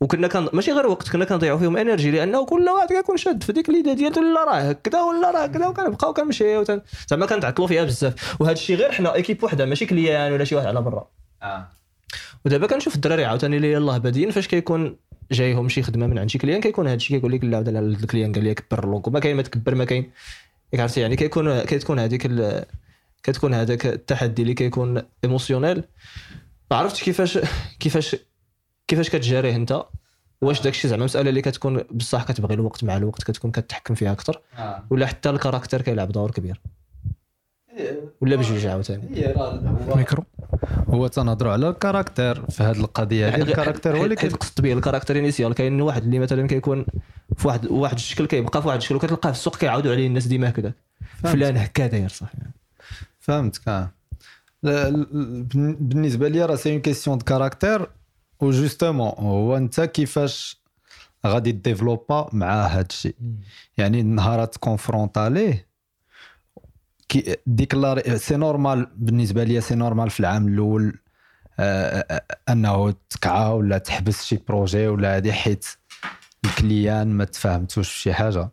وكنا 0.01 0.29
كان 0.29 0.49
ماشي 0.53 0.73
غير 0.73 0.87
وقت 0.87 1.09
كنا 1.09 1.25
كنضيعوا 1.25 1.59
فيهم 1.59 1.77
énergie 1.77 2.11
لأنه 2.11 2.47
كل 2.47 2.69
واحد 2.69 2.89
كيكون 2.89 3.17
شاد 3.17 3.43
في 3.43 3.53
ديك 3.53 3.71
l'idée 3.71 3.95
ديالته 3.95 4.23
لا 4.23 4.45
راه 4.45 4.55
هكذا 4.55 5.03
ولا 5.03 5.31
راه 5.31 5.45
هكذا 5.45 5.67
وكنبقاو 5.67 6.13
كنمشيو 6.13 6.65
زعما 7.09 7.27
كنتعطلوا 7.27 7.69
فيها 7.69 7.85
بزاف. 7.85 8.41
وهذا 8.41 8.53
الشيء 8.53 8.77
غير 8.77 8.93
حنا 8.93 9.15
équipe 9.15 9.45
وحدة 9.45 9.67
ماشي 9.67 9.87
client 9.87 10.33
ولا 10.33 10.45
شي 10.45 10.55
واحد 10.55 10.67
على 10.67 10.83
برا. 10.83 11.09
آه. 11.43 11.69
ودابا 12.45 12.67
كنشوف 12.67 12.95
الدراري 12.95 13.25
عاوتاني 13.25 13.57
اللي 13.57 13.73
يلاه 13.73 13.99
بادين 13.99 14.31
فاش 14.31 14.49
كيكون 14.49 14.97
جايهم 15.33 15.69
شي 15.69 15.83
خدمة 15.83 16.07
من 16.07 16.19
عند 16.19 16.31
شي 16.31 16.39
client 16.39 16.61
كيكون 16.61 16.87
هذا 16.87 16.97
الشيء 16.97 17.17
كيقول 17.17 17.33
لك 17.33 17.45
لا 17.45 17.63
لا 17.63 17.81
ال 17.81 17.88
client 17.88 18.33
قال 18.33 18.45
لي 18.45 18.55
كبر 18.55 18.85
اللوغو 18.85 19.13
ما 19.13 19.21
كاين 19.21 19.37
ما 19.37 19.43
تكبر 19.43 19.75
ما 19.75 19.85
كاين. 19.85 20.11
عرفتي 20.75 21.01
يعني 21.01 21.17
كيكون 21.17 21.61
كتكون 21.61 21.99
هذيك 21.99 22.31
كتكون 23.23 23.55
هذاك 23.55 23.87
التحدي 23.87 24.43
اللي 24.43 24.55
كيكون 24.55 25.03
émotionnel 25.25 25.85
ما 26.71 26.77
عرفتش 26.77 27.05
كيفاش 27.05 27.39
كيفاش 27.81 28.17
كيفاش 28.91 29.11
كتجاريه 29.11 29.57
انت؟ 29.57 29.85
واش 30.41 30.63
داك 30.63 30.73
الشيء 30.73 30.91
زعما 30.91 31.05
مساله 31.05 31.29
اللي 31.29 31.43
كتكون 31.43 31.81
بصح 31.91 32.25
كتبغي 32.25 32.55
الوقت 32.55 32.85
مع 32.85 32.97
الوقت 32.97 33.23
كتكون 33.23 33.51
كتحكم 33.51 33.95
فيها 33.95 34.13
أكثر 34.13 34.41
آه. 34.59 34.85
ولا 34.91 35.07
حتى 35.07 35.31
ال 35.31 35.36
caractère 35.36 35.83
كيلعب 35.83 36.13
دور 36.13 36.31
كبير. 36.31 36.61
ولا 38.21 38.37
بجوج 38.37 38.67
عاوتاني. 38.67 39.17
هي 39.17 39.33
راه 39.33 39.97
ميكرو. 39.97 40.25
هو 40.89 41.07
تنهضروا 41.07 41.53
على 41.53 41.69
ال 41.69 41.77
caractère 41.77 42.51
في 42.51 42.63
هذه 42.63 42.81
القضية. 42.81 43.29
هذه 43.29 43.43
ال 43.43 43.48
caractère 43.48 43.97
هو 43.97 44.05
اللي 44.05 44.15
قصدت 44.15 44.61
به 44.61 44.73
ال 44.73 44.78
caractère 44.78 45.19
initial 45.19 45.55
كاين 45.55 45.81
واحد 45.81 46.03
اللي 46.03 46.19
مثلا 46.19 46.47
كيكون 46.47 46.87
في 47.37 47.49
واحد 47.49 47.67
واحد 47.67 47.95
الشكل 47.95 48.27
كيبقى 48.27 48.63
في 48.63 48.69
واحد 48.69 48.79
الشكل 48.79 48.95
وكتلقاه 48.95 49.31
في 49.31 49.37
السوق 49.39 49.57
كيعاودوا 49.57 49.93
عليه 49.93 50.07
الناس 50.07 50.27
ديما 50.27 50.49
هكذا 50.49 50.73
فلان 51.23 51.57
هكا 51.57 51.87
داير 51.87 52.09
صافي. 52.09 52.37
فهمتك 53.21 53.69
آه. 53.69 53.91
بالنسبة 54.63 56.29
لي 56.29 56.45
راه 56.45 56.57
c'est 56.57 56.73
une 56.73 56.81
question 56.81 57.19
de 57.19 57.25
caractère 57.25 57.91
و 58.41 58.51
justement 58.51 59.13
هو 59.19 59.57
انت 59.57 59.81
كيفاش 59.81 60.61
غادي 61.27 61.53
développa 61.53 62.29
مع 62.33 62.67
هذا 62.67 62.87
الشيء 62.91 63.17
يعني 63.79 64.01
النهار 64.01 64.45
تكونفرونت 64.45 65.19
عليه 65.19 65.69
كي 67.09 67.37
ديكلاري 67.47 68.19
سي 68.19 68.37
نورمال 68.37 68.87
بالنسبة 68.97 69.45
لي 69.45 69.61
سي 69.61 69.75
نورمال 69.75 70.11
في 70.11 70.21
العام 70.21 70.49
الأول 70.49 70.99
آه، 71.61 72.07
آه، 72.11 72.23
أنه 72.53 72.95
تكعى 73.11 73.53
ولا 73.53 73.79
تحبس 73.79 74.25
شي 74.25 74.37
بروجي 74.49 74.87
ولا 74.89 75.17
هادي 75.17 75.33
حيت 75.33 75.67
الكليان 76.45 77.09
ما 77.09 77.25
تفاهمتوش 77.25 77.93
في 77.93 77.99
شي 78.01 78.13
حاجة. 78.13 78.51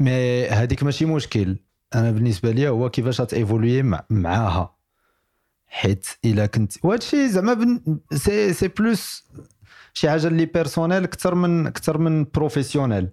مي 0.00 0.48
هذيك 0.48 0.82
ماشي 0.82 1.04
مشكل. 1.04 1.56
أنا 1.94 2.10
بالنسبة 2.10 2.50
لي 2.50 2.68
هو 2.68 2.90
كيفاش 2.90 3.16
تايفولوي 3.16 3.82
مع 3.82 4.04
معاها. 4.10 4.77
حيت 5.68 6.06
إلا 6.24 6.46
كنت. 6.46 6.72
وهذا 6.84 6.98
الشيء 7.02 7.26
زعما 7.28 7.54
بن- 7.54 7.98
سي 8.12 8.52
سي 8.52 8.68
بلوس 8.68 9.24
شي 9.94 10.10
حاجة 10.10 10.26
اللي 10.26 10.46
personnel 10.46 11.04
أكثر 11.04 11.34
من 11.34 11.66
أكثر 11.66 11.98
من 11.98 12.24
professionnel 12.24 13.08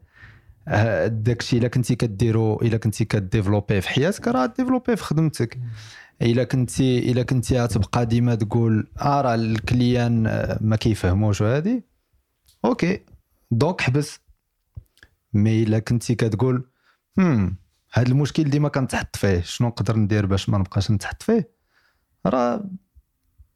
داك 1.08 1.40
الشيء 1.42 1.60
إلا 1.60 1.68
كنتي 1.68 1.96
كديرو 1.96 2.62
إلا 2.62 2.78
كنتي 2.78 3.06
كديفلوبيه 3.06 3.80
في 3.80 3.90
حياتك 3.90 4.28
راه 4.28 4.46
ديفلوبيه 4.46 4.96
في 4.96 5.04
خدمتك. 5.04 5.60
إلا 6.22 6.44
كنتي 6.44 7.12
إلا 7.12 7.24
كنتي 7.24 7.60
غتبقى 7.60 8.06
ديما 8.06 8.36
تقول 8.36 8.88
آه 9.00 9.22
راه 9.22 9.36
ال 9.36 9.49
client 9.49 10.28
آه، 10.28 10.58
ما 10.62 10.76
كيفهموش 10.76 11.42
وهادي 11.42 11.84
okay. 12.66 13.00
donc 13.52 13.82
حبس. 13.82 14.20
mais 15.34 15.64
إلا 15.64 15.80
كنتي 15.80 16.16
كتقول 16.16 16.70
هم 17.18 17.58
هذا 17.94 18.08
المشكل 18.08 18.44
ديما 18.44 18.70
كنتحط 18.70 19.16
فيه. 19.16 19.42
شنو 19.42 19.68
نقدر 19.68 19.98
ندير 19.98 20.26
باش 20.26 20.50
ما 20.50 20.58
نبقاش 20.58 20.92
نتحط 20.92 21.24
فيه؟ 21.24 21.55
راه 22.26 22.64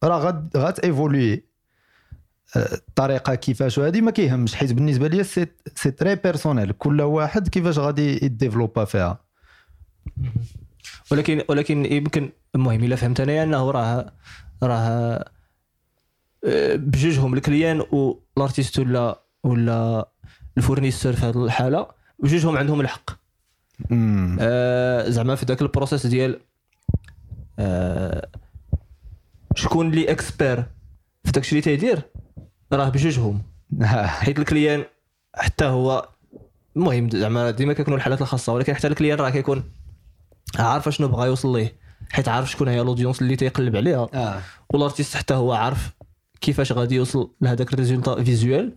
راه 0.04 0.20
غاد 0.20 0.58
غاتيفولوي 0.58 1.34
آه، 2.56 2.74
الطريقة 2.74 3.36
كيفاش 3.36 3.78
وهذه 3.78 4.02
ما 4.02 4.12
كيهمش 4.12 4.56
حيت 4.56 4.74
بالنسبة 4.74 5.08
لي 5.08 5.24
c'est 5.24 5.48
c'est 5.76 5.92
très 5.92 6.16
personnel 6.16 6.72
كل 6.72 7.02
واحد 7.02 7.48
كيفاش 7.48 7.80
غادي 7.80 8.26
يديفلوبا 8.26 8.86
فيها. 8.86 9.20
ولكن 11.12 11.44
ولكن 11.50 11.86
يمكن 11.86 12.30
المهم 12.56 12.84
إلا 12.84 12.96
فهمت 12.96 13.20
أنايا 13.20 13.44
أنه 13.44 13.72
راه 13.72 14.14
راه 14.64 15.26
آه، 16.46 16.76
بجوجهم 16.76 17.34
ال 17.34 17.41
client 17.41 17.82
وال 17.92 18.11
artiste 18.11 18.80
ولا 18.80 19.22
ولا 19.44 20.10
ال 20.58 20.62
fournisseur 20.62 21.14
في 21.14 21.26
هذه 21.26 21.46
الحالة 21.46 21.88
بجوجهم 22.20 22.58
عندهم 22.58 22.82
الحق. 22.82 23.12
آه 24.40 25.10
زعما 25.10 25.36
في 25.36 25.46
ذاك 25.46 25.62
ال 25.62 25.67
process 25.67 26.08
ديال 26.08 26.40
آه 27.60 28.30
شكون 29.60 29.90
اللي 29.90 30.12
expert 30.12 30.64
في 31.26 31.32
داكشي 31.32 31.52
اللي 31.52 31.62
تيدير 31.62 32.02
راه 32.74 32.90
بجوجهم. 32.90 33.42
حيت 34.22 34.40
ال 34.40 34.46
client 34.46 34.84
حتى 35.36 35.66
هو 35.66 36.10
المهم 36.76 37.10
زعما 37.10 37.52
ديما 37.52 37.74
كيكونوا 37.74 37.98
الحالات 37.98 38.22
الخاصة 38.22 38.54
ولكن 38.54 38.74
حتى 38.74 38.88
ال 38.88 38.92
client 38.92 39.18
راه 39.20 39.30
كيكون 39.30 39.64
عارف 40.60 40.90
شنو 40.90 41.08
بغا 41.08 41.26
يوصل 41.26 41.58
ليه 41.58 41.76
حيت 42.12 42.28
عارف 42.28 42.52
شكون 42.52 42.68
هي 42.68 42.82
ال 42.82 42.86
audience 42.86 43.22
اللي 43.22 43.36
تيقلب 43.36 43.76
عليها. 43.76 44.08
آه. 44.14 44.40
وال 44.74 44.83
artiste 44.83 45.16
حتى 45.18 45.34
هو 45.34 45.54
عارف 45.54 45.90
كيفاش 46.42 46.72
غادي 46.72 46.96
يوصل 46.96 47.32
لهذاك 47.42 47.74
ال 47.74 47.79
résultat 47.79 48.24
visuel 48.24 48.76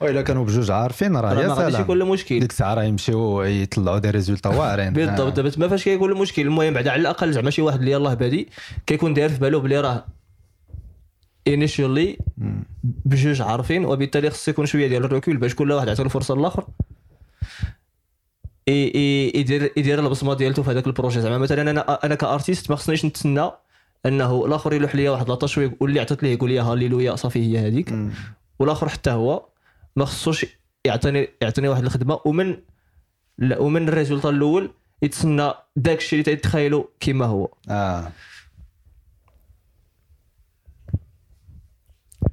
والا 0.00 0.22
كانوا 0.22 0.44
بجوج 0.44 0.70
عارفين 0.70 1.16
راه 1.16 1.34
يا 1.40 1.48
ما 1.48 1.54
سلام. 1.54 1.82
يكون 1.82 2.08
مشكل. 2.08 2.40
ديك 2.40 2.50
الساعة 2.50 2.74
راه 2.74 2.82
يمشيو 2.82 3.42
يطلعوا 3.42 3.98
des 3.98 4.10
résultats 4.10 4.48
واعرين. 4.48 4.92
بالضبط 4.94 5.32
دابا 5.36 5.48
تما 5.48 5.68
فاش 5.68 5.84
كيكون 5.84 6.12
المشكل 6.12 6.42
المهم 6.42 6.74
بعد 6.74 6.88
على 6.88 7.00
الأقل 7.00 7.32
زعما 7.32 7.50
شي 7.50 7.62
واحد 7.62 7.78
اللي 7.78 7.90
يلاه 7.90 8.14
بادي 8.14 8.48
كيكون 8.86 9.14
داير 9.14 9.28
في 9.28 9.38
بالو 9.38 9.60
بلي 9.60 9.80
راه 9.80 10.06
initially 11.48 12.18
مم. 12.38 12.64
بجوج 12.82 13.42
عارفين 13.42 13.84
وبالتالي 13.84 14.30
خص 14.30 14.48
يكون 14.48 14.66
شوية 14.66 14.88
ديال 14.88 15.04
ال 15.04 15.09
recul 15.09 15.36
باش 15.36 15.54
كل 15.54 15.72
واحد 15.72 15.88
عطى 15.88 16.02
الفرصه 16.02 16.34
للآخر. 16.34 16.66
يدير 18.66 19.72
يدير 19.76 20.00
البصمه 20.00 20.34
ديالته 20.34 20.62
في 20.62 20.70
هذاك 20.70 20.86
ال 20.86 20.90
projet. 20.90 21.20
زعما 21.20 21.38
مثلا 21.38 21.70
أنا 21.70 22.04
أنا 22.04 22.14
ك 22.14 22.21
artiste 22.21 22.70
ما 22.70 22.76
خصنيش 22.76 23.04
نتسنى 23.04 23.50
أنه 24.06 24.44
الآخر 24.46 24.72
يلوح 24.72 24.94
ليا 24.94 25.10
واحد 25.10 25.28
la 25.28 25.37
tâche 25.37 25.58
واللي 25.58 26.00
عطيت 26.00 26.22
ليه 26.22 26.32
يقول 26.32 26.50
لي 26.50 26.58
هاليلويا 26.58 27.16
صافي 27.16 27.38
هي 27.38 27.66
هذيك. 27.66 27.94
والآخر 28.58 28.88
حتى 28.88 29.10
هو 29.10 29.46
ما 29.96 30.04
خصوش 30.04 30.46
يعطيني 30.84 31.28
يعطيني 31.42 31.68
واحد 31.68 31.84
الخدمة. 31.84 32.20
ومن 32.24 32.56
ومن 33.58 33.88
الريزولتا 33.88 34.28
الأول 34.28 34.70
يتسنى 35.02 35.52
داك 35.76 35.98
الشيء 35.98 36.20
اللي 36.20 36.36
تيتخيلوا 36.36 36.84
كما 37.00 37.24
هو. 37.24 37.48
آه. 37.70 38.12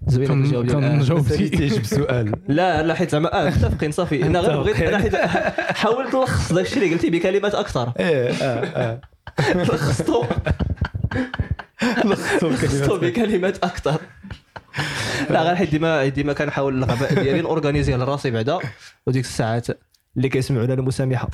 زوين 0.08 0.32
هاد 0.32 0.38
الجواب 0.38 0.66
ديال 0.66 0.84
آه. 0.84 0.90
كنجاوب 0.90 1.28
ساليتيش 1.28 1.78
بسؤال. 1.78 2.32
لا 2.48 2.84
لا 2.84 2.94
حيت 2.94 3.10
زعما 3.10 3.48
آه 3.48 3.50
متفقين 3.50 3.92
صافي. 3.92 4.24
أنا 4.24 4.40
غير 4.40 4.58
بغيت 4.62 4.82
أنا 4.82 4.98
حيت 5.00 5.16
حاولت 5.82 6.16
نلخص 6.16 6.54
داك 6.54 6.66
الشيء 6.66 6.84
اللي 6.84 6.94
قلتي 6.94 7.10
بكلمات 7.10 7.56
أكثر. 7.56 7.94
إيه 8.00 8.30
آه 8.30 8.66
آه. 8.66 9.02
لخصتو 9.64 10.26
لخصتو 12.06 12.98
بكلمات 12.98 13.64
أكثر. 13.64 14.02
لا 15.30 15.44
غير 15.44 15.56
حيت 15.56 15.70
ديما 15.70 16.08
ديما 16.08 16.34
كنحاول 16.34 16.78
الغباء 16.78 17.14
ديالي 17.14 17.42
نورغانيزيه 17.42 17.96
لراسي 17.96 18.32
بعدا. 18.32 18.60
وديك 19.08 19.26
الساعات 19.26 19.68
اللي 20.18 20.30
كيسمعونا 20.30 20.74
المسامحة. 20.74 21.30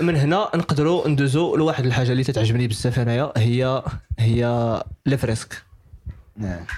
من 0.00 0.16
هنا 0.16 0.48
نقدروا 0.54 1.08
ندوزو 1.08 1.56
لواحد 1.56 1.86
الحاجة 1.86 2.12
اللي 2.12 2.24
تتعجبني 2.24 2.68
بزاف 2.68 2.98
انايا 2.98 3.32
هي 3.36 3.82
هي 4.18 4.82
les 5.06 5.16
fresques 5.16 5.62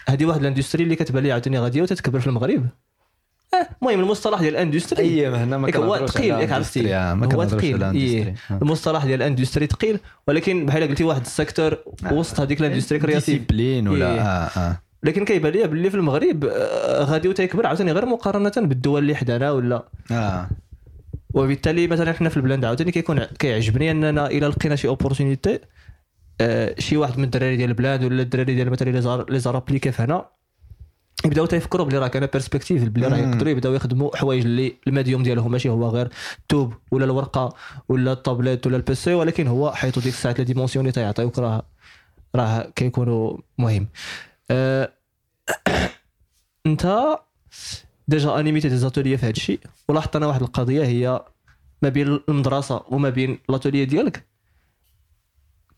هذه 0.08 0.24
واحد 0.24 0.40
ال 0.40 0.45
industry 0.45 0.85
اللي 0.84 0.96
كتبان 0.96 1.22
لي 1.22 1.32
عاوتاني 1.32 1.58
غادية 1.58 1.82
وتتكبر 1.82 2.20
في 2.20 2.26
المغرب. 2.26 2.66
آه 3.54 3.68
المهم 3.82 4.00
المصطلح 4.00 4.40
ديال 4.40 4.56
ال 4.57 4.61
industry. 4.61 5.02
اي 5.02 5.28
هنا 5.28 5.58
ما 5.58 5.76
هو 5.76 6.06
ثقيل 6.06 6.24
ياك 6.24 6.52
عرفتي؟ 6.52 6.80
ال 6.81 6.82
industry، 6.82 6.94
آه، 6.94 7.14
ما 7.14 7.34
هو 7.34 7.46
ثقيل 7.46 7.64
إيه. 7.64 7.74
ال 7.74 7.81
industry. 7.81 8.35
آه. 8.50 8.58
المصطلح 8.62 9.04
ديال 9.04 9.22
ال 9.22 9.27
industry 9.27 9.66
ثقيل 9.66 10.00
ولكن 10.28 10.66
بحال 10.66 10.88
قلتي 10.88 11.04
واحد 11.04 11.20
ال 11.20 11.27
secteur 11.27 11.76
وسط 12.10 12.40
هذيك 12.40 12.60
ال 12.61 12.65
industry 12.65 12.98
creative. 12.98 13.26
discipline 13.26 13.88
ولا 13.88 14.12
إيه. 14.12 14.20
آه 14.20 14.50
آه. 14.58 14.80
لكن 15.02 15.24
كيبان 15.24 15.52
لي 15.52 15.66
باللي 15.66 15.90
في 15.90 15.96
المغرب 15.96 16.44
آه، 16.44 17.04
غادي 17.04 17.28
وتيكبر 17.28 17.66
عاوتاني 17.66 17.92
غير 17.92 18.06
مقارنة 18.06 18.52
بالدول 18.56 19.02
اللي 19.02 19.14
حدانا 19.14 19.50
ولا. 19.50 19.84
آه. 20.12 20.48
وبالتالي 21.34 21.86
مثلا 21.86 22.12
حنا 22.12 22.28
في 22.28 22.36
البلاد 22.36 22.64
عاوتاني 22.64 22.92
كيكون 22.92 23.24
كيعجبني 23.24 23.90
أننا 23.90 24.26
إلى 24.26 24.46
لقينا 24.46 24.76
شي 24.76 24.88
opportunité 24.88 25.59
شي 26.78 26.96
واحد 26.96 27.18
من 27.18 27.24
الدراري 27.24 27.56
ديال 27.56 27.70
البلاد 27.70 28.04
ولا 28.04 28.22
الدراري 28.22 28.54
ديال 28.54 28.70
مثلا 28.70 28.90
les 28.90 29.31
arts 29.31 29.38
les 29.38 29.49
arts 29.49 29.62
appliqués 29.62 29.92
هنا 29.98 30.36
يبداو 31.24 31.46
تيفكروا 31.46 31.86
بلي 31.86 31.98
راه 31.98 32.08
كان 32.08 32.26
perspective 32.26 32.85
بلي 32.84 33.06
راه. 33.06 33.16
يقدروا 33.16 33.50
يبداو 33.50 33.74
يخدموا 33.74 34.16
حوايج 34.16 34.44
اللي 34.44 34.76
ال 34.87 34.92
medium 34.92 35.22
ديالهم 35.22 35.52
ماشي 35.52 35.68
هو 35.68 35.88
غير 35.88 36.08
التوب 36.38 36.74
ولا 36.90 37.04
الورقة 37.04 37.54
ولا 37.88 38.12
الطابليت 38.12 38.66
ولا 38.66 38.76
ال 38.76 38.89
PC 38.89 39.14
ولكن 39.14 39.46
هو 39.46 39.72
حيت 39.72 39.98
ديك 39.98 40.14
الساعات 40.14 40.38
les 40.38 40.44
dimensions 40.44 40.85
اللي 40.84 40.92
تيعطيوك 40.92 41.38
راه 41.38 41.66
راه 42.36 42.72
كيكونوا 42.76 43.36
مهم 43.58 43.88
أه 44.50 44.92
أنت 46.66 47.16
ديجا 48.09 48.40
انيميتي 48.40 48.69
des 48.68 48.76
ateliers 48.76 49.16
في 49.16 49.27
هذا 49.27 49.31
الشيء 49.31 49.61
ولاحظت 49.88 50.16
أنا 50.16 50.27
واحد 50.27 50.42
القضية 50.42 50.85
هي 50.85 51.25
ما 51.83 51.88
بين 51.88 52.21
المدرسة 52.29 52.83
وما 52.88 53.11
بين 53.11 53.38
l'atelier 53.48 53.85
ديالك. 53.85 54.27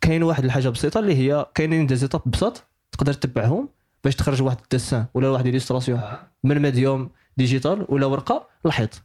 كاين 0.01 0.23
واحد 0.23 0.45
الحاجة 0.45 0.69
بسيطة 0.69 1.01
اللي 1.01 1.14
هي 1.14 1.47
كاينين 1.55 1.87
des 1.87 1.96
étapes 1.96 2.22
بساط 2.27 2.64
تقدر 2.93 3.12
تتبعهم 3.12 3.69
باش 4.05 4.17
تخرج 4.17 4.43
واحد 4.43 4.59
ال 4.62 4.69
dessin 4.69 5.07
ولا 5.14 5.29
واحد 5.29 5.47
illustration 5.46 6.01
من 6.45 6.59
medium 6.59 7.11
digital 7.37 7.87
ولا 7.88 8.07
ورقة 8.07 8.49
لحيط 8.64 9.03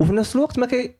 وفي 0.00 0.12
نفس 0.12 0.36
الوقت 0.36 0.58
ما 0.58 0.66
كاين 0.66 0.94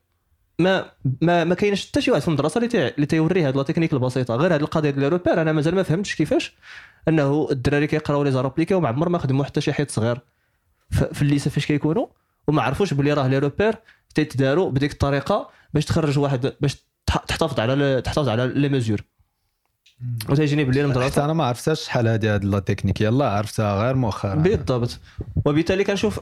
ما 0.58 0.90
ما 1.20 1.44
ما 1.44 1.54
كاينش 1.54 1.88
حتى 1.88 2.00
شي 2.00 2.10
واحد 2.10 2.22
في 2.22 2.28
المدرسة 2.28 2.60
اللي. 2.60 2.88
اللي 2.88 3.06
تيوري 3.06 3.42
هاد 3.42 3.56
la 3.56 3.62
technique 3.62 3.92
البسيطة. 3.92 4.36
غير 4.36 4.54
هاد 4.54 4.62
القضية 4.62 4.90
ديال 4.90 5.12
repères 5.12 5.42
أنا 5.42 5.52
مازال 5.52 5.74
ما 5.74 5.82
فهمتش 5.82 6.14
كيفاش 6.14 6.56
أنه 7.08 7.48
الدراري 7.50 7.86
كيقراو 7.86 8.22
les 8.22 8.32
arts 8.32 8.45
appliqués 8.45 8.74
وما 8.74 8.88
عمر 8.88 9.08
ما 9.08 9.18
خدموا 9.18 9.44
حتى 9.44 9.60
شي 9.60 9.72
حيط 9.72 9.90
صغير. 9.90 10.20
في 10.90 11.22
ال 11.22 11.27
lycée 11.27 11.50
فاش 11.50 11.66
كيكونوا 11.66 12.06
وما 12.46 12.62
عرفوش 12.62 12.94
بلي 12.94 13.12
راه 13.12 13.28
les 13.28 13.38
repères 13.38 13.74
تيتداروا 14.14 14.70
بديك 14.70 14.92
الطريقة 14.92 15.50
باش 15.74 15.84
تخرج 15.84 16.18
واحد 16.18 16.52
باش 16.60 16.76
تح- 17.06 17.24
تحتفظ 17.28 17.60
على 17.60 18.02
تحتفظ 18.02 18.28
على 18.28 18.46
les 18.46 18.68
mesures. 18.68 19.04
وتيجيني 20.28 20.66
حتى 20.66 20.80
المدرسة. 20.80 21.24
أنا 21.24 21.32
ما 21.32 21.44
عرفتهاش 21.44 21.80
شحال 21.84 22.08
هذه 22.08 22.34
هاد 22.34 22.44
la 22.44 22.58
technique. 22.58 23.00
يلا 23.00 23.30
عرفتها 23.30 23.82
غير 23.84 23.94
مؤخرا. 23.94 24.34
بالضبط. 24.34 25.00
وبالتالي 25.44 25.84
كنشوف 25.84 26.20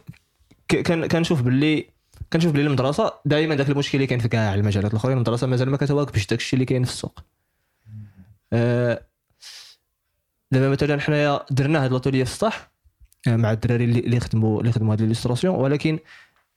كنشوف 1.11 1.43
باللي 1.43 1.87
كنشوف 2.33 2.53
باللي 2.53 2.67
المدرسة 2.67 3.13
دائما 3.25 3.55
ذاك 3.55 3.71
المشكل 3.71 3.99
اللي 3.99 4.07
كاين 4.07 4.21
في 4.21 4.29
كاع 4.29 4.55
المجالات 4.55 4.91
الأخرين. 4.91 5.17
المدرسة 5.17 5.47
مازال 5.47 5.71
ما 5.71 5.77
كتواكبش 5.77 6.27
داك 6.27 6.39
الشيء 6.39 6.55
اللي 6.55 6.65
كاين 6.67 6.85
في 6.85 6.91
السوق. 6.91 7.19
آه، 8.53 9.03
دابا 10.53 10.69
مثلا 10.69 11.01
حنايا 11.01 11.41
درنا 11.51 11.85
هاد 11.85 11.93
لاتولي 11.93 12.25
في 12.25 12.31
السطح. 12.31 12.71
مع 13.29 13.53
الدراري 13.53 13.85
اللي 13.85 14.01
اللي 14.01 14.21
خدموا 14.21 14.61
اللي 14.61 14.73
خدموا 14.73 14.93
هاد 14.93 15.01
الاليستراسيون 15.01 15.55
ولكن 15.55 15.99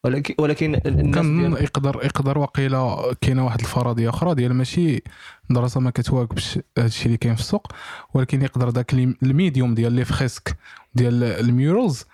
ولكن 0.04 0.34
ولكن 0.40 0.80
ديال- 0.86 1.64
يقدر 1.64 2.00
يقدر 2.04 2.38
وقيله 2.38 3.14
كاينة 3.22 3.46
واحد 3.46 3.60
الفرضية 3.60 4.10
أخرى 4.10 4.36
ديال 4.36 4.54
ماشي 4.54 5.04
المدرسة 5.50 5.80
ما 5.80 5.90
كتواكبش 5.92 6.60
هادشي 6.78 7.06
اللي 7.06 7.18
كاين 7.18 7.36
في 7.36 7.42
السوق 7.42 7.68
ولكن 8.14 8.42
يقدر 8.42 8.70
داك 8.70 8.94
les- 8.94 9.16
ال 9.24 9.31
medium 9.31 9.74
ديال 9.76 9.94
les 9.94 10.06
fresques 10.06 10.58
ديال 10.96 11.24
ال 11.24 11.36
murals 11.36 12.06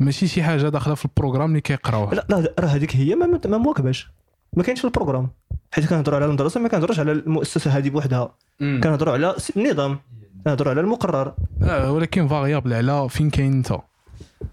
ماشي 0.00 0.26
شي 0.26 0.42
حاجة 0.42 0.68
داخلة 0.68 0.94
في 0.94 1.04
ال 1.04 1.08
programme 1.08 1.48
اللي 1.50 1.60
كيقراوه. 1.60 2.14
لا 2.14 2.26
لا 2.28 2.54
راه 2.58 2.66
هذيك 2.66 2.96
هي 2.96 3.14
ما 3.14 3.40
ما 3.46 3.58
مواكباش 3.58 4.10
ما 4.56 4.62
كاينش 4.62 4.78
في 4.80 4.84
ال 4.86 4.90
programme. 4.90 5.28
حيت 5.72 5.86
كنهضروا 5.86 6.16
على 6.16 6.24
المدرسة 6.26 6.60
ما 6.60 6.68
كنهضروش 6.68 6.98
على 6.98 7.12
المؤسسة 7.12 7.70
هذه 7.70 7.90
بوحدها. 7.90 8.34
كنهضروا 8.60 9.12
على 9.14 9.34
النظام. 9.56 9.98
كنهضروا 10.44 10.70
على 10.70 10.80
المقرر. 10.80 11.34
آه 11.62 11.92
ولكن 11.92 12.28
variable 12.28 12.72
على 12.72 13.08
فين 13.08 13.30
كاين 13.30 13.52
انت. 13.52 13.72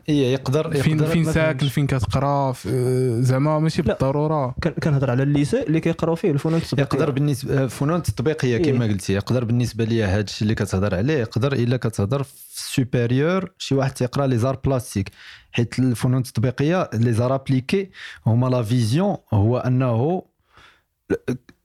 هي 0.07 0.33
يقدر 0.33 0.71
فين 0.81 0.97
يقدر 0.99 1.11
فين 1.11 1.23
ما 1.25 1.31
ساكن. 1.31 1.67
فين 1.67 1.87
كتقرا 1.87 2.53
آه، 2.67 3.19
زعما 3.21 3.59
ماشي. 3.59 3.81
بالضرورة 3.81 4.55
كان- 4.61 4.73
كنهضر 4.73 5.11
على 5.11 5.23
ال 5.23 5.30
lycée 5.30 5.63
اللي 5.63 5.79
كيقراو 5.79 6.15
فيه 6.15 6.31
الفنون 6.31 6.55
التطبيقية 6.55 6.83
يقدر 6.99 7.11
بالنسبة 7.11 7.67
فنون 7.67 7.95
التطبيقية 7.95 8.57
كما 8.57 8.85
إيه. 8.85 8.91
قلتي 8.91 9.13
يقدر 9.13 9.43
بالنسبة 9.43 9.83
لي 9.83 10.03
هذا 10.03 10.21
الشيء 10.21 10.41
اللي 10.41 10.55
كتهضر 10.55 10.95
عليه 10.95 11.17
يقدر 11.17 11.53
إلا 11.53 11.77
كتهضر 11.77 12.23
في 12.23 12.33
supérieur 12.73 13.51
شي 13.57 13.75
واحد 13.75 13.91
تيقرا 13.91 14.27
les 14.27 14.37
arts 14.37 14.55
plastiques 14.65 15.09
حيت 15.51 15.79
الفنون 15.79 16.17
التطبيقية 16.21 16.89
les 16.93 17.13
arts 17.13 17.35
appliqués 17.35 17.89
هما 18.25 18.47
la 18.47 18.63
vision 18.63 19.17
هو 19.33 19.57
انه 19.57 20.23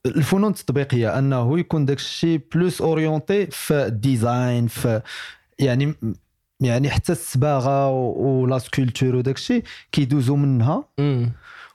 الفنون 0.06 0.50
التطبيقية 0.50 1.18
أنه 1.18 1.58
يكون 1.58 1.84
داك 1.86 1.96
الشيء 1.98 2.40
plus 2.54 2.80
orienté 2.82 3.46
في 3.46 3.86
ال 3.86 3.98
design 3.98 4.66
في 4.66 5.00
يعني 5.58 5.94
يعني 6.64 6.90
حتى 6.90 7.12
الصباغة 7.12 7.90
ولا 7.90 8.58
sculpture 8.58 9.16
وداك 9.16 9.36
الشيء 9.36 9.62
كيدوزوا 9.92 10.36
منها 10.36 10.84
مم. 10.98 11.32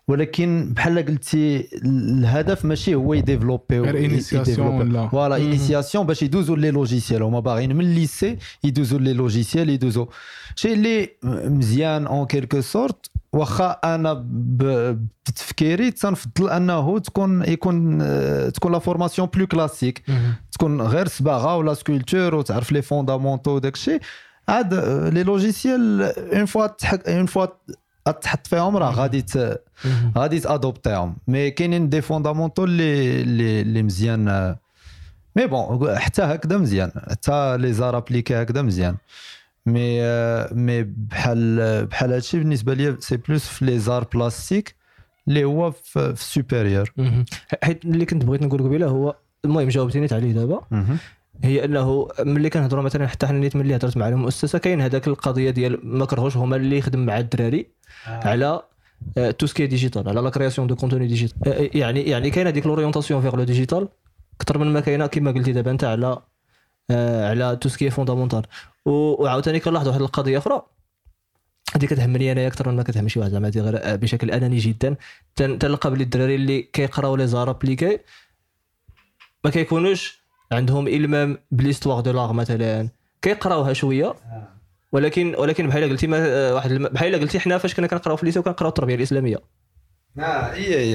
ولكن 0.07 0.73
بحال 0.75 1.05
قلتي 1.05 1.67
الهدف 1.85 2.65
ماشي 2.65 2.95
هو 2.95 3.13
يديفلوبي 3.13 3.79
غير. 3.79 3.95
voilà. 5.09 5.37
إنيسياسيون 5.37 6.05
باش 6.05 6.23
يدوزوا 6.23 6.55
les 6.57 6.71
logiciels 6.71 7.23
هما 7.23 7.39
باغيين 7.39 7.75
من 7.75 7.85
ال 7.85 7.94
lycée 7.94 8.37
يدوزوا 8.63 8.99
les 8.99 9.13
logiciels 9.13 9.69
يدوزوا 9.69 10.05
شيء 10.55 10.73
اللي 10.73 11.09
مزيان 11.23 12.07
en 12.07 12.25
quelque 12.25 12.61
sorte 12.61 13.09
واخا 13.33 13.69
أنا 13.83 14.25
بتفكيري 15.25 15.91
تنفضل 15.91 16.49
أنه 16.49 16.99
تكون 16.99 17.43
يكون 17.43 17.99
آه، 18.01 18.49
تكون 18.49 18.71
la 18.71 18.79
formation 18.79 19.27
plus 19.35 19.47
classique. 19.47 20.03
تكون 20.51 20.81
غير 20.81 21.07
صباغة 21.07 21.57
ولا 21.57 21.73
sculpture 21.73 22.35
وتعرف 22.35 22.71
les 22.71 22.81
fondamentaux 22.81 23.51
وداك 23.51 23.73
الشيء 23.73 23.99
عاد 24.49 24.73
آه، 24.73 25.09
les 25.09 25.23
logiciels 25.23 26.01
une 26.33 26.45
fois 26.45 26.67
une 27.07 27.25
fois 27.25 27.45
تحط 28.21 28.47
فيهم 28.47 28.77
راه 28.77 28.91
غادي. 28.91 29.25
غادي 30.17 30.39
تأدوبتيهم. 30.39 31.17
mais 31.27 31.51
كاينين 31.51 31.89
des 31.89 32.01
fondamentaux 32.01 32.63
اللي 32.63 33.21
اللي 33.21 33.61
اللي 33.61 33.83
مزيان 33.83 34.55
mais 35.35 35.47
bon 35.47 35.97
حتى 35.97 36.21
هكذا 36.21 36.57
مزيان. 36.57 36.91
حتى 37.09 37.57
les 37.57 37.73
arts 37.73 37.97
appliqués 37.97 38.41
هكذا 38.41 38.61
مزيان. 38.61 38.95
مي 39.65 40.01
مي 40.51 40.83
بحال 40.83 41.85
بحال 41.85 42.13
هادشي 42.13 42.37
بالنسبة 42.39 42.73
لي 42.73 42.95
c'est 42.99 43.17
plus 43.17 43.47
في 43.47 43.65
les 43.65 43.79
arts 43.79 44.03
plastiques 44.13 44.75
اللي 45.27 45.43
هو 45.43 45.71
في 45.71 46.15
في 46.15 46.23
supérieur. 46.23 46.93
حيت 47.63 47.85
اللي 47.85 48.05
كنت 48.05 48.25
بغيت 48.25 48.41
نقول 48.41 48.63
قبيلة 48.63 48.87
هو 48.87 49.15
المهم 49.45 49.67
جاوبتيني 49.67 50.07
عليه 50.11 50.31
دابا. 50.31 50.61
هي 51.43 51.65
انه 51.65 52.07
ملي 52.19 52.49
كنهضروا 52.49 52.83
مثلا 52.83 53.07
حتى 53.07 53.27
حنا 53.27 53.39
نيت 53.39 53.55
ملي 53.55 53.75
هضرت 53.75 53.97
مع 53.97 54.07
المؤسسه 54.07 54.59
كاين 54.59 54.81
هذاك 54.81 55.07
القضية 55.07 55.49
ديال 55.49 55.79
ما 55.83 56.05
كرهوش 56.05 56.37
هما 56.37 56.55
اللي 56.55 56.77
يخدم 56.77 57.05
مع 57.05 57.19
الدراري 57.19 57.67
على 58.05 58.61
tout 59.39 59.45
ce 59.45 59.54
qui 59.54 59.67
est 59.67 59.80
digital 59.80 60.09
على 60.09 60.21
la 60.21 60.29
création 60.29 60.67
de 60.67 60.75
contenu 60.75 61.07
digital 61.07 61.69
يعني 61.77 62.01
يعني 62.01 62.29
كاين 62.29 62.47
هذيك 62.47 62.67
l'orientation 62.67 63.21
vers 63.21 63.35
le 63.35 63.43
digital 63.43 63.87
أكثر 64.41 64.57
من 64.57 64.73
ما 64.73 64.79
كاينة 64.79 65.07
كما 65.07 65.31
قلتي 65.31 65.51
دابا 65.51 65.71
أنت 65.71 65.83
على 65.83 66.21
آه، 66.91 67.29
على 67.29 67.55
tout 67.55 67.69
ce 67.69 67.77
qui 67.77 67.89
est 67.89 68.00
fondamental 68.00 68.41
وعاوتاني 68.85 69.59
كنلاحظ 69.59 69.87
واحد 69.87 70.01
القضية 70.01 70.37
أخرى. 70.37 70.61
هذه 71.75 71.85
كتهمني 71.85 72.31
أنايا 72.31 72.47
أكثر 72.47 72.69
من 72.69 72.75
ما 72.75 72.83
كتهم 72.83 73.07
شي 73.07 73.19
واحد 73.19 73.31
زعما 73.31 73.49
غير 73.49 73.79
آه، 73.83 73.95
بشكل 73.95 74.31
أناني 74.31 74.57
جدا. 74.57 74.95
تنلقى 75.35 75.91
بلي 75.91 76.03
الدراري 76.03 76.35
اللي 76.35 76.61
كيقراو 76.61 77.15
les 77.15 77.27
arts 77.27 77.49
appliqués 77.49 77.99
ما 79.43 79.51
كيكونوش 79.51 80.18
عندهم 80.51 80.87
المام 80.87 81.37
ب 81.51 81.56
l'histoire 81.56 81.99
de 82.01 82.11
l'art 82.11 82.33
مثلا. 82.33 82.87
كيقراوها 83.21 83.73
شوية. 83.73 84.13
ولكن 84.91 85.35
ولكن 85.37 85.67
بحال 85.67 85.89
قلتي 85.89 86.07
ما 86.07 86.17
آه، 86.19 86.53
واحد 86.55 86.71
بحال 86.73 87.19
قلتي 87.19 87.39
حنا 87.39 87.57
فاش 87.57 87.75
كنا 87.75 87.87
كنقراو 87.87 88.15
في 88.15 88.23
ال 88.23 88.26
lycée 88.26 88.39
وكنقراو 88.39 88.69
التربية 88.69 88.95
الإسلامية. 88.95 89.37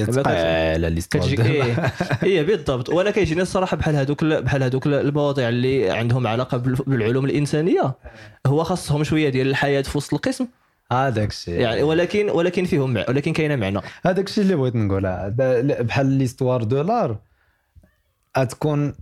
ثقيله 0.05 0.87
l'histoire 0.87 1.23
كتجيك 1.23 1.39
إيه. 1.39 1.93
إيه 2.23 2.41
بالضبط. 2.43 2.89
وأنا 2.89 3.11
كيجيني 3.11 3.41
الصراحة 3.41 3.77
بحال 3.77 3.95
هذوك 3.95 4.23
ال- 4.23 4.43
بحال 4.43 4.63
هذوك 4.63 4.87
ال- 4.87 4.93
المواضيع 4.93 5.49
اللي 5.49 5.89
عندهم 5.91 6.27
علاقة 6.27 6.57
بال- 6.57 6.75
بالعلوم 6.87 7.25
الإنسانية. 7.25 7.93
هو 8.47 8.63
خاصهم 8.63 9.03
شوية 9.03 9.29
ديال 9.29 9.47
الحياة 9.47 9.81
في 9.81 9.97
وسط 9.97 10.13
القسم. 10.13 10.47
هذاك 10.91 11.29
الشيء. 11.29 11.59
يعني 11.59 11.83
ولكن 11.83 12.29
ولكن 12.29 12.65
فيهم 12.65 12.93
مع- 12.93 13.05
ولكن 13.09 13.33
كاينة 13.33 13.55
معنى. 13.55 13.79
هذاك 14.05 14.27
الشيء 14.27 14.43
اللي 14.43 14.55
بغيت 14.55 14.75
نقولها. 14.75 15.29
بحال 15.81 16.05
l'histoire 16.05 16.63
de 16.63 16.81
l'art 16.81 17.17
غتكون 18.37 18.93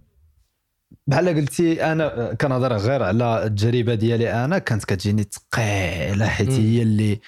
بحال 1.07 1.29
قلتي 1.29 1.91
أنا 1.91 2.33
كنهضر 2.33 2.77
غير 2.77 3.03
على 3.03 3.43
التجربة 3.45 3.95
ديالي 3.95 4.45
أنا 4.45 4.57
كانت 4.57 4.83
كتجيني 4.85 5.23
ثقيله 5.31 6.27
حيت. 6.27 6.49
هي 6.51 6.81
اللي 6.81 7.19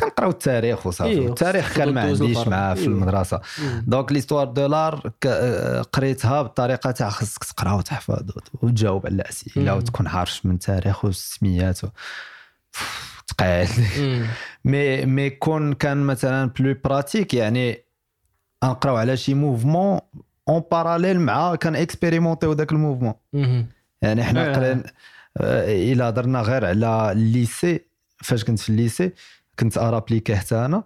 كنقراو 0.00 0.30
التاريخ 0.30 0.86
وصافي 0.86 1.10
إيه، 1.10 1.28
التاريخ 1.28 1.76
كان 1.76 1.94
ما 1.94 2.00
عنديش. 2.00 2.48
معاه 2.48 2.74
في 2.74 2.80
إيه. 2.80 2.86
المدرسة 2.86 3.40
donc 3.86 4.12
l'histoire 4.12 4.46
de 4.46 4.66
l'art 4.66 5.10
ك- 5.20 5.82
قريتها 5.92 6.42
بالطريقة 6.42 6.90
تاع 6.90 7.10
خصك 7.10 7.44
تقرا 7.44 7.72
وتحفظ 7.72 8.22
وت- 8.36 8.48
وتجاوب 8.64 9.06
على 9.06 9.14
الأسئلة. 9.14 9.74
وتكون 9.76 10.06
عارف 10.06 10.46
من 10.46 10.58
تاريخ 10.58 11.04
والسميات 11.04 11.84
و- 11.84 11.88
ثقيل. 13.30 13.68
مي 14.64 15.06
مي 15.06 15.30
كون 15.30 15.72
كان 15.72 15.96
مثلا 15.96 16.48
plus 16.58 16.74
pratique 16.84 17.34
يعني 17.34 17.84
نقراو 18.64 18.96
على 18.96 19.16
شي 19.16 19.34
mouvement 19.34 20.00
en 20.48 20.62
parallèle 20.72 21.20
مع 21.20 21.54
كان 21.54 21.76
expérimentيو 21.76 22.52
داك 22.52 22.72
ال 22.72 22.76
mouvement. 22.76 23.14
يعني 24.02 24.24
حنا 24.24 24.50
آه. 24.50 24.56
قرينا 24.56 24.82
آه، 25.36 25.92
إلا 25.92 26.08
هضرنا 26.08 26.40
غير 26.40 26.64
على 26.64 27.12
ال 27.12 27.23
lycée 27.23 27.80
فاش 28.22 28.44
كنت 28.44 28.58
في 28.58 28.68
ال 28.68 28.75
lycée 28.75 29.12
كنت 29.58 29.78
appliqué 29.78 30.36
حتى 30.36 30.54
أنا. 30.54 30.82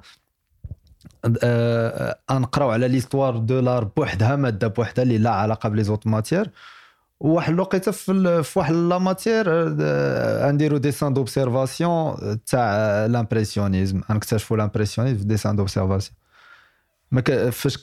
آه، 1.42 2.18
نقراو 2.30 2.70
على 2.70 2.88
l'histoire 2.88 3.36
de 3.36 3.60
l'art 3.60 3.84
بوحدها 3.84 4.36
مادة 4.36 4.68
بوحدها 4.68 5.02
اللي 5.02 5.18
لا 5.18 5.30
علاقة 5.30 5.68
ب 5.68 5.84
les 5.84 5.92
autres 5.92 6.06
matières 6.06 6.50
وواحد 7.20 7.52
الوقيتة 7.52 7.92
في 7.92 8.42
في 8.42 8.58
واحد 8.58 8.74
la 8.74 8.98
matière 8.98 9.44
آه، 9.48 10.50
نديرو 10.50 10.76
dessin 10.76 11.14
d'observation 11.14 12.16
تاع 12.46 13.06
لامبرسيونيزم 13.06 14.00
نكتشفوا 14.10 14.56
لامبرسيونيزم 14.56 15.18
في 15.18 15.24
ديسان 15.24 15.56
دوبسيرفاسيون 15.56 16.16
ما 17.10 17.50
فاش 17.50 17.78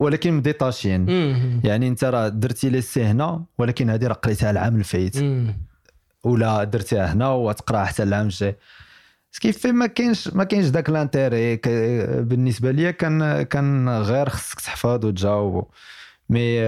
ولكن 0.00 0.32
مديتاشين 0.32 1.00
مم. 1.00 1.60
يعني 1.64 1.88
انت 1.88 2.04
راه 2.04 2.28
درتي 2.28 2.70
لي 2.70 2.80
سي 2.80 3.04
هنا 3.04 3.44
ولكن 3.58 3.90
هذه 3.90 4.06
راه 4.06 4.14
قريتها 4.14 4.50
العام 4.50 4.76
الفايت. 4.76 5.16
ولا 6.24 6.64
درتيها 6.64 7.12
هنا 7.12 7.30
وتقراها 7.30 7.84
حتى 7.84 8.02
العام 8.02 8.26
الجاي. 8.26 8.56
كيف 9.40 9.66
ما 9.66 9.86
كاينش 9.86 10.28
ما 10.28 10.44
كاينش 10.44 10.68
داك 10.68 10.90
لانتيري 10.90 11.56
بالنسبة 12.22 12.70
ليا 12.70 12.90
كان 12.90 13.42
كان 13.42 13.88
غير 13.88 14.28
خصك 14.28 14.60
تحفظ 14.60 15.04
وتجاوب. 15.04 15.66
مي 16.30 16.60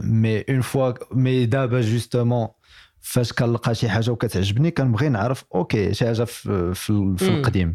مي 0.00 0.40
اون 0.40 0.60
فوا 0.60 0.92
مي 1.12 1.46
دابا 1.46 1.80
جوستومون 1.80 2.48
فاش 3.06 3.32
كنلقى 3.32 3.74
شي 3.74 3.88
حاجة 3.88 4.10
وكتعجبني 4.10 4.70
كنبغي 4.70 5.08
نعرف 5.08 5.44
okay 5.54 5.94
شي 5.94 6.06
حاجة 6.06 6.24
في 6.24 6.74
في, 6.74 7.14
في. 7.18 7.28
القديم. 7.28 7.74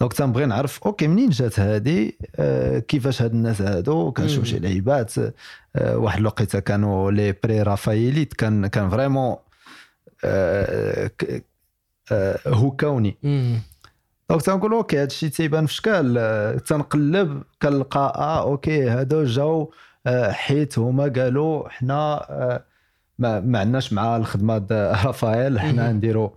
donc 0.00 0.12
تنبغي 0.12 0.46
نعرف 0.46 0.80
okay 0.86 1.08
منين 1.08 1.30
جات 1.30 1.60
هادي 1.60 2.18
آه 2.36 2.78
كيفاش 2.78 3.22
هاد 3.22 3.32
الناس 3.32 3.62
هادو. 3.62 4.12
كنشوف 4.12 4.44
شي 4.44 4.58
لعيبات 4.58 5.12
آه 5.76 5.96
واحد 5.96 6.18
الوقيته 6.18 6.58
كانوا 6.58 7.10
les 7.10 7.34
préraphaélites 7.44 8.34
كان 8.34 8.66
كان 8.66 8.90
vraiment 8.90 9.36
آه 10.24 11.10
آه 12.12 12.38
هكاوني 12.46 13.16
مم. 13.22 13.58
donc 14.30 14.42
تنقول 14.42 14.72
okay 14.72 14.98
هادشي 15.02 15.28
تيبان 15.28 15.66
في 15.66 15.74
شكال 15.74 16.14
آه، 16.18 16.58
تنقلب 16.58 17.42
كنلقى 17.62 18.12
آه 18.16 18.42
okay 18.42 18.88
هادو 18.88 19.24
جاو 19.24 19.72
آه 20.06 20.32
حيت 20.32 20.78
هما 20.78 21.04
قالوا 21.16 21.68
حنا 21.68 22.26
آه 22.30 22.64
ما, 23.22 23.40
ما 23.40 23.58
عندناش 23.58 23.92
مع 23.92 24.16
الخدمة 24.16 24.66
رافائيل 25.06 25.60
حنا 25.60 25.92
نديرو. 25.92 26.36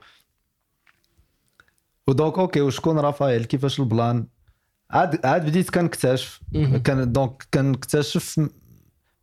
و 2.08 2.14
donc 2.14 2.38
okay 2.40 2.62
وشكون 2.62 3.00
رافائيل؟ 3.00 3.46
كيفاش 3.46 3.80
البلان؟ 3.80 4.28
عاد 4.92 5.26
عاد 5.26 5.46
بديت 5.46 5.70
كنكتشف. 5.70 6.42
كان 6.84 7.12
donc 7.12 7.48
كنكتشف 7.54 8.40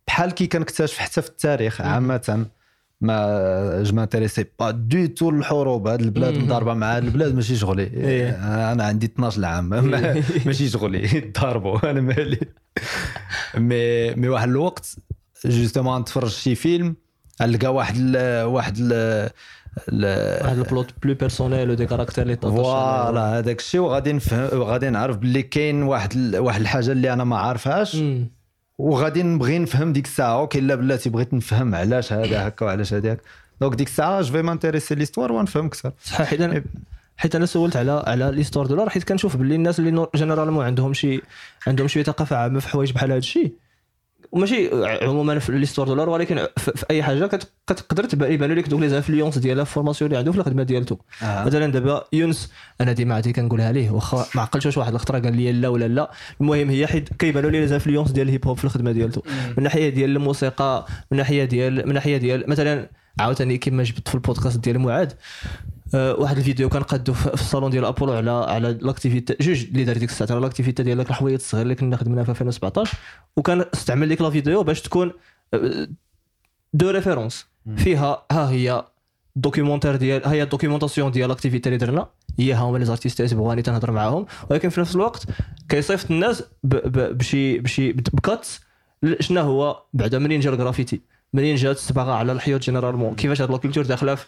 بحال 0.07 0.31
كي 0.31 0.47
كنكتشف 0.47 0.97
حتى 0.97 1.21
في 1.21 1.29
التاريخ 1.29 1.81
عامة 1.81 2.45
ما 3.01 3.83
je 3.83 3.95
m'intéressais 3.95 4.45
pas 4.59 4.71
du 4.71 5.05
tout 5.05 5.29
الحروب 5.29 5.87
هاد 5.87 6.01
البلاد. 6.01 6.37
مضاربة 6.37 6.73
مع 6.73 6.95
هاد 6.95 7.03
البلاد 7.03 7.35
ماشي 7.35 7.55
شغلي. 7.55 7.83
إيه. 7.83 8.29
أنا 8.71 8.83
عندي 8.83 9.05
12 9.05 9.45
عام 9.45 9.65
ما- 9.69 10.23
ماشي 10.45 10.69
شغلي. 10.69 11.07
ضاربوا 11.41 11.91
أنا 11.91 12.01
مالي. 12.01 12.39
مي 13.57 14.13
مي 14.15 14.27
واحد 14.29 14.49
الوقت 14.49 14.95
justement 15.45 16.01
نتفرج 16.01 16.29
شي 16.29 16.55
فيلم 16.55 16.95
نلقى 17.41 17.73
واحد 17.73 17.95
ال 17.97 18.43
واحد 18.45 18.77
ال 18.79 19.31
واحد 20.43 20.57
ال 20.57 20.64
plot 20.64 20.93
plus 21.03 21.13
personnel 21.13 21.69
و 21.69 21.73
des 21.73 21.85
caractères 21.85 22.23
اللي 22.23 22.37
voilà 22.37 23.21
هذاك 23.39 23.59
الشيء. 23.59 23.81
وغادي 23.81 24.13
نفهم 24.13 24.59
وغادي 24.59 24.89
نعرف 24.89 25.17
باللي 25.17 25.41
كاين 25.43 25.83
واحد 25.83 26.13
ال- 26.15 26.37
واحد 26.37 26.61
الحاجة 26.61 26.91
اللي 26.91 27.13
أنا 27.13 27.23
ما 27.23 27.37
عارفهاش. 27.37 27.95
وغادي 28.77 29.23
نبغي 29.23 29.59
نفهم 29.59 29.93
ديك 29.93 30.05
الساعة. 30.05 30.39
okay 30.39 30.59
لا 30.59 30.75
بلاتي 30.75 31.09
بغيت 31.09 31.33
نفهم 31.33 31.75
علاش 31.75 32.13
هذا 32.13 32.47
هكا 32.47 32.65
وعلاش 32.65 32.93
هذاك 32.93 33.21
donc 33.61 33.75
ديك 33.75 33.87
الساعة 33.87 34.21
je 34.21 34.31
vais 34.31 34.41
m'intéresser 34.41 34.95
l'histoire 34.95 35.31
ونفهم 35.31 35.65
أكثر 35.65 35.91
صح 36.03 36.21
حيت 36.21 36.41
أنا 36.41 36.63
حيت 37.17 37.35
أنا 37.35 37.45
سولت 37.45 37.75
على 37.75 38.03
على 38.07 38.31
l'histoire 38.31 38.65
de 38.67 38.73
l'art 38.73 38.89
حيت 38.89 39.03
كنشوف 39.03 39.37
باللي 39.37 39.55
الناس 39.55 39.79
اللي 39.79 40.07
généralement 40.15 40.65
عندهم 40.65 40.93
شي 40.93 41.21
عندهم 41.67 41.87
شوية 41.87 42.03
ثقافة 42.03 42.35
عامة 42.35 42.59
في 42.59 42.67
حوايج 42.67 42.91
بحال 42.91 43.09
هذا 43.09 43.17
الشيء 43.17 43.53
وماشي 44.33 44.69
عموما 45.05 45.39
في 45.39 45.51
l'histoire 45.51 45.87
de 45.87 45.93
l'art 45.93 46.09
ولكن 46.09 46.47
في, 46.57 46.85
أي 46.91 47.03
حاجة 47.03 47.25
كت- 47.25 47.47
كتقدر 47.67 48.03
تبان 48.03 48.31
يبانوا 48.31 48.55
لك 48.55 48.69
دوك 48.69 48.79
les 48.81 48.89
influences 48.89 49.37
ديالها 49.37 49.63
في 49.63 49.69
ال 49.69 49.73
formation 49.73 50.07
اللي 50.11 50.17
عنده 50.19 50.31
في 50.31 50.37
الخدمه 50.37 50.63
ديالته 50.63 50.97
آه. 51.23 51.43
مثلا 51.45 51.71
دابا 51.71 52.03
يونس 52.13 52.51
أنا 52.81 52.91
ديما 52.91 53.15
عادي 53.15 53.33
كنقولها 53.33 53.71
ليه 53.71 53.89
واخا 53.91 54.25
ما 54.35 54.41
عقلتش 54.41 54.65
واش 54.65 54.77
واحد 54.77 54.93
الخطره 54.93 55.19
قال 55.19 55.35
لي 55.35 55.51
لا 55.51 55.67
ولا 55.67 55.87
لا. 55.87 56.11
المهم 56.41 56.69
هي 56.69 56.87
حيت 56.87 57.09
كيبانوا 57.19 57.49
les 57.49 57.67
influences 57.67 58.11
ديال 58.11 58.27
ال 58.27 58.32
hip 58.32 58.47
hop 58.47 58.57
في 58.57 58.63
الخدمة 58.65 58.91
ديالته 58.91 59.21
من 59.57 59.63
ناحية 59.63 59.89
ديال 59.89 60.09
الموسيقى 60.15 60.85
من 61.11 61.17
ناحية 61.17 61.43
ديال 61.43 61.87
من 61.87 61.93
ناحية 61.93 62.17
ديال 62.17 62.49
مثلا 62.49 62.89
عاوتاني 63.19 63.57
كما 63.57 63.83
جبت 63.83 64.07
في 64.07 64.15
البودكاست 64.15 64.57
ديال 64.59 64.79
معاذ 64.79 65.07
آه، 65.07 65.15
واحد 65.93 66.37
الفيديو 66.37 66.69
كنقادو 66.69 67.13
في 67.13 67.23
في 67.29 67.33
الصالون 67.33 67.71
ديال 67.71 67.85
أبولو 67.85 68.13
على 68.13 68.31
على 68.31 68.77
l'activité 68.81 69.35
جوج 69.41 69.63
اللي 69.63 69.83
دار 69.83 69.97
ديك 69.97 70.09
الساعة 70.09 70.31
على 70.31 70.39
l'activité 70.39 70.83
ديال 70.83 70.97
داك 70.97 71.09
الحوايج 71.09 71.35
الصغير 71.35 71.63
اللي 71.63 71.75
كنا 71.75 71.97
خدمنا 71.97 72.23
في 72.23 72.29
2017 72.29 72.97
وكان 73.37 73.65
استعمل 73.73 74.07
ديك 74.07 74.21
la 74.21 74.29
vidéo 74.29 74.63
باش 74.63 74.81
تكون 74.81 75.11
آه، 75.53 75.87
de 76.73 76.89
référence. 76.89 77.47
فيها 77.77 78.25
ها 78.31 78.49
هي 78.49 78.85
documentaire 79.35 79.95
ديال 79.95 80.25
ها 80.25 80.31
هي 80.31 80.43
ال 80.43 80.48
documentation 80.48 81.11
ديال 81.11 81.29
l'activité 81.29 81.69
اللي 81.69 81.77
درنا. 81.77 82.07
هي 82.39 82.53
ها 82.53 82.59
هما 82.59 82.77
les 82.77 82.85
artistes 82.85 83.21
اللي 83.21 83.35
بغاني 83.35 83.61
تنهضر 83.61 83.91
معاهم. 83.91 84.25
ولكن 84.49 84.69
في 84.69 84.81
نفس 84.81 84.95
الوقت 84.95 85.25
كيصيفط 85.69 86.11
الناس 86.11 86.43
بشي 86.63 87.59
بشي 87.59 87.91
بكاتس 87.91 88.61
شنو 89.19 89.41
هو؟ 89.41 89.83
بعدا 89.93 90.19
منين 90.19 90.39
جا 90.39 90.49
الجرافيتي 90.49 91.01
منين 91.33 91.55
جات 91.55 91.75
الصباغة 91.75 92.11
على 92.11 92.31
الحيوط 92.31 92.61
généralement 92.61 93.15
كيفاش 93.15 93.41
هاد 93.41 93.51
la 93.51 93.59
culture 93.59 93.85
داخلة 93.85 94.15
في 94.15 94.25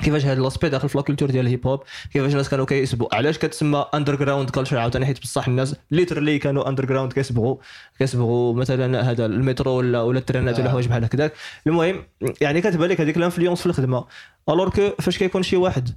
كيفاش 0.00 0.26
هاد 0.26 0.38
l'aspect 0.38 0.68
داخل 0.68 0.88
في 0.88 0.98
la 0.98 1.05
culture 1.05 1.30
ديال 1.30 1.46
ال 1.46 1.51
hip 1.51 1.66
hop؟ 1.66 1.82
كيفاش 2.12 2.32
الناس 2.32 2.48
كانوا 2.48 2.64
كيسبغوا 2.66 3.14
علاش 3.14 3.38
كتسمى 3.38 3.86
underground 3.94 4.50
culture 4.50 4.78
عاوتاني؟ 4.78 5.06
حيت 5.06 5.22
بصح 5.22 5.48
الناس 5.48 5.76
literally 5.90 6.38
كانوا 6.38 6.68
underground 6.68 7.12
كيسبغوا 7.12 7.56
كيسبغوا 7.98 8.54
مثلا 8.54 9.10
هذا 9.10 9.26
المترو 9.26 9.72
ولا 9.72 10.02
ولا 10.02 10.18
الترينات 10.18 10.58
ولا 10.58 10.66
آه. 10.66 10.70
حوايج 10.70 10.88
بحال 10.88 11.04
هكذاك. 11.04 11.32
المهم 11.66 12.04
يعني 12.40 12.60
كتبان 12.60 12.90
لك 12.90 13.00
هذيك 13.00 13.16
ال 13.16 13.20
influence 13.20 13.60
في 13.60 13.66
الخدمة. 13.66 14.04
alors 14.48 14.68
que 14.68 14.90
فاش 15.00 15.18
كيكون 15.18 15.42
شي 15.42 15.56
واحد؟ 15.56 15.88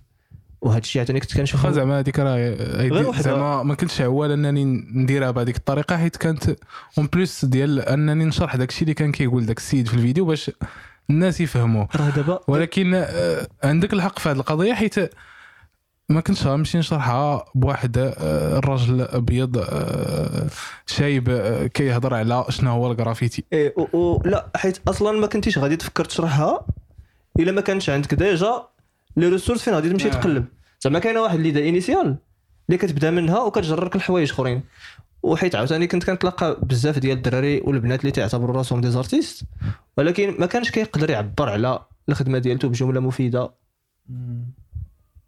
وهذا 0.61 0.79
الشيء 0.79 0.99
عاوتاني 0.99 1.19
كنت 1.19 1.37
كنشوف 1.37 1.67
زعما 1.67 1.99
هذيك 1.99 2.19
راه. 2.19 3.21
زعما 3.21 3.63
ما 3.63 3.75
كنتش 3.75 4.01
عوال 4.01 4.31
أنني 4.31 4.65
نديرها 4.93 5.31
بهذيك 5.31 5.57
الطريقة 5.57 5.97
حيت 5.97 6.15
كانت 6.15 6.55
en 6.97 7.07
plus 7.13 7.45
ديال 7.45 7.79
أنني 7.79 8.25
نشرح 8.25 8.55
داك 8.55 8.69
الشيء 8.69 8.83
اللي 8.83 8.93
كان 8.93 9.11
كيقول 9.11 9.45
داك 9.45 9.57
السيد 9.57 9.87
في 9.87 9.93
الفيديو 9.93 10.25
باش 10.25 10.51
الناس 11.09 11.41
يفهموا. 11.41 11.85
راه 11.95 12.09
دابا 12.09 12.39
ولكن 12.47 12.91
آه، 12.95 13.47
عندك 13.63 13.93
الحق 13.93 14.19
في 14.19 14.29
هذه 14.29 14.35
القضية 14.35 14.73
حيت 14.73 14.95
ما 16.09 16.21
كنتش 16.21 16.47
غنمشي 16.47 16.77
نشرحها 16.77 17.45
بواحد 17.55 17.97
آه، 17.97 18.57
الراجل 18.57 19.01
أبيض 19.01 19.57
آه، 19.57 20.47
شايب 20.85 21.29
كيهضر 21.73 22.13
على 22.13 22.45
شنو 22.49 22.71
هو 22.71 22.91
الجرافيتي 22.91 23.43
إيه 23.53 23.73
و, 23.77 23.97
و 23.97 24.21
لا 24.25 24.47
حيت 24.55 24.79
أصلا 24.87 25.19
ما 25.19 25.27
كنتيش 25.27 25.57
غادي 25.57 25.75
تفكر 25.75 26.05
تشرحها 26.05 26.65
إلا 27.39 27.51
ما 27.51 27.61
كانش 27.61 27.89
عندك 27.89 28.13
déjà 28.13 28.63
les 29.17 29.27
ressources 29.27 29.61
فين 29.63 29.73
غادي 29.73 29.89
تمشي 29.89 30.07
آه. 30.07 30.11
تقلب. 30.11 30.45
زعما 30.81 30.99
كاينة 30.99 31.21
واحد 31.21 31.39
l'idée 31.39 31.69
initiale 31.69 32.15
اللي 32.69 32.77
كتبدا 32.77 33.11
منها 33.11 33.39
وكتجرك 33.39 33.95
لحوايج 33.95 34.31
أخرين. 34.31 34.63
وحيت 35.25 35.55
عاوتاني 35.55 35.87
كنت 35.87 36.03
كنتلاقى 36.03 36.57
بزاف 36.63 36.99
ديال 36.99 37.17
الدراري 37.17 37.61
والبنات 37.61 38.01
اللي 38.01 38.11
تعتبروا 38.11 38.57
راسهم 38.57 38.81
des 38.81 38.91
artistes 38.91 39.43
ولكن 39.97 40.35
ما 40.39 40.45
كانش 40.45 40.71
كيقدر 40.71 41.09
يعبر 41.09 41.49
على 41.49 41.79
الخدمة 42.09 42.37
ديالته 42.37 42.67
بجملة 42.67 42.99
مفيدة. 42.99 43.51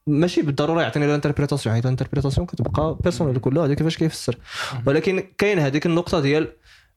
ماشي 0.07 0.41
بالضرورة 0.41 0.81
يعطيني 0.81 1.05
ال 1.06 1.10
interprétation 1.10 1.75
حيت 1.75 1.86
ال 1.86 1.90
interprétation 1.90 2.47
كتبقى 2.47 2.97
personnelle 3.03 3.39
كلها 3.39 3.65
هذا 3.65 3.73
كيفاش 3.73 3.97
كيفسر. 3.97 4.38
ولكن 4.86 5.23
كاين 5.38 5.60
هذيك 5.60 5.86
النقطة 5.86 6.19
ديال 6.19 6.47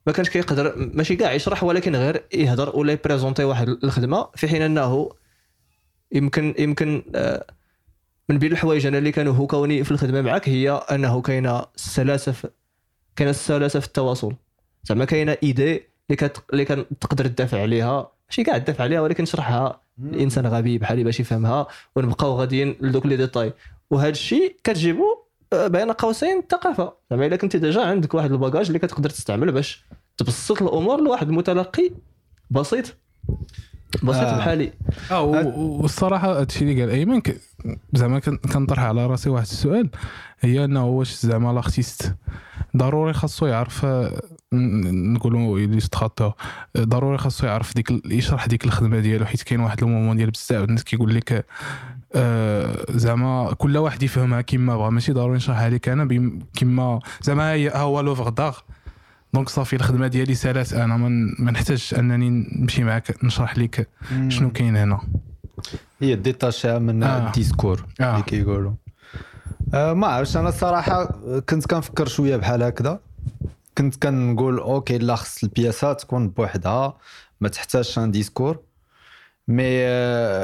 ما 0.07 0.13
كانش 0.13 0.29
كيقدر 0.29 0.73
ماشي 0.93 1.15
كاع 1.15 1.33
يشرح 1.33 1.63
ولكن 1.63 1.95
غير 1.95 2.23
يهضر 2.33 2.75
ولا 2.75 2.93
يبريزونتي 2.93 3.43
واحد 3.43 3.69
الخدمة 3.69 4.27
في 4.35 4.47
حين 4.47 4.61
أنه 4.61 5.09
يمكن 6.11 6.55
يمكن 6.59 7.03
آه، 7.15 7.45
من 8.29 8.37
بين 8.37 8.51
الحوايج 8.51 8.85
أنا 8.85 8.97
اللي 8.97 9.11
كانوا 9.11 9.33
هو 9.33 9.47
كوني 9.47 9.83
في 9.83 9.91
الخدمة 9.91 10.21
معك 10.21 10.49
هي 10.49 10.69
أنه 10.71 11.21
كاينة 11.21 11.65
سلاسة 11.75 12.31
في 12.31 12.49
كاينة 13.21 13.31
السلاسة 13.31 13.79
في 13.79 13.87
التواصل. 13.87 14.33
زعما 14.83 15.05
كاينة 15.05 15.37
إيدي 15.43 15.71
اللي 15.71 16.15
كت... 16.17 16.43
اللي 16.53 16.65
كان 16.65 16.85
تقدر 17.01 17.27
تدافع 17.27 17.61
عليها. 17.61 18.11
ماشي 18.29 18.43
كاع 18.43 18.57
تدافع 18.57 18.83
عليها 18.83 19.01
ولكن 19.01 19.23
تشرحها. 19.23 19.81
الإنسان 20.03 20.47
غبي 20.47 20.77
بحالي 20.77 21.03
باش 21.03 21.19
يفهمها 21.19 21.67
ونبقاو 21.95 22.35
غاديين 22.35 22.75
لدوك 22.81 23.05
لي 23.05 23.17
ديتاي. 23.17 23.53
وهذا 23.89 24.09
الشيء 24.09 24.55
كتجيبو 24.63 25.03
آه، 25.53 25.67
بين 25.67 25.91
قوسين 25.91 26.39
الثقافه 26.39 26.93
زعما 27.11 27.25
إلا 27.25 27.35
كنت 27.35 27.55
déjà 27.55 27.81
عندك 27.81 28.13
واحد 28.13 28.31
ال 28.31 28.36
bagage 28.36 28.67
اللي 28.67 28.79
كتقدر 28.79 29.09
تستعمل 29.09 29.51
باش 29.51 29.85
تبسط 30.17 30.61
الأمور 30.61 31.01
لواحد 31.01 31.27
المتلقي 31.29 31.91
بسيط. 32.51 32.85
بسيط 34.03 34.23
آه. 34.23 34.37
بحالي. 34.37 34.71
آه 35.11 35.21
والصراحة 35.21 36.39
هادشي 36.39 36.63
اللي 36.63 36.81
قال 36.81 36.89
أيمن 36.89 37.21
زعما 37.93 38.19
كن- 38.19 38.37
كنطرح 38.37 38.79
على 38.83 39.05
راسي 39.07 39.29
واحد 39.29 39.45
السؤال. 39.45 39.89
هي 40.41 40.65
أنه 40.65 40.85
واش 40.85 41.13
زعما 41.25 41.53
l'artiste 41.53 42.15
ضروري 42.77 43.13
خاصو 43.13 43.45
يعرف 43.45 43.85
نقولوا 44.53 45.59
يستخطى 45.59 46.33
ضروري 46.77 47.17
خاصو 47.17 47.47
يعرف 47.47 47.75
ديك 47.75 47.91
يشرح 48.05 48.45
ديك 48.47 48.65
الخدمة 48.65 48.99
ديالو 48.99 49.25
حيت 49.25 49.41
كاين 49.41 49.59
واحد 49.59 49.83
ال 49.83 49.88
moment 49.88 50.17
ديال 50.17 50.31
بزاف 50.31 50.63
الناس 50.69 50.83
كيقول 50.83 51.15
لك 51.15 51.45
آه، 52.15 52.85
زعما 52.89 53.53
كل 53.57 53.77
واحد 53.77 54.03
يفهمها 54.03 54.41
كيما 54.41 54.77
بغا. 54.77 54.89
ماشي 54.89 55.11
ضروري 55.11 55.35
نشرحها 55.35 55.69
لك 55.69 55.89
أنا 55.89 56.29
كيما 56.53 56.99
زعما 57.21 57.55
ها 57.55 57.77
هو 57.77 58.01
l'œuvre 58.01 58.29
d'art. 58.29 58.57
donc 59.33 59.49
صافي 59.49 59.75
الخدمة 59.75 60.07
ديالي 60.07 60.35
سالات 60.35 60.73
أنا 60.73 60.97
ما 60.97 61.51
نحتاجش 61.51 61.93
أنني 61.93 62.29
نمشي 62.29 62.83
معاك 62.83 63.23
نشرح 63.23 63.57
لك 63.57 63.89
شنو 64.27 64.51
كاين 64.51 64.75
هنا. 64.77 65.01
هي 66.01 66.15
détachée 66.15 66.79
من 66.79 67.03
آه. 67.03 67.27
ال 67.27 67.33
discours 67.33 67.85
آه. 68.01 68.11
اللي 68.13 68.23
كيقولوا 68.23 68.73
آه 69.73 69.93
ما 69.93 70.07
عرفتش. 70.07 70.37
أنا 70.37 70.49
الصراحه 70.49 71.05
كنت 71.49 71.65
كنفكر 71.65 72.07
شوية 72.07 72.35
بحال 72.37 72.63
هكذا. 72.63 72.99
كنت 73.77 74.03
كنقول 74.03 74.57
okay 74.59 74.97
لا 74.97 75.15
خص 75.15 75.43
البياسة 75.43 75.93
تكون 75.93 76.29
بوحدها 76.29 76.97
ما 77.41 77.49
تحتاجش 77.49 77.99
un 77.99 78.11
discours 78.11 78.59
mais 79.47 79.87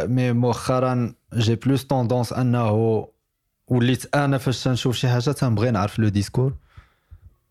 mais 0.07 0.31
مؤخرا 0.33 1.13
j'ai 1.33 1.55
plus 1.55 1.83
tendance 1.83 2.33
أنه 2.33 3.07
وليت 3.67 4.15
أنا 4.15 4.37
فاش 4.37 4.63
تنشوف 4.63 4.95
شي 4.95 5.07
حاجة 5.09 5.31
تنبغي 5.31 5.71
نعرف 5.71 5.99
le 5.99 6.07
discours 6.07 6.53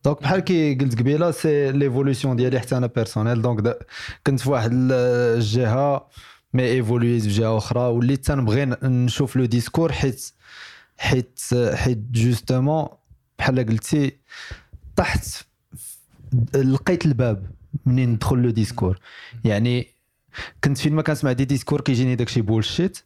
donc 0.04 0.22
بحال 0.22 0.40
كي 0.40 0.74
قلت 0.74 0.98
قبيلة 0.98 1.30
c'est 1.30 1.72
l'évolution 1.72 2.36
ديالي 2.36 2.60
حتى 2.60 2.76
أنا 2.76 2.86
personnel 2.86 3.42
donc 3.42 3.78
كنت 4.26 4.40
في 4.40 4.50
واحد 4.50 4.70
ال- 4.72 4.92
الجهه 5.36 6.06
mais 6.54 6.62
évolué 6.62 7.13
ت 7.13 7.22
في 7.22 7.28
جهة 7.28 7.58
أخرى 7.58 7.80
وليت 7.80 8.24
تنبغي 8.26 8.64
نشوف 8.82 9.36
le 9.36 9.44
discours 9.44 9.92
حيت 9.92 10.32
حيت 10.98 11.40
حيت 11.74 11.98
justement 11.98 12.88
بحال 13.38 13.66
قلتي 13.66 14.16
طحت 14.96 15.46
لقيت 16.54 17.06
الباب 17.06 17.50
منين 17.86 18.10
ندخل 18.10 18.38
le 18.38 18.50
discours. 18.50 18.98
يعني 19.44 19.86
كنت 20.64 20.78
فين 20.78 20.92
ما 20.92 21.02
كنسمع 21.02 21.32
des 21.32 21.44
discours 21.44 21.80
كيجيني 21.80 22.14
داكشي 22.14 22.40
bullshit. 22.40 22.98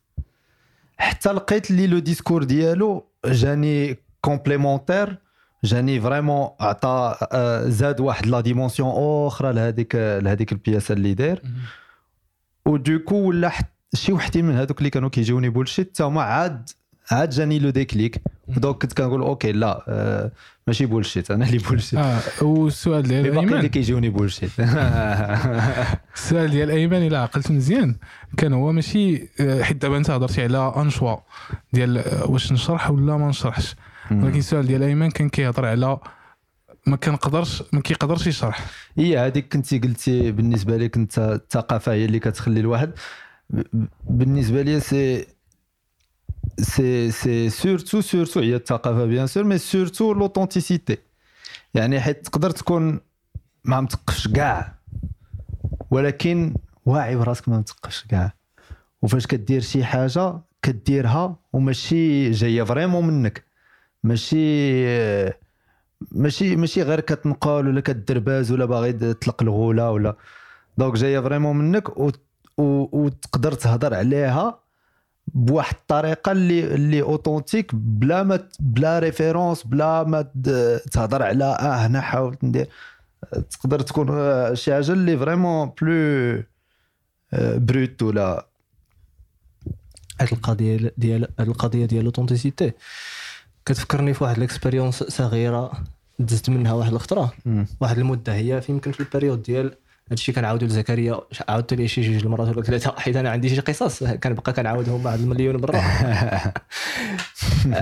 حتى 0.99 1.33
لقيت 1.33 1.71
اللي 1.71 1.87
le 1.87 1.99
discours 1.99 2.45
ديالو 2.45 3.07
جاني 3.25 3.99
complémentaire 4.21 5.19
جاني 5.65 6.01
vraiment 6.01 6.49
عطى 6.61 7.17
آه، 7.33 7.69
زاد 7.69 8.01
واحد 8.01 8.27
la 8.27 8.41
dimension 8.41 8.93
أخرى 9.27 9.53
لهذيك 9.53 9.95
لهذيك 9.95 10.53
البياسة 10.53 10.93
اللي 10.93 11.15
داير 11.15 11.43
و 12.67 12.74
du 12.74 12.88
coup 12.88 13.17
ولا 13.17 13.53
شي 13.95 14.13
وحدين 14.13 14.45
من 14.45 14.55
هذوك 14.55 14.79
اللي 14.79 14.91
كانوا 14.91 15.09
كيجيوني 15.09 15.49
bullshit 15.49 15.97
تا 15.97 16.05
هما 16.05 16.23
عاد 16.23 16.71
عاد 17.11 17.31
جاني 17.31 17.59
le 17.59 17.71
déclic. 17.71 18.23
و 18.49 18.55
donc 18.55 18.77
كنت 18.83 18.93
كنقول 18.93 19.21
okay 19.23 19.53
لا 19.53 19.85
آه 19.89 20.31
ماشي 20.67 20.87
bullshit 20.87 21.31
أنا 21.31 21.45
اللي 21.47 21.59
bullshit 21.59 21.99
آه 21.99 22.21
والسؤال 22.43 23.03
ديال 23.03 23.23
mais 23.23 23.31
باقي 23.31 23.45
اللي 23.45 23.57
ايمن 23.57 23.67
كيجيوني 23.67 24.09
bullshit 24.09 24.51
السؤال 26.17 26.51
ديال 26.51 26.71
ايمن 26.71 27.07
إلا 27.07 27.19
عقلت 27.19 27.51
مزيان 27.51 27.97
كان 28.37 28.53
هو 28.53 28.73
ماشي 28.73 29.29
آه، 29.41 29.63
حيت 29.63 29.77
دابا 29.77 29.97
أنت 29.97 30.11
هضرتي 30.11 30.43
على 30.43 30.73
un 30.77 30.91
choix 30.91 31.17
ديال 31.73 31.99
آه، 31.99 32.31
واش 32.31 32.53
نشرح 32.53 32.91
ولا 32.91 33.17
ما 33.17 33.29
نشرحش. 33.29 33.75
ولكن 34.11 34.39
السؤال 34.39 34.67
ديال 34.67 34.83
ايمن 34.83 35.11
كان 35.11 35.29
كيهضر 35.29 35.67
على 35.67 35.99
ما 36.87 36.97
كنقدرش 36.97 37.63
ما 37.73 37.81
كيقدرش 37.81 38.27
يشرح. 38.27 38.67
هي 38.99 39.19
هذيك 39.19 39.53
كنتي 39.53 39.79
قلتي 39.79 40.33
بالنسبة 40.33 40.77
لك 40.77 40.97
أنت 40.97 41.19
الثقافة 41.19 41.93
هي 41.93 42.05
اللي 42.05 42.19
كتخلي 42.19 42.61
الواحد. 42.61 42.93
بالنسبة 44.05 44.63
لي 44.63 44.81
c'est 44.81 45.27
c'est 46.59 47.51
surtout 47.51 48.01
surtout 48.01 48.41
هي 48.41 48.57
الثقافه 48.57 49.05
bien 49.05 49.27
sûr 49.27 49.45
mais 49.45 49.59
surtout 49.59 50.13
l'authenticité 50.13 50.99
يعني 51.75 52.01
حيت 52.01 52.27
تقدر 52.27 52.51
تكون 52.51 53.01
ما 53.65 53.81
مثقفش 53.81 54.29
كاع 54.29 54.75
ولكن 55.91 56.55
واعي 56.87 57.17
براسك 57.17 57.49
ما 57.49 57.59
مثقفش 57.59 58.05
كاع 58.07 58.33
وفاش 59.03 59.27
كدير 59.27 59.61
شي 59.61 59.85
حاجة 59.85 60.41
كديرها 60.63 61.37
وماشي 61.53 62.31
جاية 62.31 62.63
vraiment 62.63 63.07
منك 63.07 63.45
ماشي 64.05 64.85
ماشي 66.13 66.57
ماشي 66.57 66.83
غير 66.83 67.01
كتنقل 67.01 67.69
ولا 67.69 67.81
كدرباز 67.81 68.53
ولا 68.53 68.65
باغي 68.65 68.93
تطلق 68.93 69.43
الغوله 69.43 69.91
ولا 69.91 70.17
donc 70.79 70.95
جاية 70.95 71.21
vraiment 71.21 71.57
منك 71.57 71.99
و... 71.99 72.11
و... 72.59 72.89
وتقدر 72.93 73.53
تهضر 73.53 73.95
عليها 73.95 74.61
بواحد 75.35 75.75
الطريقة 75.75 76.33
اللي 76.33 76.75
اللي 76.75 77.03
authentique 77.03 77.75
بلا 77.75 78.23
ما 78.23 78.49
بلا 78.61 78.99
référence 78.99 79.63
بلا 79.63 80.05
ما 80.05 80.23
تهضر 80.93 81.23
على 81.23 81.45
آه 81.45 81.87
هنا 81.87 82.01
حاولت 82.01 82.45
ندير. 82.45 82.69
تقدر 83.51 83.81
تكون 83.81 84.09
آه، 84.11 84.55
شي 84.55 84.73
حاجة 84.75 84.93
اللي 84.93 85.19
vraiment 85.19 85.73
plus 85.83 86.43
brute 87.33 88.03
ولا 88.03 88.47
هاد 90.21 90.29
القضية 90.33 90.93
ديال 90.99 91.29
هاد 91.39 91.49
القضية 91.49 91.87
ديال 91.87 92.05
l'authenticité 92.05 92.73
كتفكرني 93.67 94.15
في 94.15 94.25
واحد 94.25 94.37
ال 94.37 94.43
expérience 94.43 95.03
صغيرة 95.03 95.73
دزت 96.19 96.51
منها 96.51 96.73
واحد 96.73 96.93
الخطرة. 96.93 97.33
واحد 97.81 97.99
المدة 97.99 98.35
هي 98.35 98.61
في 98.61 98.73
يمكن 98.73 98.93
في 98.93 99.01
ال 99.01 99.06
période 99.06 99.43
ديال 99.43 99.75
هادشي 100.11 100.33
كنعاودو 100.33 100.67
لزكريا 100.67 101.21
عاودت 101.49 101.75
ليه 101.75 101.87
شي 101.87 102.01
جوج 102.01 102.25
المرات 102.25 102.49
ولا 102.49 102.63
ثلاثة 102.63 102.95
حيت 102.99 103.17
أنا 103.17 103.31
عندي 103.31 103.49
شي 103.49 103.61
قصص 103.61 104.05
كنبقى 104.05 104.53
كنعاودهم 104.53 105.07
واحد 105.07 105.21
المليون 105.21 105.57
مره 105.57 105.81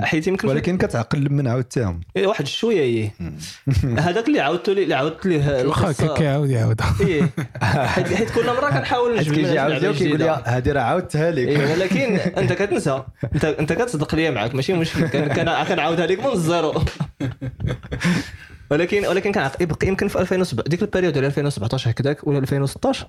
حيت 0.05 0.26
يمكن 0.26 0.49
ولكن 0.49 0.79
كتعقل 0.79 1.33
من 1.33 1.49
عاودتهم. 1.49 2.01
إيه، 2.16 2.26
واحد 2.26 2.47
شوية 2.47 2.81
إيه. 2.81 3.12
هذاك 4.09 4.29
اللي 4.29 4.41
عاودت 4.41 4.68
ليه 4.68 4.83
اللي 4.83 4.95
عاودت 4.95 5.26
ليه 5.26 5.66
واخا 5.66 5.93
كيعاود 5.93 6.51
يعاودها 6.51 6.95
إيه. 7.01 7.31
حيت 7.62 8.31
كل 8.31 8.47
مرة 8.47 8.70
كنحاول 8.70 9.16
نجبد 9.18 9.35
كيجي 9.35 9.55
يعاود 9.55 9.72
لعبة 9.72 9.89
لك 9.89 9.97
كيقول 9.97 10.16
جديدة. 10.18 10.37
لي 10.37 10.43
هذه 10.47 10.72
راه 10.72 10.81
عاودتها 10.81 11.31
لك. 11.31 11.49
إيه 11.49 11.72
ولكن 11.72 12.16
أنت 12.16 12.53
كتنسى. 12.53 13.03
انت 13.35 13.45
أنت 13.45 13.72
كتصدق 13.72 14.14
ليا 14.14 14.31
معاك 14.31 14.55
ماشي 14.55 14.72
مشكل. 14.72 15.09
كنعاودها 15.68 16.07
لك 16.07 16.20
من 16.20 16.33
ال 16.32 16.41
zéro 16.41 16.74
ولكن 18.71 19.07
ولكن 19.07 19.33
كان 19.33 19.51
يبقى 19.61 19.89
يمكن 19.89 20.09
في 20.09 20.21
2007 20.21 20.64
ديك 20.69 20.83
ال 20.82 20.86
période 20.86 21.12
ديال 21.12 21.25
2017 21.25 21.91
هكذاك 21.91 22.27
ولا 22.27 22.39
2016 22.39 23.09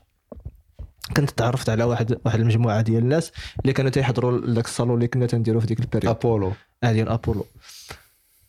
كنت 1.17 1.29
تعرفت 1.29 1.69
على 1.69 1.83
واحد 1.83 2.17
واحد 2.25 2.39
المجموعة 2.39 2.81
ديال 2.81 3.03
الناس 3.03 3.31
اللي 3.61 3.73
كانوا 3.73 3.91
تيحضروا 3.91 4.31
لذاك 4.39 4.65
الصالون 4.65 4.95
اللي 4.95 5.07
كنا 5.07 5.25
تنديروا 5.27 5.61
في 5.61 5.67
ديك 5.67 5.79
ال 5.79 5.83
période. 5.83 6.15
أبولو. 6.15 6.51
آه 6.83 6.91
ديال 6.91 7.09
أبولو. 7.09 7.45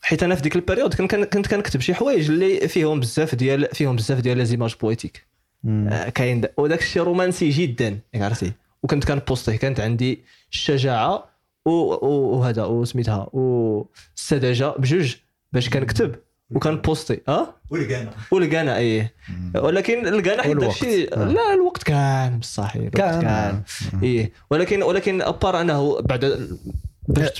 حيت 0.02 0.22
أنا 0.22 0.34
في 0.34 0.42
ديك 0.42 0.56
كان- 1.06 1.24
كنت 1.24 1.46
كنكتب 1.46 1.80
شي 1.80 1.94
حوايج 1.94 2.30
اللي 2.30 2.68
فيهم 2.68 3.00
بزاف 3.00 3.34
ديال 3.34 3.68
فيهم 3.72 3.96
بزاف 3.96 4.20
ديال 4.20 4.38
les 4.38 4.44
images 4.44 4.74
poétiques 4.80 5.26
آه، 5.68 6.08
كاين 6.08 6.40
دا- 6.40 6.52
وداك 6.56 6.80
الشيء 6.80 7.02
رومانسي 7.02 7.50
جدا 7.50 7.98
ياك 8.14 8.22
عرفتي؟ 8.22 8.52
وكنت 8.82 9.04
كنبوستيه 9.04 9.56
كانت 9.56 9.80
عندي 9.80 10.20
الشجاعة 10.52 11.28
وهذا 11.64 12.64
وسميتها 12.64 13.28
والسذاجه 13.32 14.74
بجوج 14.78 15.16
باش 15.52 15.68
كنكتب. 15.68 16.14
وكنبوستي 16.50 17.20
آه 17.28 17.54
ولقانا 17.70 18.10
ولقانا 18.30 18.76
إيه. 18.76 19.14
ولكن 19.54 20.02
لقانا 20.02 20.42
حيت. 20.42 20.56
داكشي. 20.56 21.04
لا 21.06 21.54
الوقت 21.54 21.82
كان 21.82 22.38
بصح 22.38 22.78
كان. 22.78 23.20
كان. 23.22 23.62
إيه. 24.02 24.32
ولكن 24.50 24.82
ولكن 24.82 25.22
أبار 25.22 25.60
أنه 25.60 26.00
بعد 26.00 26.48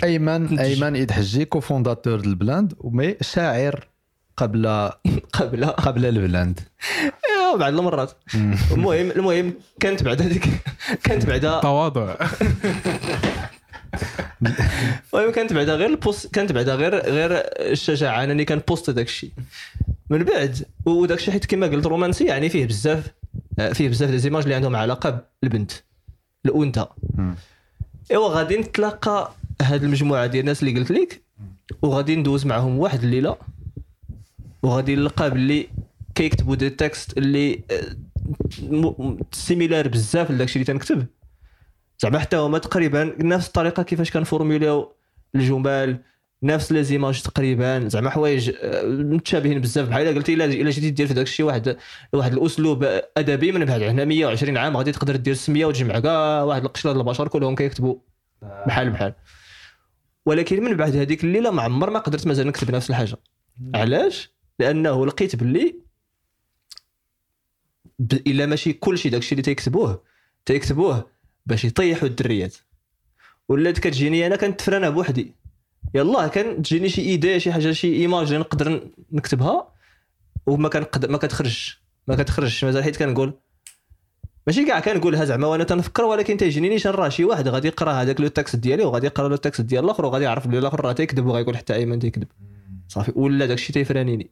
ايمن. 0.05 0.59
أيمن 0.59 0.97
يدحجي 0.97 1.45
كوفونداتور 1.45 2.15
البلاند 2.21 2.75
ومي 2.79 3.15
شاعر 3.21 3.89
قبل 4.37 4.91
قبل. 5.39 5.65
قبل 5.67 6.07
البلاند 6.07 6.61
إيه، 7.05 7.57
بعض 7.57 7.73
المرات. 7.75 8.13
المهم 8.73 9.11
المهم 9.11 9.55
كانت 9.81 10.03
بعد 10.03 10.23
هذيك 10.23 10.49
كانت 11.05 11.27
بعدا 11.27 11.61
تواضع. 11.61 12.15
المهم 15.15 15.33
كانت 15.33 15.53
بعدا 15.53 15.75
غير 15.75 15.91
ال 15.91 15.99
post 15.99 16.35
كانت 16.35 16.53
بعدا 16.53 16.75
غير 16.75 16.95
غير 16.95 17.31
الشجاعة 17.59 18.25
انني 18.25 18.45
كنبوست 18.45 18.91
داك 18.91 19.07
الشيء. 19.07 19.31
من 20.11 20.25
بعد 20.25 20.67
وداك 20.87 21.19
الشيء 21.19 21.33
حيت 21.33 21.47
كما 21.47 21.67
قلت 21.67 21.87
رومانسي 21.87 22.25
يعني 22.25 22.49
فيه 22.49 22.67
بزاف 22.67 23.13
آه، 23.59 23.73
فيه 23.73 23.89
بزاف 23.89 24.11
des 24.11 24.19
images 24.19 24.43
اللي 24.43 24.55
عندهم 24.55 24.77
علاقة 24.77 25.25
بالبنت 25.43 25.73
الأنثى. 26.47 26.87
ايوا 28.11 28.29
غادي 28.29 28.57
نتلاقى 28.57 29.33
هاد 29.63 29.85
المجموعة 29.85 30.27
ديال 30.27 30.41
الناس 30.41 30.63
اللي 30.63 30.81
قلت 30.81 30.91
لك 30.91 31.23
وغادي 31.83 32.17
ندوز 32.17 32.47
معهم 32.47 32.79
واحد 32.79 33.05
الليلة 33.05 33.37
وغادي 34.63 34.97
نلقى 34.97 35.31
باللي 35.31 35.69
كيكتبوا 36.15 36.55
des 36.55 36.71
textes 36.71 37.19
اللي 37.19 37.61
آه، 37.71 37.97
similaires 39.33 39.89
بزاف 39.89 40.31
لداك 40.31 40.49
الشيء 40.49 40.63
اللي 40.63 40.73
تنكتب. 40.73 41.07
زعما 42.01 42.19
حتى 42.19 42.37
هما 42.37 42.59
تقريبا 42.59 43.17
نفس 43.19 43.47
الطريقة 43.47 43.83
كيفاش 43.83 44.11
كنفورموليو 44.11 44.93
الجمل 45.35 45.99
نفس 46.43 46.73
les 46.73 46.85
images 46.85 47.23
تقريبا 47.23 47.89
زعما 47.89 48.11
حوايج 48.11 48.51
آه، 48.61 48.83
متشابهين 48.85 49.61
بزاف. 49.61 49.89
بحال 49.89 50.03
إلا 50.03 50.17
قلتي 50.17 50.35
إلا 50.35 50.71
جيتي 50.71 50.91
دير 50.91 51.07
في 51.07 51.15
داك 51.15 51.27
الشيء 51.27 51.47
واحد 51.47 51.77
واحد 52.13 52.33
الأسلوب 52.33 52.85
أدبي 53.17 53.53
من 53.53 53.65
بعد 53.65 53.83
هنا 53.83 54.05
120 54.05 54.57
عام 54.57 54.77
غادي 54.77 54.93
تقدر 54.93 55.17
دير 55.17 55.35
سمية 55.35 55.67
وتجمع 55.67 55.99
كاع 55.99 56.43
واحد 56.43 56.65
القشره 56.65 56.93
ديال 56.93 57.01
البشر 57.01 57.29
كلهم 57.29 57.55
كيكتبوا. 57.55 57.97
بحال 58.43 58.91
بحال. 58.91 59.15
ولكن 60.27 60.65
من 60.65 60.77
بعد 60.77 60.97
هذيك 60.97 61.25
الليلة 61.25 61.51
ما 61.51 61.63
عمر 61.63 61.91
ما 61.91 61.99
قدرت 61.99 62.27
مازال 62.27 62.47
نكتب 62.47 62.71
نفس 62.71 62.91
الحاجة. 62.91 63.17
علاش؟ 63.75 64.33
لأنه 64.59 65.07
لقيت 65.07 65.37
باللي. 65.37 65.81
إلا 68.27 68.47
ماشي 68.47 68.73
كلشي 68.73 69.09
داكشي 69.09 69.33
اللي 69.33 69.43
تيكتبوه 69.43 70.03
تيكتبوه 70.47 71.11
باش 71.51 71.65
يطيحوا 71.65 72.09
الدريات. 72.09 72.57
ولات 73.49 73.79
كتجيني 73.79 74.27
أنا 74.27 74.37
كن 74.37 74.49
تفراني 74.49 74.79
نها 74.79 74.91
بوحدي. 74.91 75.35
يلا 75.95 76.27
كان 76.27 76.63
تجيني 76.63 76.89
شي 76.89 77.01
idée 77.01 77.41
شي 77.41 77.53
حاجة 77.53 77.73
شي 77.73 77.95
image 77.95 78.27
اللي 78.27 78.39
نقدر 78.39 78.89
نكتبها 79.13 79.69
وما 80.47 80.69
كنقدر 80.69 81.11
ما 81.11 81.19
كتخرجش 81.19 81.83
ما 82.09 82.17
كتخرجش. 82.17 82.65
مازال 82.65 82.85
حيت 82.85 82.97
كنقول. 82.97 83.33
ماشي 84.47 84.65
كاع 84.65 84.81
كنقولها 84.81 85.25
زعما 85.25 85.47
وأنا 85.47 85.65
تنفكر 85.65 86.05
ولكن 86.05 86.37
تيجيني 86.37 86.69
نيشان 86.69 86.93
راه 86.93 87.09
شي 87.09 87.25
واحد 87.25 87.49
غادي 87.49 87.69
يقرا 87.69 87.93
هذاك 87.93 88.21
le 88.21 88.29
texte 88.29 88.57
ديالي 88.57 88.85
وغادي 88.85 89.07
يقرا 89.07 89.29
le 89.29 89.37
texte 89.37 89.61
ديال 89.61 89.85
الآخر 89.85 90.07
وغادي 90.07 90.25
يعرف 90.25 90.47
بلي 90.47 90.59
الآخر 90.59 90.85
راه 90.85 90.93
تيكذب 90.93 91.27
وغايقول 91.27 91.57
حتى 91.57 91.75
ايمن 91.75 91.99
تيكذب. 91.99 92.29
صافي. 92.89 93.13
ولا 93.15 93.47
داكشي 93.47 93.73
تي 93.73 93.82
freiner 93.82 94.16
ني. 94.16 94.31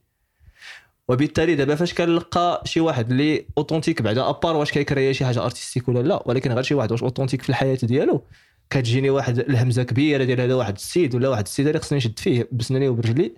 وبالتالي 1.08 1.54
دابا 1.54 1.74
فاش 1.74 1.94
كنلقى 1.94 2.62
شي 2.64 2.80
واحد 2.80 3.10
اللي 3.10 3.46
authentique 3.58 4.02
بعدا 4.02 4.28
à 4.28 4.34
part 4.34 4.56
واش 4.56 4.72
كي 4.72 4.84
créer 4.84 5.12
شي 5.12 5.24
حاجة 5.24 5.44
artistique 5.44 5.88
ولا 5.88 6.02
لا 6.02 6.22
ولكن 6.26 6.52
غير 6.52 6.62
شي 6.62 6.74
واحد 6.74 6.92
واش 6.92 7.02
authentique 7.02 7.42
في 7.42 7.48
الحياة 7.48 7.78
ديالو 7.82 8.24
كتجيني 8.70 9.10
واحد 9.10 9.38
الهمزة 9.38 9.82
كبيرة 9.82 10.24
ديال 10.24 10.40
هذا 10.40 10.54
واحد 10.54 10.74
السيد 10.74 11.14
ولا 11.14 11.28
واحد 11.28 11.44
السيدة 11.44 11.70
اللي 11.70 11.80
خصني 11.80 11.98
نشد 11.98 12.18
فيه 12.18 12.48
بسناني 12.52 12.88
وبرجلي 12.88 13.34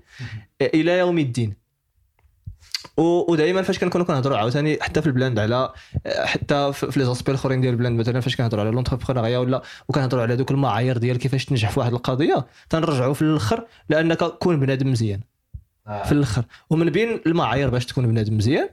إلى 0.63 0.99
يوم 0.99 1.19
الدين. 1.19 1.61
ودائما 2.97 3.63
فاش 3.63 3.79
كنكونوا 3.79 4.07
كنهضروا 4.07 4.37
عاوتاني 4.37 4.79
حتى 4.81 5.03
في 5.03 5.07
البلاند 5.07 5.39
على 5.39 5.73
حتى 6.25 6.73
في 6.73 6.91
في 6.91 7.01
les 7.01 7.07
aspects 7.07 7.31
الاخرين 7.31 7.61
ديال 7.61 7.73
البلاند 7.73 8.01
مثلا 8.01 8.21
فاش 8.21 8.37
كنهضروا 8.37 8.63
على 8.65 8.71
l'entrepreneuriat 8.71 9.39
ولا 9.39 9.63
وكنهضروا 9.89 10.23
على 10.23 10.37
دوك 10.37 10.51
المعايير 10.51 10.99
ديال 10.99 11.19
كيفاش 11.19 11.45
تنجح 11.45 11.71
في 11.71 11.81
واحد 11.81 11.93
القضية 11.93 12.47
تنرجعوا 12.71 13.15
في 13.15 13.23
الآخر 13.23 13.67
لأنك 13.89 14.25
كون 14.25 14.61
بنادم 14.61 14.91
مزيان. 14.91 15.21
في 15.87 16.13
الآخر. 16.13 16.45
ومن 16.71 16.91
بين 16.91 17.21
المعايير 17.27 17.71
باش 17.71 17.87
تكون 17.87 18.07
بنادم 18.07 18.37
مزيان 18.37 18.69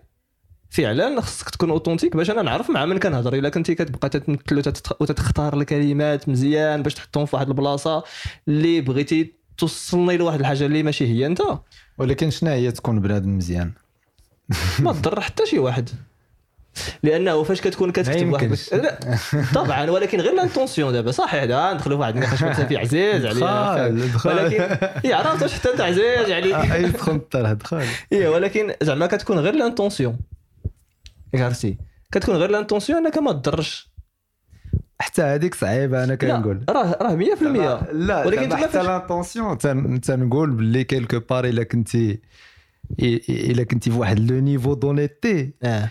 فعلا 0.70 1.22
خصك 1.22 1.50
تكون 1.50 1.70
authentique 1.70 2.16
باش 2.16 2.30
أنا 2.30 2.42
نعرف 2.42 2.70
مع 2.70 2.86
من 2.86 3.00
كنهضر. 3.00 3.34
إلا 3.34 3.50
كنتي 3.50 3.76
كتبقى 3.76 4.10
تتمثل 4.10 4.62
وتتخ- 4.62 4.96
وتتختار 5.02 5.58
الكلمات 5.62 6.30
مزيان 6.30 6.84
باش 6.84 6.94
تحطهم 6.94 7.26
في 7.26 7.36
واحد 7.36 7.48
البلاصة 7.48 8.04
اللي 8.48 8.82
بغيتي 8.82 9.34
توصلني 9.58 10.18
لواحد 10.18 10.40
الحاجة 10.40 10.66
اللي 10.66 10.84
ماشي 10.84 11.08
هي 11.08 11.26
أنت. 11.26 11.42
ولكن 11.98 12.30
شنو 12.30 12.50
هي 12.50 12.72
تكون 12.72 13.00
بنادم 13.02 13.38
مزيان؟ 13.38 13.72
ما 14.80 14.94
تضر 14.94 15.22
حتى 15.22 15.46
شي 15.46 15.60
واحد. 15.60 15.90
لأنه 17.04 17.44
فاش 17.44 17.62
كتكون 17.62 17.92
كتكتب 17.92 18.34
واحد. 18.34 18.56
لا. 18.74 19.00
طبعا 19.56 19.90
ولكن 19.90 20.22
غير 20.22 20.34
l'intention 20.34 20.94
دابا 20.94 21.12
صحيح 21.12 21.44
دابا 21.44 21.74
ندخلوا 21.74 21.98
في 21.98 22.02
واحد 22.02 22.16
النقاش 22.16 22.40
فلسفي 22.40 22.78
عزيز 22.78 23.26
علينا 23.26 23.88
دخل 23.88 24.12
دخل. 24.14 24.30
ولكن 24.30 24.62
إيه، 25.06 25.16
عرفت 25.16 25.42
واش 25.44 25.54
حتى 25.54 25.72
أنت 25.72 25.82
عزيز 25.82 26.32
عليك 26.32 26.56
أي 26.56 26.86
دخل 26.86 27.20
طرح 27.20 27.52
دخل. 27.52 27.84
إيه 28.12 28.28
ولكن 28.30 28.74
زعما 28.82 29.08
كتكون 29.08 29.40
غير 29.40 29.54
l'intention 29.56 30.18
عرفتي؟ 31.36 31.78
كتكون 32.12 32.36
غير 32.36 32.50
l'intention 32.50 33.06
أنك 33.06 33.18
ما 33.18 33.32
تضرش. 33.32 33.92
حتى 35.00 35.22
هذيك 35.22 35.56
صعيبة 35.56 36.04
أنا 36.04 36.16
كنقول. 36.16 36.64
راه 36.70 36.98
راه 37.02 37.16
100% 37.16 37.92
لا 37.92 38.26
ولكن 38.26 38.56
حتى 38.56 38.84
l'intention 38.84 39.58
تن- 39.58 40.02
تنقول 40.02 40.52
باللي 40.52 40.84
quelque 40.84 41.20
part 41.20 41.46
إلا 41.46 41.64
كنتي 41.64 42.20
إلا 43.30 43.64
كنتي 43.64 43.92
في 43.92 43.98
واحد 43.98 44.32
le 44.32 44.40
niveau 44.40 44.74
d'honnêteté. 44.74 45.52
آه. 45.64 45.90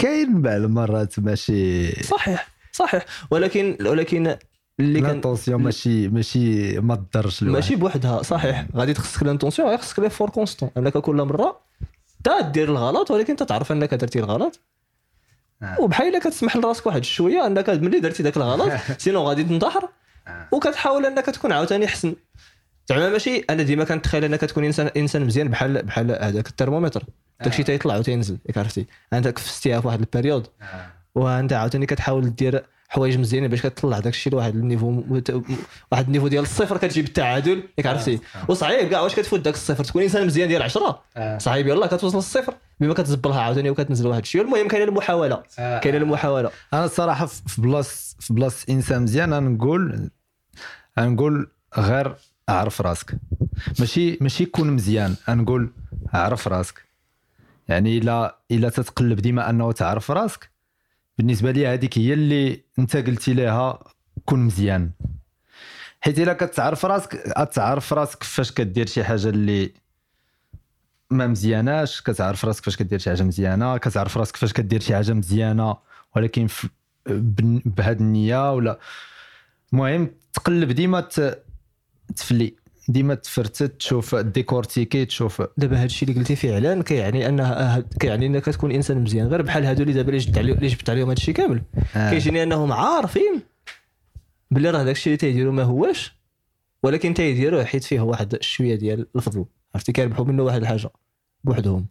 كاين 0.00 0.42
بعض 0.42 0.54
المرات 0.54 1.18
ماشي 1.20 1.90
صحيح 2.02 2.48
صحيح. 2.72 3.04
ولكن 3.30 3.76
ولكن 3.86 4.36
اللي 4.80 5.00
كان 5.00 5.10
l'intention 5.10 5.62
ماشي 5.62 6.08
ماشي 6.08 6.78
ما 6.80 6.94
تضرش 7.12 7.42
ماشي 7.42 7.76
بوحدها 7.76 8.22
صحيح. 8.22 8.66
غادي 8.76 8.92
تخصك 8.94 9.22
l'intention 9.22 9.68
غير 9.68 9.78
خصك 9.78 9.98
l'effort 9.98 10.30
constant. 10.30 10.70
انك 10.76 10.98
كل 10.98 11.16
مرة 11.16 11.60
تا 12.24 12.40
دير 12.40 12.68
الغلط 12.68 13.10
ولكن 13.10 13.36
تعرف 13.36 13.72
انك 13.72 13.94
درتي 13.94 14.18
الغلط. 14.18 14.60
آه. 15.62 15.80
وبحال 15.80 16.18
كتسمح 16.18 16.56
لراسك 16.56 16.86
واحد 16.86 17.04
شوية 17.04 17.46
انك 17.46 17.70
ملي 17.70 18.00
درتي 18.00 18.22
ذاك 18.22 18.36
الغلط 18.36 18.72
sinon 18.98 19.20
غادي 19.22 19.44
تنتحر. 19.44 19.88
آه. 20.28 20.48
وكتحاول 20.52 21.06
انك 21.06 21.24
تكون 21.26 21.52
عاوتاني 21.52 21.86
حسن. 21.86 22.14
زعما 22.90 23.08
ماشي. 23.08 23.44
أنا 23.50 23.62
ديما 23.62 23.84
كنتخيل 23.84 24.24
أنك 24.24 24.40
تكون 24.40 24.64
انسان 24.64 24.86
إنسان 24.96 25.24
مزيان 25.24 25.48
بحال 25.48 25.82
بحال 25.82 26.10
هذاك 26.24 26.48
الترمومتر. 26.48 27.02
داكشي 27.44 27.62
تيطلع 27.62 27.96
وتينزل 27.96 28.38
ياك 28.46 28.58
عرفتي؟ 28.58 28.86
أنت 29.12 29.28
كفستيها 29.28 29.80
في 29.80 29.86
واحد 29.86 30.00
ال 30.00 30.06
période 30.06 30.46
وأنت 31.14 31.52
عاوتاني 31.52 31.86
كتحاول 31.86 32.34
دير 32.34 32.64
حوايج 32.88 33.18
مزيانين 33.18 33.50
باش 33.50 33.62
كتطلع 33.62 33.98
داك 33.98 34.12
الشيء 34.12 34.32
لواحد 34.32 34.54
ال 34.56 34.61
niveau 34.61 34.90
مت- 34.90 35.42
واحد 35.92 36.06
ال 36.06 36.09
niveau 36.09 36.28
ديال 36.28 36.42
الصفر 36.42 36.76
كتجيب 36.76 37.04
التعادل. 37.04 37.62
ياك 37.78 37.86
عرفتي؟ 37.86 38.20
وصعيب 38.48 38.88
كاع 38.88 39.00
واش 39.00 39.14
كتفوت 39.14 39.40
داك 39.40 39.54
الصفر؟ 39.54 39.84
تكون 39.84 40.02
إنسان 40.02 40.26
مزيان 40.26 40.48
ديال 40.48 40.62
10 40.62 41.02
صعيب 41.38 41.66
يلاه 41.68 41.86
كتوصل 41.86 42.16
للصفر. 42.16 42.54
بما 42.80 42.94
كتزبلها 42.94 43.40
عاوتاني 43.40 43.70
وكتنزل 43.70 44.06
واحد 44.06 44.20
الشيء. 44.22 44.42
المهم 44.42 44.68
كاينة 44.68 44.84
المحاولة. 44.84 45.42
كاينة 45.56 45.98
المحاولة. 45.98 46.50
أنا 46.72 46.84
الصراحة 46.84 47.26
في 47.26 47.42
في 47.48 47.60
place 47.62 48.16
في 48.20 48.34
place 48.34 48.64
إنسان 48.70 49.02
مزيان 49.02 49.32
أنا 49.32 49.48
نقول 49.48 50.10
نقول 50.98 51.50
غير 51.78 52.14
أعرف 52.50 52.80
راسك. 52.80 53.18
ماشي 53.78 54.18
ماشي 54.20 54.44
كون 54.44 54.70
مزيان. 54.70 55.16
نقول 55.28 55.72
أعرف 56.14 56.48
راسك. 56.48 56.82
يعني 57.68 57.98
إلا 57.98 58.38
إلا 58.50 58.68
تتقلب 58.68 59.20
ديما 59.20 59.50
أنه 59.50 59.72
تعرف 59.72 60.10
راسك. 60.10 60.50
بالنسبة 61.18 61.50
لي 61.50 61.66
هذيك 61.66 61.98
هي 61.98 62.12
اللي 62.12 62.64
أنت 62.78 62.96
قلتي 62.96 63.34
لها 63.34 63.78
كون 64.24 64.38
مزيان. 64.38 64.90
حيت 66.00 66.18
إلا 66.18 66.32
كتعرف 66.32 66.86
راسك 66.86 67.10
تعرف 67.54 67.92
راسك 67.92 68.22
فاش 68.22 68.52
كدير 68.52 68.86
شي 68.86 69.04
حاجة 69.04 69.28
اللي 69.28 69.72
ما 71.10 71.26
مزياناش 71.26 72.02
كتعرف 72.02 72.44
راسك 72.44 72.64
فاش 72.64 72.76
كدير 72.76 72.98
شي 72.98 73.10
حاجة 73.10 73.22
مزيانة 73.22 73.76
كتعرف 73.76 74.18
راسك 74.18 74.36
فاش 74.36 74.52
كدير 74.52 74.80
شي 74.80 74.94
حاجة 74.94 75.12
مزيانة. 75.12 75.76
ولكن 76.16 76.46
بهاد 77.64 78.00
النية 78.00 78.52
ولا 78.52 78.78
المهم 79.72 80.10
تقلب 80.32 80.72
ديما 80.72 81.08
تفلي. 82.16 82.54
ديما 82.88 83.14
تفرتت 83.14 83.62
تشوف 83.62 84.14
ديكورتيكي 84.14 85.04
تشوف. 85.04 85.42
دابا 85.56 85.76
هذا 85.76 85.84
الشيء 85.84 86.08
اللي 86.08 86.20
قلتي 86.20 86.36
فعلا 86.36 86.82
كيعني 86.82 87.28
انها 87.28 87.84
كيعني 88.00 88.26
أنك 88.26 88.44
تكون 88.44 88.72
إنسان 88.72 88.98
مزيان. 89.02 89.26
غير 89.26 89.42
بحال 89.42 89.64
هادو 89.64 89.82
اللي 89.82 89.92
دابا 89.92 90.08
اللي 90.08 90.18
جبت 90.18 90.38
عليهم 90.38 90.56
اللي 90.56 90.68
جبت 90.68 90.90
عليهم 90.90 91.06
هذا 91.06 91.16
الشيء 91.16 91.34
كامل. 91.34 91.62
آه. 91.96 92.10
كيجيني 92.10 92.42
أنهم 92.42 92.72
عارفين 92.72 93.42
بلي 94.50 94.70
راه 94.70 94.82
داك 94.82 94.96
الشيء 94.96 95.06
اللي 95.06 95.16
تيديروا 95.16 95.52
ما 95.52 95.62
هواش 95.62 96.20
ولكن 96.82 97.14
تيديروه 97.14 97.64
حيت 97.64 97.84
فيه 97.84 98.00
واحد 98.00 98.36
شوية 98.40 98.74
ديال 98.74 99.06
الفضل 99.16 99.44
عرفتي؟ 99.74 99.92
كيربحوا 99.92 100.24
منه 100.24 100.42
واحد 100.42 100.60
الحاجة 100.60 100.90
بوحدهم. 101.44 101.86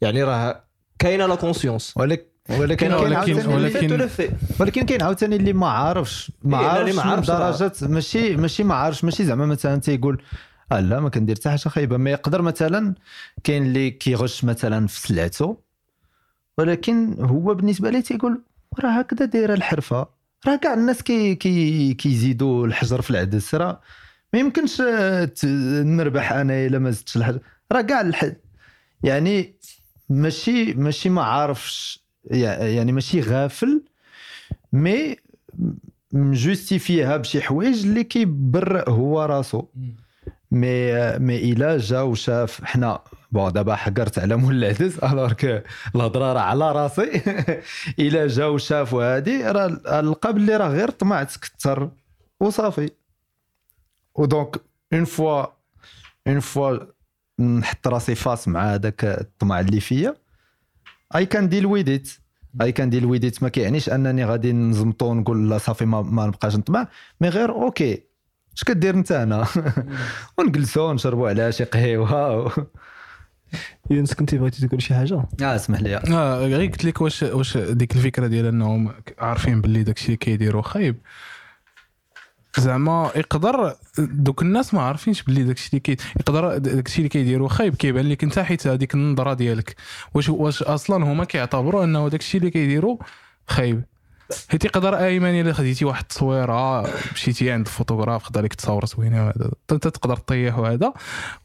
يعني 0.00 0.22
راه 0.22 0.64
كاينة 0.98 1.26
لا 1.26 1.34
كونسيونس 1.34 1.96
ولكن 1.96 2.24
ولكن 2.50 2.92
ولكن- 2.92 3.46
ولكن- 3.46 4.08
ولكن 4.60 4.82
كاين 4.86 5.02
عاوتاني 5.02 5.36
اللي 5.36 5.52
ما 5.52 5.68
عارفش 5.68 6.32
ما 6.42 6.60
إيه، 6.60 6.66
عارفش 6.66 6.94
ما 6.94 7.04
من 7.04 7.10
عارفش 7.10 7.28
درجه 7.30 7.72
ماشي 7.82 8.36
ماشي 8.36 8.64
ما 8.64 8.74
عارفش 8.74 9.04
ماشي 9.04 9.24
زعما 9.24 9.46
مثلا 9.46 9.80
تيقول 9.80 10.22
آه 10.72 10.80
لا 10.80 11.00
ما 11.00 11.08
كندير 11.08 11.36
حتى 11.36 11.48
حاجة 11.50 11.58
خايبة. 11.68 11.96
ما 11.96 12.10
يقدر 12.10 12.42
مثلا 12.42 12.94
كاين 13.44 13.62
اللي 13.62 13.90
كيغش 13.90 14.44
مثلا 14.44 14.86
في 14.86 15.00
سلعته 15.00 15.58
ولكن 16.58 17.14
هو 17.20 17.54
بالنسبة 17.54 17.90
ليه 17.90 18.00
تيقول 18.00 18.42
راه 18.80 18.90
هكذا 18.90 19.24
دايرة 19.24 19.54
الحرفة. 19.54 20.06
راه 20.46 20.56
كاع 20.56 20.74
الناس 20.74 21.02
كي 21.02 21.34
كي 21.34 21.94
كيزيدوا 21.94 22.66
الحجر 22.66 23.02
في 23.02 23.10
العدس 23.10 23.54
راه 23.54 23.80
ما 24.32 24.38
يمكنش 24.40 24.80
آه، 24.80 25.30
نربح 25.82 26.32
أنا 26.32 26.66
إلا 26.66 26.78
ما 26.78 26.90
زدتش 26.90 27.16
الحجر. 27.16 27.40
راه 27.72 27.80
كاع. 27.80 28.10
يعني 29.02 29.54
ماشي 30.08 30.74
ماشي 30.74 31.08
ما 31.08 31.22
عارفش. 31.22 32.07
يعني 32.24 32.92
ماشي 32.92 33.20
غافل 33.20 33.82
مي 34.72 35.16
مجوستيفيها 36.12 37.16
بشي 37.16 37.42
حوايج 37.42 37.86
اللي 37.86 38.04
كيبرئ 38.04 38.90
هو 38.90 39.24
راسو. 39.24 39.64
مي 40.50 41.18
مي 41.18 41.52
إلا 41.52 41.78
جا 41.78 42.00
وشاف 42.00 42.64
حنا 42.64 43.00
بون 43.32 43.52
دابا 43.52 43.74
حقرت 43.74 44.18
على 44.18 44.36
مول 44.36 44.64
العدس 44.64 44.98
الوغ 44.98 45.32
كو 45.32 45.58
الهضره 45.94 46.32
راه 46.32 46.40
على 46.40 46.72
راسي. 46.72 47.22
إلا 47.98 48.26
جا 48.26 48.46
وشاف 48.46 48.94
هادي 48.94 49.42
راه 49.42 50.00
لقى 50.00 50.32
بلي 50.32 50.56
راه 50.56 50.68
غير 50.68 50.90
طمع 50.90 51.22
تكثر 51.22 51.90
وصافي. 52.40 52.90
ودونك 54.14 54.56
اون 54.92 55.04
فوا 55.04 55.46
اون 56.26 56.40
فوا 56.40 56.78
نحط 57.38 57.88
راسي 57.88 58.14
فاس 58.14 58.48
مع 58.48 58.74
هذاك 58.74 59.04
الطمع 59.04 59.60
اللي 59.60 59.80
فيا 59.80 60.14
اي 61.16 61.26
كان 61.26 61.48
ديل 61.48 61.66
ويز 61.66 61.88
ات 61.88 62.08
اي 62.62 62.72
كان 62.72 62.90
ديل 62.90 63.04
ويز 63.04 63.24
ات 63.24 63.42
ما 63.42 63.48
كيعنيش 63.48 63.88
أنني 63.88 64.24
غادي 64.24 64.52
نزمطو 64.52 65.06
ونقول 65.06 65.50
لا 65.50 65.58
صافي 65.58 65.84
ما, 65.84 66.02
ما 66.02 66.26
نبقاش 66.26 66.56
نطمع. 66.56 66.88
مي 67.20 67.28
غير 67.28 67.50
أوكي 67.52 68.02
اش 68.56 68.64
كدير 68.64 68.94
انت 68.94 69.12
هنا 69.12 69.46
ونجلسوا 70.38 70.90
ونشربوا 70.90 71.28
على 71.28 71.52
شي 71.52 71.64
قهيوه 71.64 72.52
يونس 73.90 74.14
كنتي 74.14 74.38
بغيتي 74.38 74.68
تقول 74.68 74.82
شي 74.82 74.94
حاجة؟ 74.94 75.14
آه 75.42 75.56
اسمح 75.56 75.80
لي. 75.80 75.96
آه 75.96 76.38
غير 76.46 76.70
قلت 76.70 76.84
لك 76.84 77.00
واش 77.00 77.22
واش 77.22 77.56
ديك 77.56 77.96
الفكرة 77.96 78.26
ديال 78.26 78.46
إنهم 78.46 78.92
عارفين 79.18 79.60
باللي 79.60 79.82
داكشي 79.82 80.06
اللي 80.06 80.16
كيديروا 80.16 80.62
خايب. 80.62 80.96
زعما 82.58 83.10
يقدر 83.16 83.74
دوك 83.98 84.42
الناس 84.42 84.74
ما 84.74 84.82
عارفينش 84.82 85.22
باللي 85.22 85.42
داكشي 85.42 85.68
اللي 85.68 85.80
كي 85.80 85.96
يقدر 86.20 86.58
داكشي 86.58 86.98
اللي 86.98 87.08
كيديروا 87.08 87.48
خايب 87.48 87.74
كيبان 87.74 88.08
لك 88.08 88.24
انت 88.24 88.38
حيت 88.38 88.66
هذيك 88.66 88.94
النظرة 88.94 89.34
ديالك. 89.34 89.76
واش 90.14 90.28
واش 90.28 90.62
أصلا 90.62 91.04
هما 91.04 91.24
كيعتبروا 91.24 91.84
أنه 91.84 92.08
داكشي 92.08 92.38
اللي 92.38 92.50
كيديروا 92.50 92.96
خايب. 93.46 93.84
حيت 94.48 94.64
يقدر 94.64 94.98
ايمن 94.98 95.40
إلا 95.40 95.52
خديتي 95.52 95.84
واحد 95.84 96.02
التصويرة 96.02 96.82
مشيتي 97.12 97.50
عند 97.50 97.66
الفوتوغراف 97.66 98.22
خدا 98.22 98.42
لك 98.42 98.54
تصاور 98.54 98.86
زوينة 98.86 99.26
وهذا. 99.26 99.50
انت 99.72 99.88
تقدر 99.88 100.16
طيح 100.16 100.58
وهذا. 100.58 100.92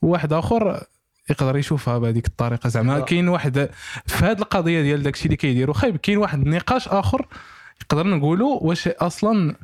وواحد 0.01 0.34
آخر 0.34 0.84
يقدر 1.30 1.57
يشوفها 1.57 1.97
بهذيك 1.97 2.28
الطريقة. 2.28 2.70
زعما 2.70 2.99
كاين 2.99 3.28
واحد 3.28 3.70
في 4.05 4.26
هذه 4.26 4.39
القضية 4.39 4.82
ديال 4.82 5.03
داكشي 5.03 5.26
اللي 5.26 5.36
كيديروا 5.36 5.76
خايب. 5.76 5.97
كاين 5.97 6.18
واحد 6.18 6.41
النقاش 6.41 6.88
آخر 6.88 7.28
يقدر 7.82 8.07
نقولوا 8.07 8.59
واش 8.61 8.88
أصلا 8.88 9.55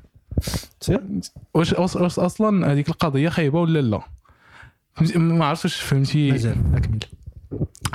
واش 1.54 1.74
أصلا 2.20 2.72
هذيك 2.72 2.90
القضية 2.90 3.30
خايبة 3.30 3.62
ولا 3.62 3.80
لا؟ 3.80 4.02
ما 5.16 5.46
عرفتش 5.46 5.64
واش 5.66 5.82
فهمتي. 5.82 6.32
مازال. 6.32 6.56
أكمل. 6.76 7.00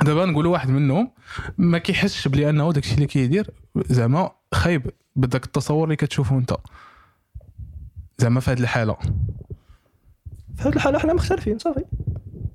دابا 0.03 0.25
نقولوا 0.25 0.51
واحد 0.51 0.69
منهم 0.69 1.11
ما 1.57 1.77
كيحسش 1.77 2.27
بلي 2.27 2.49
انه 2.49 2.71
داكشي 2.71 2.95
اللي 2.95 3.05
كيدير 3.07 3.51
زعما 3.75 4.31
خايب 4.53 4.91
بداك 5.15 5.45
التصور 5.45 5.83
اللي 5.83 5.95
كتشوفه 5.95 6.37
انت. 6.37 6.55
زعما 8.17 8.39
في 8.39 8.51
هذه 8.51 8.59
الحالة. 8.59 8.93
في 10.55 10.63
هذه 10.63 10.75
الحالة 10.75 10.99
حنا 10.99 11.13
مختلفين 11.13 11.59
صافي. 11.59 11.83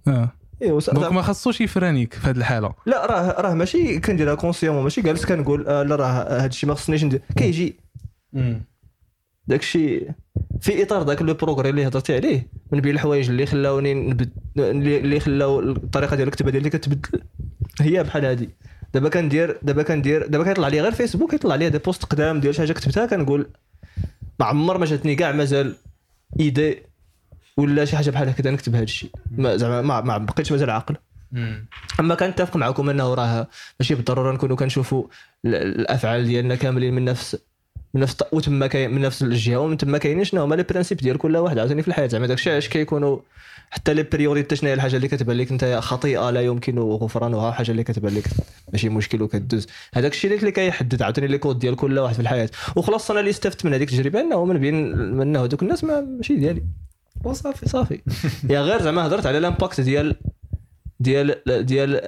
آه. 0.08 0.32
ايوا 0.62 0.80
donc 0.92 1.12
ما 1.12 1.22
خصوش 1.22 1.60
ي 1.60 1.66
freiner 1.66 2.08
ك 2.08 2.14
في 2.14 2.30
هذه 2.30 2.36
الحالة. 2.36 2.74
لا 2.86 3.06
راه 3.06 3.40
راه 3.40 3.54
ماشي 3.54 4.00
كنديرها 4.00 4.34
consciemment 4.34 4.82
ماشي 4.82 5.02
جالس 5.02 5.26
كنقول 5.26 5.66
آه 5.68 5.82
لا 5.82 5.96
راه 5.96 6.06
هذا 6.06 6.46
الشيء 6.46 6.68
ما 6.68 6.74
خصنيش 6.74 7.04
ندير. 7.04 7.22
كيجي. 7.36 7.80
داك 9.50 9.60
الشيء 9.60 10.10
في 10.60 10.82
إطار 10.82 11.06
ذاك 11.06 11.22
le 11.22 11.34
progrès 11.34 11.70
اللي 11.70 11.86
هضرتي 11.86 12.14
عليه 12.16 12.46
من 12.72 12.80
بين 12.80 12.94
الحوايج 12.94 13.30
اللي 13.30 13.46
خلاوني 13.46 13.94
نبد 13.94 14.30
اللي 14.56 15.20
خلاو 15.20 15.60
الطريقة 15.60 16.16
ديال 16.16 16.28
الكتابة 16.28 16.50
ديالي 16.50 16.70
كتبدل. 16.70 17.20
هي 17.80 18.02
بحال 18.02 18.24
هادي. 18.24 18.50
دابا 18.94 19.08
كندير 19.08 19.58
دابا 19.62 19.82
كندير 19.82 20.26
دابا 20.26 20.44
كيطلع 20.44 20.68
لي 20.68 20.80
غير 20.80 20.92
فيسبوك 20.92 21.30
كيطلع 21.30 21.54
لي 21.54 21.70
des 21.70 21.78
posts 21.78 22.04
قدام 22.04 22.40
ديال 22.40 22.54
شي 22.54 22.60
حاجة 22.60 22.72
كتبتها 22.72 23.06
كنقول 23.06 23.46
ما 24.40 24.46
عمر 24.46 24.78
ما 24.78 24.86
جاتني 24.86 25.14
كاع 25.14 25.32
مازال 25.32 25.76
idée 26.40 26.78
ولا 27.56 27.84
شي 27.84 27.96
حاجة 27.96 28.10
بحال 28.10 28.28
هكذا 28.28 28.50
نكتب 28.50 28.74
هذا 28.74 28.84
الشيء 28.84 29.10
ما 29.30 29.56
زعما 29.56 29.82
ما, 29.82 30.00
ما 30.00 30.18
بقيتش 30.18 30.52
مازال 30.52 30.70
عاقل. 30.70 30.96
أما 32.00 32.14
كنتفق 32.14 32.56
معكم 32.56 32.90
أنه 32.90 33.14
راه 33.14 33.48
ماشي 33.80 33.94
بالضرورة 33.94 34.32
نكونوا 34.32 34.56
كنشوفوا 34.56 35.04
ال- 35.44 35.54
الأفعال 35.54 36.24
ديالنا 36.24 36.54
كاملين 36.54 36.94
من 36.94 37.04
نفس 37.04 37.36
من 37.94 38.00
نفس 38.00 38.16
وتما 38.32 38.66
كاين 38.66 38.90
من 38.90 39.00
نفس 39.00 39.22
الجهة 39.22 39.56
ومن 39.56 39.76
تما 39.76 39.98
كاينين 39.98 40.24
شنو 40.24 40.42
هما 40.42 40.54
les 40.54 40.62
principes 40.62 40.98
ديال 40.98 41.18
كل 41.18 41.36
واحد 41.36 41.58
عاوتاني 41.58 41.82
في 41.82 41.88
الحياة. 41.88 42.06
زعما 42.06 42.26
داكشي 42.26 42.50
علاش 42.50 42.68
كيكونوا 42.68 43.18
حتى 43.70 43.94
les 43.94 44.02
priorités 44.02 44.56
شنو 44.56 44.68
هي 44.68 44.74
الحاجة 44.74 44.96
اللي 44.96 45.08
كتبان 45.08 45.36
لك 45.36 45.50
أنت؟ 45.50 45.78
خطيئة 45.82 46.30
لا 46.30 46.40
يمكن 46.40 46.78
غفرانها 46.78 47.50
حاجة 47.50 47.70
اللي 47.70 47.84
كتبان 47.84 48.14
لك. 48.14 48.24
ماشي 48.72 48.88
مشكل 48.88 49.22
وكدوز. 49.22 49.66
هذاك 49.94 50.12
الشيء 50.12 50.34
اللي 50.34 50.52
كيحدد 50.52 51.02
عاوتاني 51.02 51.26
les 51.26 51.38
codes 51.38 51.58
ديال 51.58 51.76
كل 51.76 51.98
واحد 51.98 52.14
في 52.14 52.20
الحياة. 52.20 52.50
وخلاص 52.76 53.10
أنا 53.10 53.20
اللي 53.20 53.30
استفدت 53.30 53.66
من 53.66 53.74
هذيك 53.74 53.92
التجربة 53.92 54.20
أنه 54.20 54.44
من 54.44 54.58
بين 54.58 54.96
من 54.96 55.36
هذوك 55.36 55.62
الناس 55.62 55.84
ما 55.84 56.00
ماشي 56.00 56.36
ديالي. 56.36 56.62
وصافي 57.24 57.68
صافي. 57.68 58.00
يا 58.50 58.60
غير 58.60 58.82
زعما 58.82 59.06
هضرت 59.06 59.26
على 59.26 59.38
ال 59.38 59.44
impact 59.44 59.80
ديال 59.80 60.16
ديال 61.00 61.42
ديال 61.46 62.00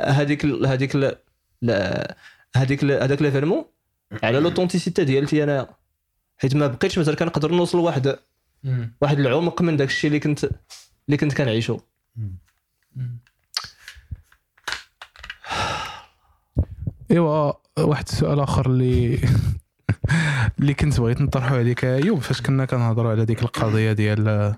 هذيك 0.00 0.46
هذيك 0.46 0.96
هذيك 2.56 2.84
هذاك 2.84 3.22
l'événement 3.22 3.64
على 4.22 4.40
l'authenticité 4.40 5.04
ديالتي 5.04 5.44
أنا 5.44 5.68
حيت 6.38 6.56
ما 6.56 6.66
بقيتش 6.66 6.98
مثلا 6.98 7.14
كنقدر 7.14 7.52
نوصل 7.52 7.78
لواحد 7.78 8.18
واحد 9.00 9.20
العمق 9.20 9.62
من 9.62 9.76
داك 9.76 9.88
الشيء 9.88 10.08
اللي 10.08 10.20
كنت 10.20 10.50
اللي 11.06 11.16
كنت 11.16 11.34
كنعيشو. 11.34 11.78
إيوا 17.10 17.52
واحد 17.78 18.08
السؤال 18.08 18.40
آخر 18.40 18.66
اللي 18.66 19.18
اللي 20.58 20.74
كنت 20.74 21.00
بغيت 21.00 21.20
نطرحه 21.20 21.56
عليك 21.56 21.82
يا 21.82 21.96
أيوب 21.96 22.18
فاش 22.18 22.42
كنا 22.42 22.64
كنهضروا 22.64 23.10
على 23.10 23.24
ديك 23.24 23.42
القضية 23.42 23.92
ديال 23.92 24.54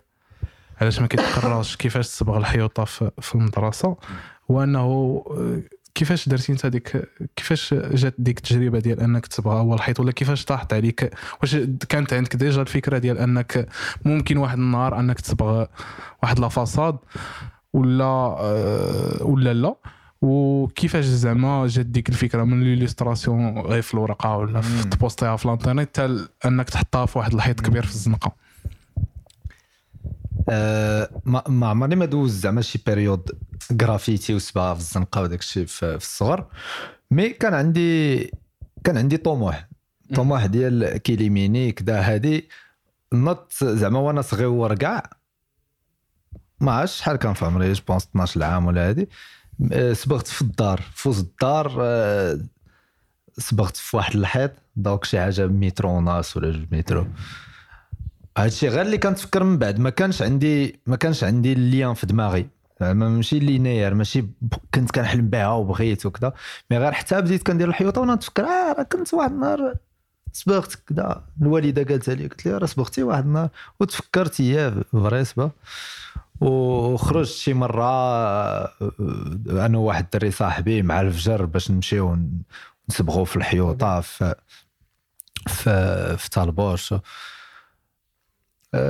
علاش 0.81 1.01
ما 1.01 1.07
كيتقراش 1.07 1.77
كيفاش 1.77 2.09
تصبغ 2.09 2.37
الحيوطة 2.37 2.85
في 2.85 3.11
في 3.21 3.35
المدرسة؟ 3.35 3.97
هو 4.51 4.63
أنه 4.63 5.25
كيفاش 5.95 6.29
درتي 6.29 6.53
انت 6.53 6.67
ديك 6.67 7.09
كيفاش 7.37 7.75
جات 7.75 8.15
ديك 8.19 8.39
التجربة 8.39 8.79
ديال 8.79 9.01
انك 9.01 9.27
تصبغ 9.27 9.59
اول 9.59 9.83
حيط 9.83 10.01
ولا 10.01 10.13
كيفاش 10.13 10.45
طاحت 10.45 10.73
عليك؟ 10.73 11.15
واش 11.41 11.57
كانت 11.89 12.13
عندك 12.13 12.37
déjà 12.37 12.63
الفكرة 12.63 12.99
ديال 12.99 13.19
انك 13.19 13.69
ممكن 14.05 14.37
واحد 14.37 14.59
النهار 14.59 15.01
انك 15.01 15.21
تصبغ 15.21 15.67
واحد 16.23 16.39
la 16.39 16.49
façade 16.49 16.97
ولا 17.73 18.05
آه، 18.05 19.19
ولا 19.23 19.55
لا؟ 19.55 19.75
وكيفاش 20.23 21.05
زعما 21.05 21.67
جات 21.67 21.87
ديك 21.87 22.09
الفكرة 22.09 22.45
من 22.45 22.63
l'illustration 22.63 23.59
غير 23.59 23.83
في 23.83 23.95
الورقة 23.95 24.37
ولا 24.37 24.61
في. 24.61 24.89
ت 24.89 24.95
poster 24.95 25.31
ها 25.31 25.37
في 25.37 25.45
الانترنت 25.45 25.89
حتى 25.89 26.27
انك 26.45 26.71
تحطها 26.71 27.07
في 27.07 27.19
واحد 27.19 27.35
الحيط 27.35 27.61
كبير 27.61 27.83
في 27.83 27.91
الزنقة؟ 27.91 28.44
ما 30.49 31.43
ما 31.49 31.67
عمرني 31.69 31.97
ما 31.97 32.05
دوز 32.05 32.33
زعما 32.33 32.63
شي 32.63 32.81
période 32.87 33.31
graffiti 33.71 34.35
وسباغه 34.35 34.75
في 34.75 34.81
الزنقة 34.81 35.23
وداك 35.23 35.39
الشيء 35.39 35.67
في, 35.67 35.99
في 35.99 36.05
الصغر. 36.05 36.47
mais 37.11 37.29
كان 37.29 37.55
عندي 37.55 38.31
كان 38.85 38.97
عندي 38.99 39.17
طموح 39.17 39.69
طموح 40.15 40.47
ديال 40.47 40.97
كيليميني 40.97 41.73
كدا 41.73 42.01
هادي. 42.01 42.49
نط 43.13 43.53
زعما 43.63 43.99
وأنا 43.99 44.23
صغير 44.23 44.75
كاع 44.75 45.11
ما 46.61 46.73
عرفتش 46.73 46.99
شحال 46.99 47.17
كان 47.17 47.33
في 47.33 47.45
عمري 47.45 47.73
je 47.73 47.83
pense 47.89 48.05
12 48.05 48.43
عام 48.43 48.67
ولا 48.67 48.89
هادي. 48.89 49.09
آه، 49.73 49.93
صبغت 49.93 50.27
في 50.27 50.43
الدار. 50.43 50.81
فوق 50.95 51.21
الدار 51.21 51.77
آه، 51.81 52.39
صبغت 53.39 53.77
في 53.77 53.97
واحد 53.97 54.17
الحيط 54.17 54.51
donc 54.77 55.05
شي 55.05 55.21
حاجة 55.21 55.47
مترو 55.47 55.91
ونص 55.91 56.37
ولا 56.37 56.51
جوج 56.51 56.67
مترو. 56.73 57.07
هادشي 58.39 58.69
غير 58.69 58.81
اللي 58.83 58.99
كنتفكر 58.99 59.45
من 59.45 59.59
بعد 59.59 59.79
ما 59.79 59.91
كانش 59.91 60.23
عندي 60.23 60.81
ما 60.87 60.97
كانش 60.97 61.25
عندي 61.25 61.53
الليان 61.53 61.95
في 61.95 62.07
دماغي. 62.07 62.47
زعما 62.81 63.09
ماشي 63.09 63.39
لينير 63.39 63.95
ماشي 63.95 64.25
كنت 64.75 64.91
كنحلم 64.91 65.29
بها 65.29 65.49
وبغيت 65.49 66.07
وكذا 66.07 66.33
مي 66.71 66.79
غير 66.79 66.93
حتى 66.93 67.21
بديت 67.21 67.43
كندير 67.47 67.69
الحيوطة 67.69 68.01
وأنا 68.01 68.15
نتفكر 68.15 68.45
آه 68.45 68.73
راه 68.79 68.83
كنت 68.83 69.15
واحد 69.15 69.31
النهار 69.31 69.75
صبغت 70.33 70.75
كذا 70.75 71.25
الوالدة 71.43 71.83
قالتها 71.83 72.15
لي 72.15 72.27
قلت 72.27 72.47
لها 72.47 72.59
راه 72.59 72.67
صبغتي 72.67 73.03
واحد 73.03 73.25
النهار. 73.25 73.49
وتفكرت 73.81 74.41
اياه 74.41 74.75
فري 74.93 75.25
صبا. 75.25 75.51
وخرجت 76.41 77.33
شي 77.33 77.55
مرة 77.55 77.85
آه، 77.85 78.71
أنا 79.49 79.79
وواحد 79.79 80.05
الدري 80.05 80.31
صاحبي 80.31 80.83
مع 80.83 81.01
الفجر 81.01 81.45
باش 81.45 81.71
نمشيو 81.71 82.19
نصبغوا 82.91 83.25
في 83.25 83.37
الحيوطة 83.37 84.01
في 84.01 84.35
في 85.49 86.17
في 86.19 86.31
طالبوش. 86.31 86.93
آه، 86.93 87.03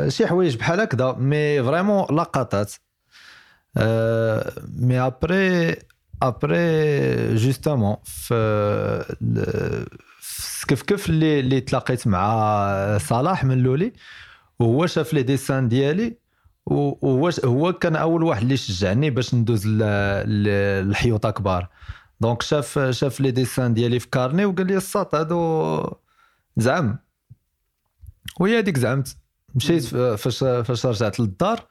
شي 0.09 0.27
حوايج 0.27 0.57
بحال 0.57 0.81
هكذا 0.81 1.13
mais 1.13 1.63
vraiment 1.63 2.05
لقطات 2.17 2.73
آه، 3.77 4.53
mais 4.79 5.01
après 5.01 5.77
après 6.23 7.35
justement 7.35 7.97
في 8.05 9.05
كيف 10.69 10.83
كيف 10.83 11.09
اللي 11.09 11.41
اللي 11.41 11.61
تلاقيت 11.61 12.07
مع 12.07 12.99
صلاح 12.99 13.45
من 13.45 13.59
لولي 13.59 13.93
وهو 14.59 14.87
شاف 14.87 15.13
لي 15.15 15.23
dessins 15.23 15.69
ديالي 15.69 16.17
وهو 16.67 17.31
هو 17.45 17.73
كان 17.73 17.97
أول 17.97 18.23
واحد 18.23 18.43
اللي 18.43 18.57
شجعني 18.57 19.11
باش 19.11 19.35
ندوز 19.35 19.67
ل- 19.67 19.79
ل- 19.79 20.49
الحيوطه 20.89 21.31
كبار. 21.31 21.69
donc 22.21 22.43
شاف 22.43 22.79
شاف 22.91 23.21
لي 23.21 23.31
dessins 23.31 23.75
ديالي 23.75 23.99
في 24.01 24.09
carnet 24.09 24.45
وقال 24.45 24.67
لي 24.67 24.77
الساط 24.77 25.15
هادو 25.15 25.97
زعم. 26.57 26.99
وهي 28.41 28.59
هذيك 28.59 28.79
زعما. 28.79 29.17
مشيت 29.55 29.85
فاش 30.17 30.39
فاش 30.39 30.87
رجعت 30.87 31.21
للدار 31.21 31.67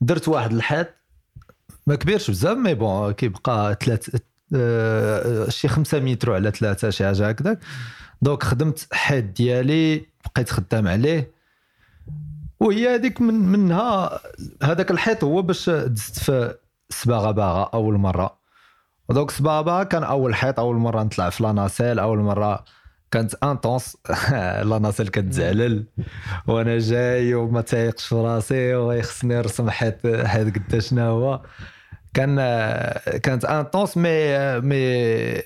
درت 0.00 0.28
واحد 0.28 0.52
الحيط 0.52 0.88
ما 1.86 1.94
كبيرش 1.94 2.30
بزاف 2.30 2.56
mais 2.56 2.74
bon 2.74 3.12
كيبقى 3.12 3.76
ثلاث 3.84 4.16
آه، 4.54 5.48
شي 5.48 5.68
خمسة 5.68 6.00
متر 6.00 6.32
على 6.32 6.50
ثلاثة 6.50 6.90
شي 6.90 7.04
حاجة 7.04 7.28
هكذاك. 7.28 7.58
donc 8.22 8.42
خدمت 8.42 8.88
حيط 8.92 9.24
ديالي 9.24 10.06
بقيت 10.24 10.50
خدام 10.50 10.88
عليه. 10.88 11.30
وهي 12.60 12.94
هذيك 12.94 13.20
من 13.20 13.34
منها 13.34 14.20
هذاك 14.62 14.90
الحيط 14.90 15.24
هو 15.24 15.42
باش 15.42 15.70
دزت 15.70 16.18
في 16.18 16.54
صباغه 16.90 17.30
باغا 17.30 17.70
أول 17.74 17.94
مرة. 17.98 18.38
و 19.08 19.12
donc 19.12 19.30
صباغه 19.30 19.62
باغا 19.62 19.82
كان 19.82 20.04
أول 20.04 20.34
حيط 20.34 20.60
أول 20.60 20.76
مرة 20.76 21.02
نطلع 21.02 21.30
في 21.30 21.42
la 21.42 21.54
nacelle 21.54 21.98
أول 21.98 22.18
مرة 22.18 22.64
كانت 23.12 23.34
intense. 23.44 23.96
la 24.68 24.77
nacelle 24.77 25.08
كتزعلل. 25.08 25.84
وأنا 26.46 26.78
جاي 26.78 27.34
وما 27.34 27.60
تايقش 27.60 28.06
في 28.06 28.14
راسي 28.14 28.74
ويخصني 28.74 29.34
نرسم 29.34 29.70
حيط 29.70 30.06
حيط 30.06 30.54
قد 30.54 30.78
شنو 30.78 31.02
هو. 31.02 31.42
كان 32.14 32.36
كانت 33.22 33.44
intense 33.44 33.96
mais 33.96 34.60
mais 34.60 35.42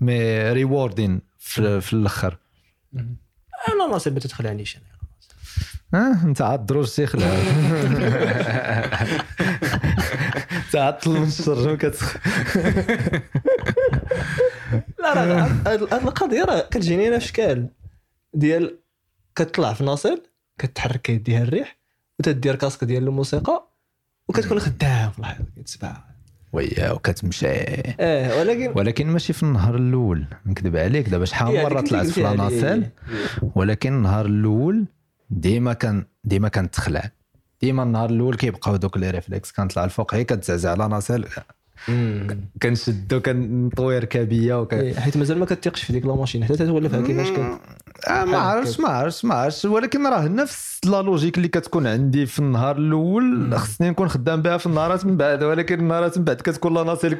mais 0.00 0.52
ريوردين 0.52 1.20
في, 1.38 1.80
في 1.80 1.92
الآخر. 1.92 2.38
أنا 3.68 3.86
ناصر 3.90 4.10
ما 4.10 4.20
تتخلعنيش 4.20 4.76
أنا 4.76 4.94
ها 5.94 6.24
انت 6.24 6.42
عاد 6.42 6.66
دروج 6.66 6.90
تيخلع 6.90 7.26
انت 10.66 10.76
عاد 10.76 10.98
طل 10.98 11.10
من 11.10 11.22
الشر 11.22 11.74
كتخ 11.76 12.16
لا 15.04 15.26
لا 15.26 15.44
هاد 15.72 15.82
القضية 15.92 16.44
راه 16.44 16.60
كتجيني 16.60 17.08
أنا 17.08 17.18
في 17.18 17.24
اشكال 17.24 17.68
ديال 18.34 18.78
كتطلع 19.36 19.72
في 19.72 19.84
ناصل 19.84 20.22
كتحرك 20.58 21.02
كيديها 21.02 21.42
الريح 21.42 21.78
وتدير 22.18 22.56
كاسك 22.56 22.84
ديال 22.84 23.02
الموسيقى 23.02 23.68
وكتكون 24.28 24.60
خدام 24.60 25.10
في 25.10 25.18
الحيط 25.18 25.46
كتسبع 25.56 25.96
ويا 26.52 26.90
وكتمشي. 26.90 27.46
آه 28.00 28.40
ولكن 28.40 28.72
ولكن 28.76 29.06
ماشي 29.06 29.32
في 29.32 29.42
النهار 29.42 29.76
الأول. 29.76 30.26
نكذب 30.46 30.76
عليك 30.76 31.08
دابا 31.08 31.24
شحال 31.24 31.48
هي 31.48 31.64
مرة 31.64 31.78
هذيك 31.78 31.90
طلعت 31.90 32.06
في 32.06 32.22
لاناسيل. 32.22 32.88
ولكن 33.54 33.92
النهار 33.92 34.26
الأول 34.26 34.86
ديما 35.30 35.72
كان 35.72 36.04
ديما 36.24 36.48
كنتخلع 36.48 37.10
ديما 37.60 37.82
النهار 37.82 38.10
الأول 38.10 38.36
كيبقاو 38.36 38.76
دوك 38.76 38.96
les 38.96 39.10
réflexes 39.10 39.52
كنطلع 39.52 39.84
الفوق 39.84 40.14
هي 40.14 40.24
كتزعزع 40.24 40.74
la 40.74 40.84
nacelle 40.84 41.20
مم. 41.20 41.42
كنشدو 42.62 43.20
كنطوي 43.20 43.98
ركابيه 43.98 44.60
وك... 44.60 44.74
إيه، 44.74 44.94
حيت 44.94 45.16
مازال 45.16 45.38
ما 45.38 45.46
كتيقش 45.46 45.82
في 45.82 45.92
ديك 45.92 46.06
la 46.06 46.14
machine. 46.14 46.44
حتى 46.44 46.56
تولفها 46.56 47.02
كيفاش 47.02 47.30
كت 47.30 47.60
آه 48.08 48.24
ما 48.24 48.38
عرفتش. 48.38 48.80
ما 48.80 48.88
عرفتش 48.88 49.24
ما 49.24 49.34
عرفتش. 49.34 49.64
ولكن 49.64 50.06
راه 50.06 50.28
نفس 50.28 50.80
la 50.84 51.02
logique 51.02 51.36
اللي 51.36 51.48
كتكون 51.48 51.86
عندي 51.86 52.26
في 52.26 52.38
النهار 52.38 52.76
الأول. 52.76 53.58
خصني 53.58 53.90
نكون 53.90 54.08
خدام 54.08 54.42
بها 54.42 54.56
في 54.56 54.66
النهارات 54.66 55.06
من 55.06 55.16
بعد. 55.16 55.42
ولكن 55.42 55.80
النهارات 55.80 56.18
من 56.18 56.24
بعد 56.24 56.36
كتكون 56.36 56.74
la 56.74 56.82
nacelle 56.82 57.16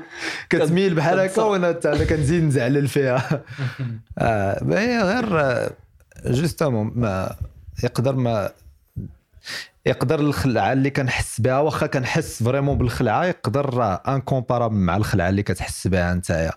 كتميل 0.50 0.94
بحال 0.94 1.20
هكا. 1.20 1.42
وأنا 1.42 1.80
أنا 1.84 2.04
كنزيد 2.04 2.42
نزعلل 2.42 2.88
فيها. 2.88 3.22
آه 4.18 4.78
هي 4.78 5.02
غير 5.02 5.40
آه، 5.40 5.70
جوستومون 6.26 6.92
ما 6.94 7.36
يقدر 7.84 8.16
ما 8.16 8.50
يقدر 9.86 10.20
الخلعة 10.20 10.72
اللي 10.72 10.90
كنحس 10.90 11.40
بها 11.40 11.60
واخا 11.60 11.86
كنحس 11.86 12.42
فريمون 12.42 12.78
بالخلعة 12.78 13.24
يقدر 13.24 13.98
انكومبارابل 14.08 14.76
مع 14.76 14.96
الخلعة 14.96 15.28
اللي 15.28 15.42
كتحس 15.42 15.86
بها 15.86 16.14
نتايا. 16.14 16.52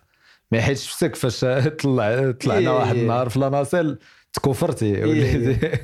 ما 0.51 0.61
حيت 0.61 0.77
شفتك 0.77 1.15
فاش 1.15 1.39
طلع 1.79 2.31
طلعنا 2.31 2.59
إيه. 2.59 2.69
واحد 2.69 2.95
النهار 2.95 3.29
في 3.29 3.39
لاناسيل 3.39 3.97
تكفرتي 4.33 5.03
وليتي 5.03 5.77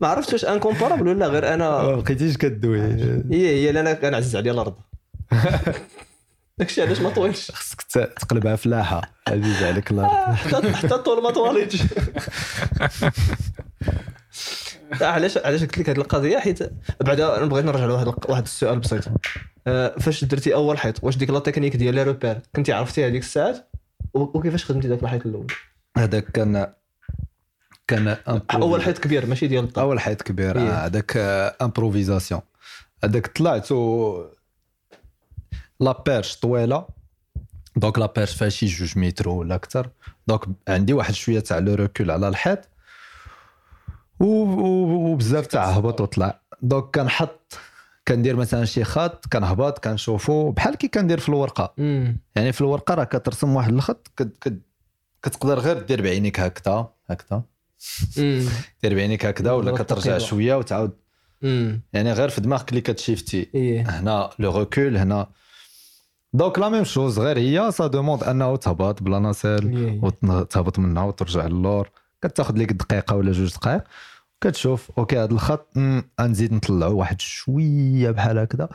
ما 0.00 0.08
عرفتش 0.08 0.32
واش 0.32 0.44
انكومبارابل 0.44 1.08
ولا 1.08 1.26
غير 1.26 1.42
ما 1.42 1.54
أنا 1.54 1.96
بقيتيش 1.96 2.36
كدوي. 2.36 2.80
هي 2.80 3.48
هي 3.48 3.68
اللي 3.68 3.80
أنا 3.80 3.92
كنعزز 3.92 4.36
عليها 4.36 4.52
الأرض. 4.52 4.74
داكشي 6.58 6.82
علاش 6.82 7.00
ما 7.00 7.10
طويلش. 7.10 7.50
خصك 7.50 7.82
تقلبها 8.16 8.56
فلاحه 8.56 9.00
عزيز 9.28 9.62
عليك 9.62 9.90
الأرض. 9.90 10.34
حتى 10.34 10.72
حتى 10.72 10.94
الطول 10.94 11.22
ما 11.22 11.30
طواليتش. 11.30 11.82
علاش 15.00 15.38
علاش 15.38 15.60
قلت 15.60 15.78
لك 15.78 15.90
هذه 15.90 15.96
القضية؟ 15.96 16.38
حيت 16.38 16.58
بعدا 17.00 17.46
بغيت 17.46 17.64
نرجع 17.64 17.84
لواحد 17.84 18.06
واحد 18.28 18.42
السؤال 18.42 18.78
بسيط. 18.78 19.04
آه، 19.66 19.98
فاش 19.98 20.24
درتي 20.24 20.54
أول 20.54 20.78
حيط؟ 20.78 21.04
واش 21.04 21.16
ديك 21.16 21.30
la 21.30 21.38
technique 21.38 21.76
ديال 21.76 21.94
les 21.94 22.02
repères 22.02 22.40
كنتي 22.56 22.72
عرفتي 22.72 23.06
هذيك 23.06 23.22
الساعات؟ 23.22 23.70
وكيفاش 24.14 24.64
خدمتي 24.64 24.88
ذاك 24.88 25.02
الحيط 25.02 25.26
الأول؟ 25.26 25.46
هذاك 25.96 26.24
كان 26.24 26.72
كان 27.86 28.16
أول 28.52 28.82
حيط 28.82 28.98
كبير 28.98 29.26
ماشي 29.26 29.46
ديال 29.46 29.64
الطاب 29.64 29.84
أول 29.84 30.00
حيط 30.00 30.22
كبير. 30.22 30.58
إيه. 30.58 30.70
آه، 30.70 30.86
هذاك 30.86 31.16
improvisation 31.62 32.40
هذاك 33.04 33.26
طلعت 33.26 33.72
و 33.72 34.24
la 35.80 36.02
perche 36.06 36.36
طويلة. 36.36 36.86
donc 37.76 37.98
la 37.98 38.06
perche 38.16 38.34
فيها 38.34 38.48
شي 38.48 38.66
جوج 38.66 38.98
متر 38.98 39.28
ولا 39.28 39.54
أكثر. 39.54 39.90
donc 40.26 40.40
عندي 40.68 40.92
واحد 40.92 41.14
شوية 41.14 41.40
تاع 41.40 41.58
le 41.58 41.74
recul 41.74 42.10
على 42.10 42.28
الحيط. 42.28 42.68
وبزاف 44.20 45.46
تاع 45.46 45.64
هبط 45.64 46.00
وطلع 46.00 46.40
donc 46.62 46.84
كنحط 46.94 47.54
كندير 48.08 48.36
مثلا 48.36 48.64
شي 48.64 48.84
خط 48.84 49.26
كنهبط 49.26 49.78
كنشوفو 49.78 50.50
بحال 50.50 50.74
كي 50.74 50.88
كندير 50.88 51.20
في 51.20 51.28
الورقة 51.28 51.74
مم. 51.78 52.20
يعني 52.36 52.52
في 52.52 52.60
الورقة 52.60 52.94
راه 52.94 53.04
كترسم 53.04 53.56
واحد 53.56 53.72
الخط 53.72 54.10
كت 54.16 54.38
كت 54.40 54.58
كتقدر 55.22 55.58
غير 55.58 55.82
دير 55.82 56.02
بعينيك 56.02 56.40
هكذا 56.40 56.88
هكذا. 57.06 57.42
دير 58.82 58.94
بعينيك 58.94 59.26
هكذا 59.26 59.52
ولا 59.52 59.72
كترجع 59.72 60.02
تقريبا. 60.02 60.18
شوية 60.18 60.54
وتعاود 60.54 60.90
مم. 61.42 61.80
يعني 61.92 62.12
غير 62.12 62.28
في 62.28 62.40
دماغك 62.40 62.68
اللي 62.68 62.80
كتشيفتي 62.80 63.50
إيه 63.54 63.82
هنا 64.00 64.30
le 64.38 64.58
recul 64.58 64.96
هنا 64.96 65.26
donc 66.32 66.58
la 66.58 66.68
même 66.68 66.84
chose 66.84 67.18
غير 67.18 67.38
هي 67.38 67.70
ça 67.72 67.86
demande 67.86 68.24
أنه 68.24 68.56
تهبط 68.56 69.02
ب 69.02 69.07
la 69.07 69.18
nacelle 69.18 69.76
إيه. 69.76 70.00
وتهبط 70.02 70.78
منها 70.78 71.04
وترجع 71.04 71.46
للور 71.46 71.90
كتاخذ 72.22 72.58
لك 72.58 72.72
دقيقة 72.72 73.16
ولا 73.16 73.32
جوج 73.32 73.54
دقائق 73.54 73.82
كتشوف 74.40 74.90
OK 74.98 75.18
هذا 75.18 75.32
الخط 75.32 75.78
غنزيد 76.20 76.52
نطلعو 76.52 76.96
واحد 76.96 77.20
شوية 77.20 78.10
بحال 78.10 78.38
هكذا 78.38 78.68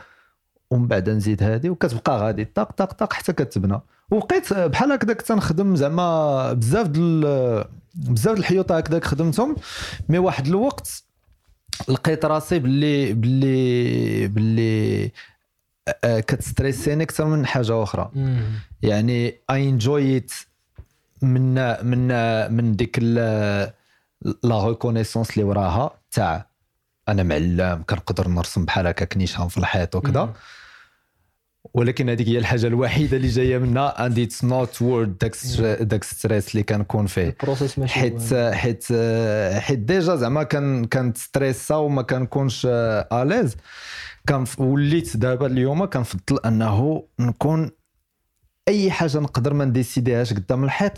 ومن 0.72 0.88
بعد 0.88 1.10
نزيد 1.10 1.44
هذه 1.44 1.70
وكتبقى 1.70 2.18
غادي 2.18 2.46
طق 2.46 2.72
طق 2.72 2.94
طق 2.94 3.14
حتى 3.14 3.34
كتبنى 3.34 3.80
وبقيت 4.12 4.54
بحال 4.54 4.92
هكذا 4.92 5.14
كنت 5.14 5.32
نخدم 5.32 5.76
زعما 5.76 6.54
بزاف 6.54 6.88
ديال 6.88 7.66
بزاف 7.96 8.38
الحيوط 8.38 8.72
هكذا 8.72 9.00
خدمتهم 9.04 9.56
mais 10.10 10.18
واحد 10.18 10.48
الوقت 10.48 11.04
لقيت 11.88 12.26
راسي 12.26 12.60
باللي 12.60 13.14
باللي 13.14 14.28
باللي 14.28 15.12
آه، 16.04 16.20
كتستريسيني 16.20 17.04
أكثر 17.04 17.26
من 17.26 17.46
حاجة 17.46 17.84
أخرى. 17.84 18.12
يعني 18.82 19.36
I 19.50 19.70
enjoyed 19.70 20.32
من 21.24 21.54
من 21.86 22.08
من 22.54 22.76
ديك 22.76 23.00
la 23.00 23.74
reconnaissance 24.68 25.32
اللي 25.32 25.44
وراها 25.44 25.92
تاع 26.12 26.48
أنا 27.10 27.24
معلم 27.24 27.84
كنقدر 27.90 28.28
نرسم 28.28 28.66
بحال 28.66 28.88
هكا 28.88 29.06
كنيشان 29.06 29.48
في 29.48 29.58
الحيط 29.58 29.96
وكذا. 29.96 30.34
ولكن 31.74 32.10
هذيك 32.10 32.28
هي 32.28 32.38
الحاجة 32.38 32.68
الوحيدة 32.68 33.18
اللي 33.18 33.28
جاية 33.28 33.58
منها 33.58 34.06
and 34.06 34.20
it's 34.20 34.44
not 34.44 34.82
worth 34.82 35.18
داك 35.18 35.36
داك 35.82 36.04
stress 36.04 36.52
اللي 36.52 36.64
كنكون 36.64 37.06
فيه. 37.06 37.30
ال 37.30 37.36
process 37.36 37.80
ماشي 37.80 37.94
حيت 37.94 38.34
حيت 38.34 38.86
حيت 39.60 39.80
ديجا 39.80 40.16
زعما 40.16 40.44
كان 40.44 40.86
كانت 40.86 41.18
stressé 41.18 41.76
وما 41.76 42.02
كنكونش 42.02 42.68
à 43.14 43.20
l'aise 43.20 43.56
كان 44.28 44.46
وليت 44.58 45.18
دابا 45.18 45.48
اليوم 45.48 45.86
كنفضل 45.86 46.40
أنه 46.46 47.04
نكون 47.20 47.72
أي 48.68 48.92
حاجة 48.92 49.20
نقدر 49.20 49.54
ما 49.54 49.66
نديسيديهاش 49.66 50.34
قدام 50.34 50.64
الحيط 50.64 50.94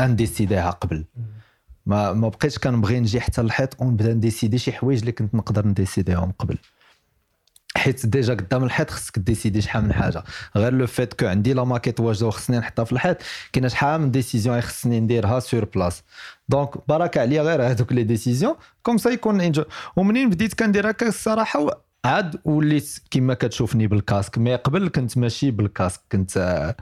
نديسيديها 0.00 0.70
قبل. 0.70 1.04
ما 1.86 2.12
ما 2.12 2.28
بقيتش 2.28 2.58
كنبغي 2.58 3.00
نجي 3.00 3.20
حتى 3.20 3.40
الحيط 3.40 3.80
ونبدا 3.80 4.14
نديسيدي 4.14 4.58
شي 4.58 4.72
حوايج 4.72 4.98
اللي 4.98 5.12
كنت 5.12 5.34
نقدر 5.34 5.66
نديسيديهم 5.66 6.32
قبل. 6.38 6.58
حيت 7.76 8.06
ديجا 8.06 8.34
قدام 8.34 8.64
الحيط 8.64 8.90
خصك 8.90 9.18
ديسيدي 9.18 9.60
شحال 9.60 9.84
من 9.84 9.92
حاجة. 9.92 10.24
غير 10.56 10.72
le 10.72 10.86
fait 10.86 11.14
que 11.14 11.26
عندي 11.26 11.52
la 11.52 11.64
maquette 11.64 12.00
واجدة 12.00 12.26
وخصني 12.26 12.58
نحطها 12.58 12.84
في 12.84 12.92
الحيط 12.92 13.16
كاينة 13.52 13.68
شحال 13.68 14.00
من 14.00 14.10
décision 14.10 14.60
خصني 14.60 15.00
نديرها 15.00 15.40
sur 15.40 15.64
place 15.64 16.02
donc 16.48 16.88
بارك 16.88 17.18
عليا 17.18 17.42
غير 17.42 17.62
هذوك 17.62 17.92
les 17.92 18.02
décisions 18.02 18.54
comme 18.82 18.98
ça 18.98 19.10
يكون 19.10 19.40
enjoy. 19.40 19.64
ومنين 19.96 20.30
بديت 20.30 20.54
كندير 20.54 20.90
هكا 20.90 21.08
الصراحه 21.08 21.84
عاد 22.04 22.36
وليت 22.44 22.98
كما 23.10 23.34
كتشوفني 23.34 23.86
ب 23.86 23.93
ال 23.93 23.99
casque 23.99 24.38
mais 24.38 24.54
قبل 24.54 24.88
كنت 24.88 25.18
ماشي 25.18 25.50
ب 25.50 25.56
ال 25.56 25.62
casque 25.62 26.00
كنت 26.12 26.36
آه، 26.36 26.76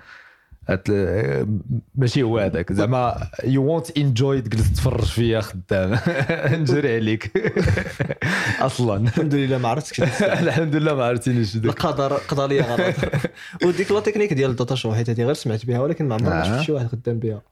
آه، 0.90 1.46
ماشي 1.94 2.22
هو 2.22 2.38
هذاك. 2.38 2.72
زعما 2.72 3.28
you 3.44 3.64
won't 3.64 3.98
enjoy 3.98 4.40
تجلس 4.40 4.72
تفرج 4.72 5.04
فيا 5.04 5.40
خدام. 5.40 5.98
نجري 6.60 6.96
عليك. 6.96 7.32
أصلا. 8.60 8.96
الحمد 8.96 9.34
لله 9.34 9.58
ما 9.58 9.68
عرفتش 9.68 10.00
الحمد 10.22 10.76
لله 10.76 10.94
ما 10.94 11.04
عرفتينيش 11.04 11.56
القدر 11.56 12.12
قضى 12.12 12.54
لي 12.54 12.60
غلط. 12.60 12.94
وديك 13.64 13.92
la 13.92 14.00
technique 14.00 14.32
ديال 14.32 14.50
ال 14.50 14.55
data 14.55 14.74
show 14.74 14.94
حيت 14.94 15.10
هذه 15.10 15.22
غير 15.24 15.34
سمعت 15.34 15.66
بها 15.66 15.80
ولكن 15.80 16.08
ما 16.08 16.14
عمري 16.14 16.32
آه. 16.34 16.44
شفت 16.44 16.60
شي 16.66 16.72
واحد 16.72 16.86
خدام 16.88 17.18
بها. 17.18 17.42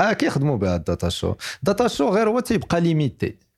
آه 0.00 0.12
كيخدموا 0.12 0.56
بها 0.56 0.76
ال 0.76 0.82
data 0.82 1.08
show. 1.08 1.34
ال 1.58 1.64
data 1.64 1.88
show 1.88 2.08
غير 2.08 2.28
هو 2.28 2.40
تيبقى 2.40 2.80
limité 2.80 3.49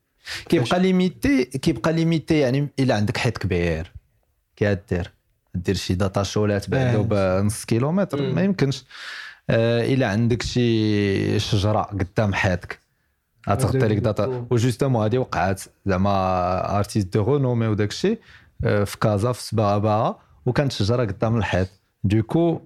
كيبقى 0.48 0.80
limité 0.80 1.44
كيبقى 1.44 1.92
limité 1.92 2.38
يعني 2.38 2.68
إلا 2.78 2.94
عندك 2.94 3.16
حيط 3.16 3.38
كبير. 3.38 3.92
كدير 4.56 5.10
دير 5.54 5.74
شي 5.74 5.94
data 5.94 6.22
show 6.22 6.46
لا 6.46 6.58
تبعدو 6.58 7.00
آه. 7.12 7.40
بنص 7.40 7.64
كيلومتر. 7.64 8.32
ما 8.32 8.42
يمكنش. 8.42 8.84
آه 9.50 9.94
إلا 9.94 10.08
عندك 10.08 10.42
شي 10.42 11.38
شجرة 11.38 11.82
قدام 11.82 12.34
حيطك 12.34 12.78
غتغطي 13.48 13.78
لك 13.78 13.96
data. 13.96 14.46
و 14.50 14.55
justement 14.55 15.02
هادي 15.02 15.18
وقعات. 15.18 15.62
زعما 15.86 16.78
artiste 16.78 17.14
de 17.14 17.24
renommée 17.24 17.66
وداك 17.66 17.90
الشيء 17.90 18.18
آه، 18.64 18.84
في 18.84 18.98
كازا 18.98 19.32
في 19.32 19.42
سباغا 19.42 19.78
باغا 19.78 20.18
وكانت 20.46 20.72
شجرة 20.72 21.04
قدام 21.04 21.36
الحيط. 21.36 21.68
donc 22.04 22.60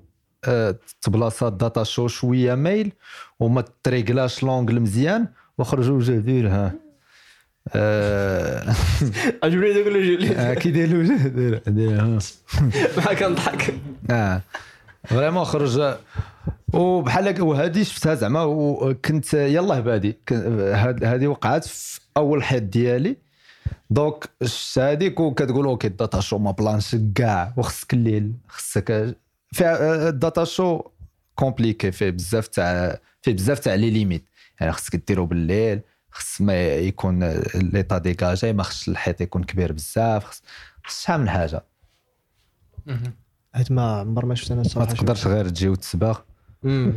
آه، 0.44 0.76
تبلاصا 1.02 1.48
ال 1.48 1.55
data 1.55 1.82
show 1.84 2.08
شوية 2.08 2.54
ميل 2.54 2.92
وما 3.40 3.64
تريقلاش 3.82 4.42
l'angle 4.42 4.80
مزيان. 4.80 5.28
وخرجوا 5.58 5.96
وجه 5.96 6.48
ها 6.48 6.66
آه، 6.66 6.72
عجبني 9.42 9.72
داك 9.72 9.86
اللي 9.86 10.36
آه، 10.36 10.54
كي 10.60 10.70
داير 10.70 10.88
الوجه 10.88 11.28
داير 11.66 12.18
كنضحك 13.20 13.74
آه. 14.10 14.42
vraiment 15.04 15.44
خرج. 15.44 15.96
وبحال 16.72 17.42
وهذه 17.42 17.82
شفتها 17.82 18.14
زعما 18.14 18.42
وكنت 18.42 19.34
يلاه 19.34 19.80
بادي 19.80 20.18
هذه 21.02 21.26
وقعت 21.26 21.64
في 21.64 22.00
أول 22.16 22.42
حيط 22.42 22.62
ديالي. 22.62 23.16
donc 23.90 24.24
شفت 24.44 24.78
هذيك 24.78 25.20
وكتقول 25.20 25.66
OK 25.66 25.86
ال 25.86 25.93
data 25.93 26.20
show 26.20 26.38
ما 26.38 26.50
plan 26.50 26.81
ش 26.81 26.96
كاع 27.14 27.52
وخصك 27.56 27.94
الليل 27.94 28.32
خصك 28.48 29.16
فيها 29.52 30.08
ال 30.08 30.15
data 30.15 30.44
show 30.44 30.82
compliqué 31.34 31.92
فيه 31.92 32.10
بزاف 32.10 32.46
تاع 32.48 32.98
فيه 33.22 33.32
بزاف 33.32 33.58
تاع 33.58 33.74
les 33.74 33.90
limites. 33.90 34.24
يعني 34.60 34.72
خصك 34.72 34.96
ديرو 35.08 35.26
بالليل. 35.26 35.80
خص 36.16 36.40
ما 36.40 36.66
يكون 36.74 37.24
l'état 37.54 37.98
dégagé 37.98 38.52
ما 38.52 38.62
خصش 38.62 38.88
الحيط 38.88 39.20
يكون 39.20 39.44
كبير 39.44 39.72
بزاف 39.72 40.42
خص 40.84 41.02
شحال 41.02 41.20
من 41.20 41.28
حاجة. 41.28 41.64
حيت 43.54 43.72
ما 43.72 44.00
عمر 44.00 44.26
ما 44.26 44.34
شفت 44.34 44.50
أنا 44.50 44.60
ما 44.60 44.66
الصراحه 44.66 44.92
تقدرش 44.94 45.26
غير 45.26 45.48
تجي 45.48 45.68
وتسباغ 45.68 46.18
مم. 46.62 46.92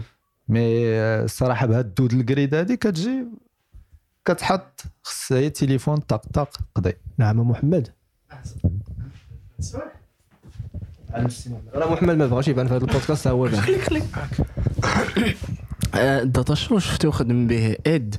مي 0.48 0.88
آه، 0.88 1.24
الصراحه 1.24 1.66
بهاد 1.66 1.86
الدود 1.86 2.14
الكريد 2.14 2.56
هادي 2.56 2.78
كتجي 2.78 3.26
كتحط 4.26 4.82
خص 5.04 5.32
هي 5.32 5.50
تليفون 5.50 5.98
طق 5.98 6.26
طق 6.34 6.58
قضي. 6.76 6.94
نعم 7.18 7.40
محمد. 7.40 7.92
راه 11.74 11.94
محمد 11.94 12.16
ما 12.16 12.28
بغاش 12.28 12.48
يبان 12.48 12.68
في 12.68 12.74
هذا 12.74 12.86
البودكاست 12.86 13.28
هو 13.28 13.44
بان 13.44 13.62
آه، 15.96 16.22
الداتا 16.22 16.56
شو 16.56 16.80
شفتو 16.80 17.12
خدم 17.12 17.48
به؟ 17.48 17.78
إد. 17.88 18.16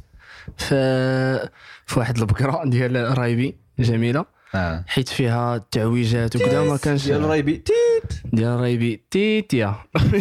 في 0.61 1.49
في 1.87 1.99
واحد 1.99 2.19
البكره 2.19 2.63
ديال 2.65 3.19
رايبي 3.19 3.57
جميلة. 3.79 4.25
آه. 4.55 4.85
حيت 4.87 5.09
فيها 5.09 5.57
التعويجات 5.57 6.37
وكذا 6.37 6.63
ما 6.63 6.77
كانش 6.77 7.05
ديال 7.05 7.25
رايبي. 7.25 7.57
تيت. 7.57 8.21
ديال 8.33 8.61
رايبي. 8.61 9.05
تيتيا 9.11 9.75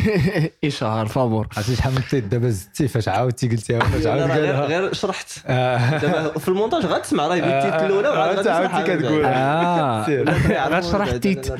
إشهار 0.66 1.06
فابور. 1.08 1.48
عرفتي 1.58 1.76
شحال 1.76 1.94
من 1.94 2.02
تيت؟ 2.10 2.24
دابا 2.24 2.50
زدتي 2.50 2.88
فاش 2.88 3.08
عاودتي 3.08 3.48
قلتيها 3.50 3.80
فاش 3.80 4.04
لا، 4.04 4.12
عاود 4.12 4.22
راه 4.32 4.38
غير 4.38 4.56
غير 4.56 4.94
شرحت. 4.94 5.30
آه. 5.46 5.98
دابا 5.98 6.40
في 6.40 6.48
المونتاج 6.48 6.86
غتسمع 6.86 7.28
رايبي 7.28 7.48
تيت 7.62 7.82
الأولى 7.82 8.10
وعاد 8.10 8.48
عاودتي. 8.48 8.98
كتقول. 8.98 9.26
آه. 9.26 10.06
سير. 10.06 10.30
غنشرح 10.70 11.12
تيت. 11.18 11.52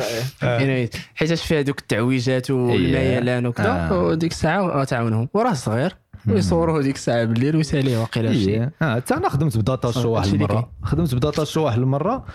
آه. 0.44 0.90
حيت 1.16 1.34
فيها 1.34 1.62
دوك 1.62 1.80
التعويجات 1.80 2.52
والميلان 2.52 3.46
وكذا 3.46 3.70
آه. 3.72 3.94
وديك 4.04 4.32
الساعة 4.32 4.84
تعاونهم. 4.84 5.30
وراه 5.34 5.54
صغير. 5.54 5.96
ويصوروه 6.28 6.82
ديك 6.82 6.96
الساعة 6.96 7.26
بالليل 7.26 7.56
ويسأليه 7.56 7.98
واقيلا 7.98 8.34
شي. 8.34 8.50
إيه. 8.50 8.72
آه 8.82 8.96
حتى 8.96 9.14
أنا 9.14 9.30
خدمت 9.30 9.58
ب 9.58 9.64
data 9.64 9.92
show 9.92 10.10
واحد 10.10 10.34
المره 10.34 10.72
خدمت 10.84 11.16
ب 11.16 11.21
data 11.21 11.44
show 11.44 11.66
واحد 11.66 11.80
المره 11.80 12.26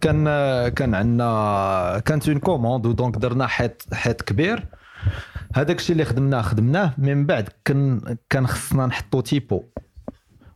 كان 0.00 0.24
كان 0.68 0.94
عندنا 0.94 2.02
كانت 2.04 2.28
une 2.28 2.38
commande 2.38 2.86
و 2.86 2.92
donc 2.92 3.16
درنا 3.16 3.46
حيط 3.46 3.94
حيط 3.94 4.22
كبير. 4.22 4.66
هذاك 5.54 5.78
الشيء 5.78 5.92
اللي 5.92 6.04
خدمناه 6.04 6.42
خدمناه. 6.42 6.94
من 6.98 7.26
بعد 7.26 7.48
كان 7.64 8.16
كان 8.30 8.46
خصنا 8.46 8.86
نحطو 8.86 9.20
typo. 9.20 9.62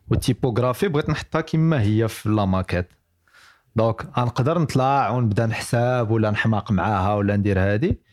و 0.08 0.14
ال 0.14 0.20
typographie 0.20 0.88
بغيت 0.88 1.10
نحطها 1.10 1.40
كما 1.40 1.80
هي 1.82 2.08
في 2.08 2.28
la 2.28 2.44
maquette. 2.44 2.88
donc 3.76 4.02
غنقدر 4.18 4.58
نطلع 4.58 5.10
ونبدا 5.10 5.46
نحساب 5.46 6.10
ولا 6.10 6.30
نحماق 6.30 6.72
معاها 6.72 7.14
ولا 7.14 7.36
ندير 7.36 7.58
هادي. 7.58 8.05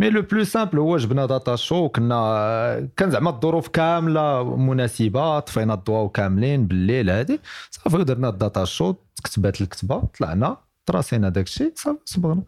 mais 0.00 0.10
le 0.10 0.22
plus 0.22 0.44
simple 0.44 0.78
هو 0.78 0.96
جبنا 0.96 1.26
data 1.26 1.56
show 1.56 1.88
كنا 1.88 2.88
كان 2.96 3.10
زعما 3.10 3.30
الظروف 3.30 3.68
كاملة 3.68 4.56
مناسبه 4.56 5.38
طفينا 5.40 5.74
الضواو 5.74 6.08
كاملين 6.08 6.66
بالليل 6.66 7.10
هادي. 7.10 7.40
صافي 7.70 7.96
ودرنا 7.96 8.28
ال 8.28 8.35
data 8.35 8.64
show 8.64 8.94
كتبات 9.24 9.60
الكتبة 9.60 10.02
طلعنا 10.18 10.56
تراسينا 10.86 11.28
داك 11.28 11.46
الشيء 11.46 11.72
صافي 11.76 11.98
صبغنا. 12.04 12.42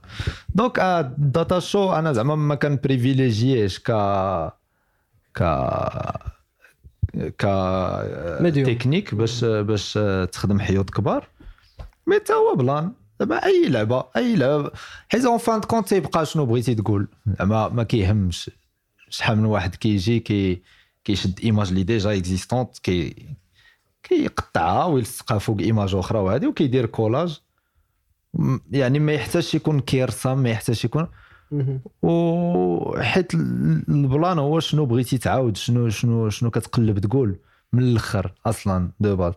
donc 0.54 0.78
آه، 0.78 1.00
ال 1.00 1.12
data 1.12 1.58
show 1.58 1.92
أنا 1.92 2.12
زعما 2.12 2.34
ما 2.34 2.54
كان 2.54 2.78
بريفيليجيش 2.84 3.78
ك 3.78 3.90
ك 5.34 5.42
ك. 7.38 7.46
تكنيك 8.66 9.14
باش 9.14 9.44
باش 9.44 9.98
تخدم 10.32 10.60
حيوط 10.60 10.90
كبار. 10.90 11.28
mais 12.06 12.18
تا 12.18 12.34
هو 12.34 12.54
plan. 12.54 12.92
زعما 13.22 13.44
أي 13.44 13.68
لعبة 13.68 14.04
أي 14.16 14.36
لعبة. 14.36 14.70
حيت 15.08 15.24
en 15.24 15.38
fin 15.38 15.60
de 15.60 15.67
compte 15.67 15.88
تيبقى 15.88 16.26
شنو 16.26 16.46
بغيتي 16.46 16.74
تقول؟ 16.74 17.08
زعما 17.38 17.68
ما 17.68 17.82
كيهمش 17.82 18.50
شحال 19.08 19.38
من 19.38 19.44
واحد 19.44 19.74
كيجي 19.74 20.20
كي 20.20 20.62
كيشد 21.04 21.40
image 21.44 21.68
اللي 21.68 21.82
ديجا 21.82 22.12
existante 22.16 22.78
كي 22.78 23.26
كيقطعها 24.02 24.84
ويلصقها 24.84 25.38
فوق 25.38 25.60
image 25.60 25.94
أخرى 25.94 26.18
وهذه 26.18 26.46
وكيدير 26.46 26.86
كولاج 26.86 27.40
يعني 28.70 28.98
ما 28.98 29.12
يحتاجش 29.12 29.54
يكون 29.54 29.80
كيرسم 29.80 30.38
ما 30.38 30.50
يحتاجش 30.50 30.84
يكون. 30.84 31.08
وحيت 32.02 33.34
ال- 33.34 33.84
ال 33.88 33.98
plan 33.98 34.38
هو 34.38 34.60
شنو 34.60 34.86
بغيتي 34.86 35.18
تعاود 35.18 35.56
شنو 35.56 35.88
شنو 35.88 36.28
شنو 36.30 36.50
كتقلب 36.50 36.98
تقول 36.98 37.36
من 37.72 37.82
الأخر 37.82 38.32
أصلا 38.46 38.90
de 39.00 39.16
base 39.16 39.32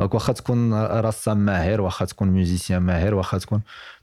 donc 0.00 0.14
واخا 0.14 0.32
تكون 0.32 0.74
رسام 0.84 1.38
ماهر 1.38 1.80
واخا 1.80 2.04
تكون 2.04 2.28
musicien 2.28 2.82
ماهر 2.82 3.14
واخا 3.14 3.38
تكون 3.38 3.60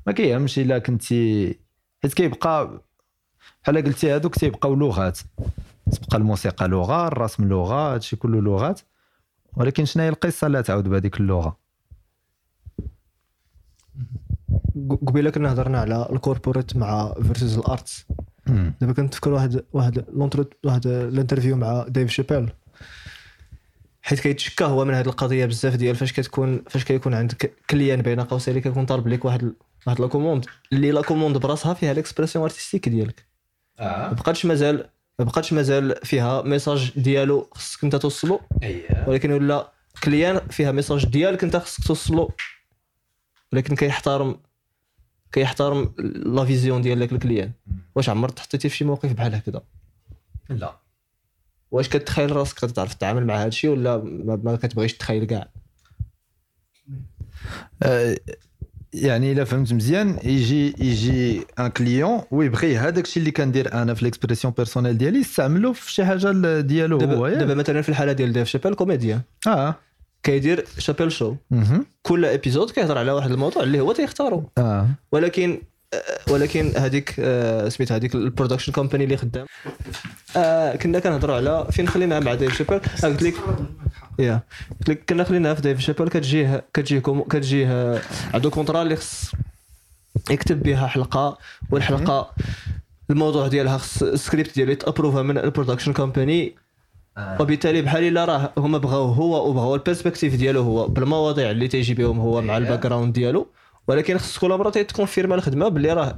ما 0.07 0.13
كيهمش 0.13 0.59
إلا 0.59 0.79
كنتي 0.79 1.55
حيت 2.03 2.13
كيبقى 2.13 2.81
بحال 3.63 3.83
قلتي 3.83 4.11
هادوك 4.11 4.35
تيبقاو 4.35 4.75
لغات. 4.75 5.19
تبقى 5.91 6.17
الموسيقى 6.17 6.67
لغة 6.67 7.07
الرسم 7.07 7.47
لغة 7.49 7.93
هادشي 7.93 8.15
كله 8.15 8.41
لغات. 8.41 8.81
ولكن 9.53 9.85
شنو 9.85 10.03
هي 10.03 10.09
القصة 10.09 10.47
لا 10.47 10.61
تعود 10.61 10.87
بهذيك 10.87 11.19
اللغة. 11.19 11.57
قبيلة 15.07 15.29
كنا 15.29 15.53
هضرنا 15.53 15.79
على 15.79 16.07
ال 16.11 16.18
corporate 16.18 16.75
مع 16.77 17.13
versus 17.13 17.57
ال 17.57 17.65
arts. 17.65 18.05
دابا 18.81 18.93
كنتفكر 18.93 19.33
واحد 19.33 19.63
واحد 19.73 20.05
واحد 20.63 20.87
ال 20.87 20.94
interview 20.94 21.55
مع 21.55 21.85
Dave 21.87 22.09
Chappelle 22.09 22.51
حيت 24.05 24.19
كيتشكى 24.19 24.63
هو 24.63 24.85
من 24.85 24.93
هذه 24.93 25.05
القضية 25.05 25.45
بزاف 25.45 25.75
ديال 25.75 25.95
فاش 25.95 26.13
كتكون 26.13 26.63
فاش 26.69 26.83
كيكون 26.83 27.13
عندك 27.13 27.53
client 27.69 28.01
بين 28.01 28.19
قوسين 28.19 28.51
اللي 28.51 28.61
كيكون 28.61 28.85
طالب 28.85 29.07
لك 29.07 29.25
واحد 29.25 29.53
واحد 29.87 30.01
la 30.01 30.07
commande 30.07 30.45
اللي 30.73 30.91
la 30.91 31.01
commande 31.01 31.37
براسها 31.37 31.73
فيها 31.73 31.93
l'expression 31.93 32.43
artistique 32.43 32.89
ديالك. 32.89 33.25
ما 33.79 34.11
بقاتش 34.11 34.45
مازال 34.45 34.89
ما 35.19 35.25
بقاتش 35.25 35.53
مازال 35.53 35.95
فيها 36.03 36.41
message 36.41 36.91
ديالو 36.95 37.49
خصك 37.51 37.83
انت 37.83 37.95
توصلو 37.95 38.41
ولكن 39.07 39.31
و 39.31 39.45
le 39.45 39.71
client 40.03 40.39
فيها 40.39 40.71
message 40.71 41.05
ديالك 41.05 41.43
انت 41.43 41.55
خصك 41.55 41.87
توصلو. 41.87 42.31
ولكن 43.53 43.75
كيحترم 43.75 44.39
كيحترم 45.31 45.93
la 46.25 46.45
vision 46.45 46.81
ديال 46.81 46.99
داك 46.99 47.11
ال 47.11 47.16
client. 47.16 47.51
واش 47.95 48.09
عمرك 48.09 48.31
تحطيتي 48.31 48.69
في 48.69 48.77
شي 48.77 48.85
موقف 48.85 49.13
بحال 49.13 49.35
هكذا؟ 49.35 49.61
لا. 50.49 50.82
واش 51.73 51.89
كتخيل 51.89 52.35
راسك 52.35 52.63
غتعرف 52.63 52.93
تتعامل 52.93 53.25
مع 53.25 53.35
هذا 53.35 53.47
الشيء 53.47 53.69
ولا 53.69 53.97
ما, 54.43 54.55
كتبغيش 54.55 54.93
تخيل 54.93 55.23
كاع؟ 55.23 55.47
آه، 57.83 58.17
يعني 58.93 59.31
إلا 59.31 59.43
فهمت 59.43 59.73
مزيان 59.73 60.19
يجي 60.23 60.75
يجي 60.79 61.45
un 61.59 61.67
client 61.67 62.21
ويبغي 62.31 62.77
هذاك 62.77 63.05
الشيء 63.05 63.21
اللي 63.21 63.31
كندير 63.31 63.73
أنا 63.73 63.93
في 63.93 64.05
l'expression 64.05 64.53
personnelle 64.57 64.97
ديالي 64.97 65.19
يستعملو 65.19 65.73
في 65.73 65.93
شي 65.93 66.05
حاجة 66.05 66.59
ديالو 66.59 66.99
هو 66.99 67.29
دابا 67.29 67.53
مثلا 67.53 67.81
في 67.81 67.89
الحالة 67.89 68.11
ديال 68.11 68.33
ديف 68.33 68.47
شابيل 68.47 68.73
comédien. 68.73 69.21
آه. 69.47 69.75
كيدير 70.23 70.65
Chappelle's 70.77 71.11
Show. 71.11 71.35
كل 72.01 72.25
épisode 72.25 72.71
كيهضر 72.71 72.97
على 72.97 73.11
واحد 73.11 73.31
الموضوع 73.31 73.63
اللي 73.63 73.79
هو 73.79 73.91
تيختارو 73.91 74.49
آه. 74.57 74.89
ولكن 75.11 75.51
آه، 75.51 75.72
ولكن 76.29 76.71
هذيك 76.77 77.15
آه، 77.19 77.69
سميت 77.69 77.91
هذيك 77.91 78.15
ال 78.15 78.20
production 78.20 78.71
company 78.71 79.03
اللي 79.03 79.17
خدام. 79.17 79.45
آه، 80.35 80.75
كنا 80.75 80.99
كنهضروا 80.99 81.35
على 81.35 81.67
فين 81.71 81.87
خليناها 81.87 82.19
مع 82.19 82.33
ديف 82.33 82.57
شابيل 82.57 82.79
آه، 83.03 83.07
قلت 83.07 83.21
لك 83.21 83.33
Yeah. 84.19 84.41
قلت 84.79 84.89
لك 84.89 85.03
كنا 85.09 85.23
خليناها 85.23 85.53
في 85.53 85.61
ديف 85.61 85.79
شابيل 85.79 86.07
كتجيه 86.07 86.63
كتجيه 86.73 86.99
كتجيه 87.29 88.01
عنده 88.33 88.49
contrat 88.49 88.81
اللي 88.81 88.95
خص 88.95 89.31
يكتب 90.31 90.63
بها 90.63 90.87
حلقة 90.87 91.37
والحلقة 91.71 92.33
الموضوع 93.09 93.47
ديالها 93.47 93.77
خص 93.77 94.03
السكريبت 94.03 94.55
ديالو 94.55 94.71
يت 94.71 94.81
approuva 94.81 95.21
من 95.21 95.37
ال 95.37 95.42
production 95.42 95.93
company 95.93 96.55
وبالتالي 97.39 97.81
بحال 97.81 98.03
إلا 98.03 98.25
راه 98.25 98.53
هما 98.57 98.77
بغاو 98.77 99.05
هو 99.05 99.49
وبغاو 99.49 99.75
ال 99.75 99.80
perspective 99.80 100.35
ديالو 100.35 100.61
هو 100.61 100.87
بالمواضيع 100.87 101.51
اللي 101.51 101.67
تيجي 101.67 101.93
بهم 101.93 102.19
هو 102.19 102.41
مع 102.41 102.57
ال 102.57 102.79
background 102.79 103.13
ديالو 103.13 103.47
ولكن 103.87 104.17
خص 104.17 104.37
كل 104.37 104.49
مرة 104.49 104.69
تيت 104.69 104.87
confirma 104.87 105.35
الخدمة 105.35 105.67
باللي 105.67 105.93
راه 105.93 106.15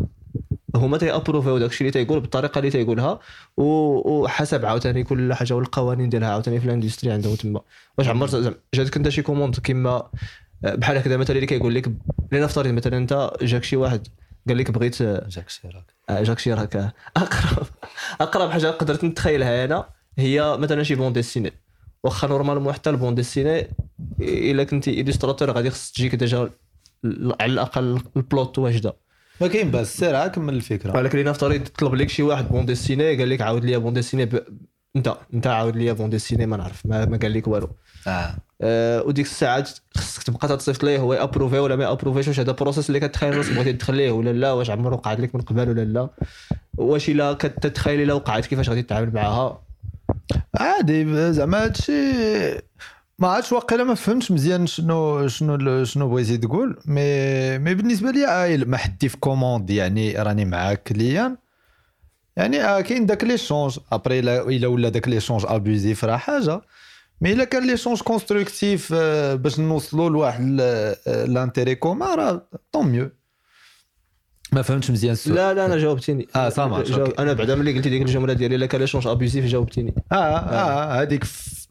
هما 0.76 0.98
تي 0.98 1.09
approuviw 1.09 1.58
داكشي 1.58 1.82
اللي 1.82 1.92
تيقول 1.92 2.20
بالطريقة 2.20 2.60
اللي 2.60 2.70
تيقولها 2.70 3.20
وحسب 3.58 4.66
عاوتاني 4.66 5.04
كل 5.04 5.34
حاجة 5.34 5.54
والقوانين 5.54 6.10
ديالها 6.10 6.30
عاوتاني 6.30 6.60
في 6.60 6.66
ال 6.66 6.71
industry 6.71 7.12
عندهم 7.12 7.36
تما. 7.36 7.62
واش 7.98 8.08
عمر 8.08 8.28
زعما 8.28 8.56
جاتك 8.74 8.98
أنت 8.98 9.10
شي 9.10 9.22
commande 9.22 9.60
كيما 9.60 10.10
بحال 10.64 10.98
هكذا 10.98 11.18
مثلا 11.18 11.36
اللي 11.36 11.48
كيقول 11.48 11.76
لك 11.76 11.92
لنفترض 12.32 12.68
مثلا 12.68 12.98
أنت 12.98 13.32
جاك 13.42 13.64
شي 13.64 13.76
واحد 13.76 14.08
قال 14.48 14.58
لك 14.58 14.72
بغيت 14.72 15.04
جاك 15.04 15.50
شيراك. 15.50 15.94
آه، 16.10 16.24
جاك 16.24 16.40
شيراك. 16.40 16.76
اقرب 17.18 17.68
أقرب 18.22 18.50
حاجة 18.50 18.68
قدرت 18.68 19.04
نتخيلها 19.04 19.66
أنا 19.66 19.90
هي 20.18 20.58
مثلا 20.58 20.84
شي 20.84 20.96
bande 20.96 21.14
dessinée. 21.14 21.54
واخا 22.04 22.28
normalement 22.28 22.74
حتى 22.74 22.90
ال 22.90 22.94
bande 22.94 23.16
dessinée 23.16 23.68
إلا 24.22 24.64
كنتي 24.64 25.02
illustrateur 25.02 25.52
غادي 25.52 25.70
خص 25.70 25.92
تجيك 25.92 26.16
déjà 26.16 26.50
على 27.42 27.54
الأقل 27.54 28.00
ال 28.18 28.26
plot 28.26 28.60
واجده 28.60 28.94
ما 29.42 29.48
كاين 29.48 29.72
باس 29.72 29.98
سير 29.98 30.16
عا 30.16 30.28
كمل 30.28 30.54
الفكرة. 30.54 30.98
ولكن 30.98 31.20
لنفترض 31.20 31.68
طلب 31.80 31.96
لك 31.96 32.10
شي 32.10 32.24
واحد 32.24 32.50
bande 32.50 32.66
dessinée 32.66 33.18
قال 33.18 33.30
لك 33.30 33.42
عاود 33.42 33.66
لي 33.66 33.78
bande 33.78 33.94
dessinée 33.94 34.26
ب... 34.26 34.44
انت 34.96 35.16
انت 35.34 35.48
عاود 35.48 35.76
لي 35.76 35.94
bande 35.94 36.10
dessinée 36.10 36.46
ما 36.46 36.58
نعرف 36.58 36.86
ما, 36.86 37.06
ما 37.06 37.18
قال 37.18 37.34
لك 37.34 37.48
والو. 37.48 37.70
آه. 38.08 38.36
أه 38.62 39.02
وديك 39.04 39.26
الساعات 39.26 39.70
خصك 39.98 40.24
تبقى 40.24 40.58
تصيفط 40.58 40.84
ليه 40.84 41.00
هو 41.00 41.14
approuvé 41.14 41.60
ولا 41.60 41.76
ما 41.76 41.92
approuvé 41.92 42.20
ش 42.20 42.28
واش 42.28 42.40
هذا 42.40 42.52
process 42.52 42.88
اللي 42.90 43.00
كتخيل 43.00 43.38
راسك 43.38 43.54
بغيتي 43.54 43.74
تدخل 43.74 43.96
ليه 43.96 44.12
ولا 44.12 44.34
لا 44.34 44.52
واش 44.52 44.70
عمره 44.70 44.96
وقعت 44.96 45.20
لك 45.20 45.36
من 45.36 45.42
قبل 45.42 45.70
ولا 45.70 45.82
لا 45.86 46.10
واش 46.78 47.10
إلا 47.10 47.34
كتتخيل 47.34 48.02
الا 48.02 48.14
وقعت 48.14 48.46
كيفاش 48.46 48.70
غادي 48.70 48.82
تتعامل 48.82 49.14
معها 49.14 49.62
عادي 50.58 51.34
زعما 51.34 51.64
هادشي 51.64 51.92
ما 53.20 53.28
عادش 53.28 53.52
واقيلا 53.52 53.84
ما 53.84 53.94
فهمتش 53.96 54.32
مزيان 54.32 54.68
شنو 54.68 55.28
شنو 55.28 55.84
شنو 55.84 56.10
بغيتي 56.10 56.38
تقول 56.38 56.80
مي 56.86 57.58
مي 57.58 57.74
بالنسبة 57.76 58.12
لي 58.12 58.28
آه 58.28 58.58
ما 58.58 58.78
حدي 58.78 59.10
في 59.10 59.18
commande 59.18 59.70
يعني 59.70 60.12
راني 60.22 60.46
معاك 60.46 60.84
client. 60.84 61.38
يعني 62.38 62.62
آه 62.64 62.82
كاين 62.82 63.06
داك 63.06 63.24
l'échange 63.24 63.80
après 63.92 64.20
الا 64.20 64.68
ولا 64.68 64.90
داك 64.90 65.08
l'échange 65.08 65.44
abusif 65.48 66.06
راه 66.06 66.18
حاجة. 66.18 66.62
mais 67.22 67.34
إلا 67.34 67.44
كان 67.44 67.68
l'échange 67.68 68.02
constructif 68.02 68.94
آه، 68.96 69.36
باش 69.36 69.60
نوصلوا 69.60 70.10
لواحد 70.10 70.58
آه، 70.62 71.26
l'intérêt 71.26 71.76
commun 71.76 72.18
راه 72.20 72.42
tant 72.72 72.88
mieux 72.88 73.10
ما 74.52 74.62
فهمتش 74.62 74.92
مزيان 74.92 75.14
السؤال. 75.14 75.36
لا 75.36 75.54
لا 75.54 75.66
أنا 75.66 75.78
جاوبتيني. 75.78 76.28
آه، 76.36 76.50
جاوب- 76.50 76.74
OK. 76.74 77.22
أنا 77.22 77.34
بعدا 77.34 77.56
ملي 77.56 77.74
قلتي 77.78 77.90
ديك 77.90 78.02
الجملة 78.02 78.34
ديالي 78.34 78.56
إلا 78.56 78.66
كان 78.66 78.82
l'échange 78.82 79.08
abusif 79.08 79.46
جاوبتيني. 79.46 79.94
آه 80.12 80.16
آه 80.16 81.02
هذيك 81.02 81.24
في 81.24 81.65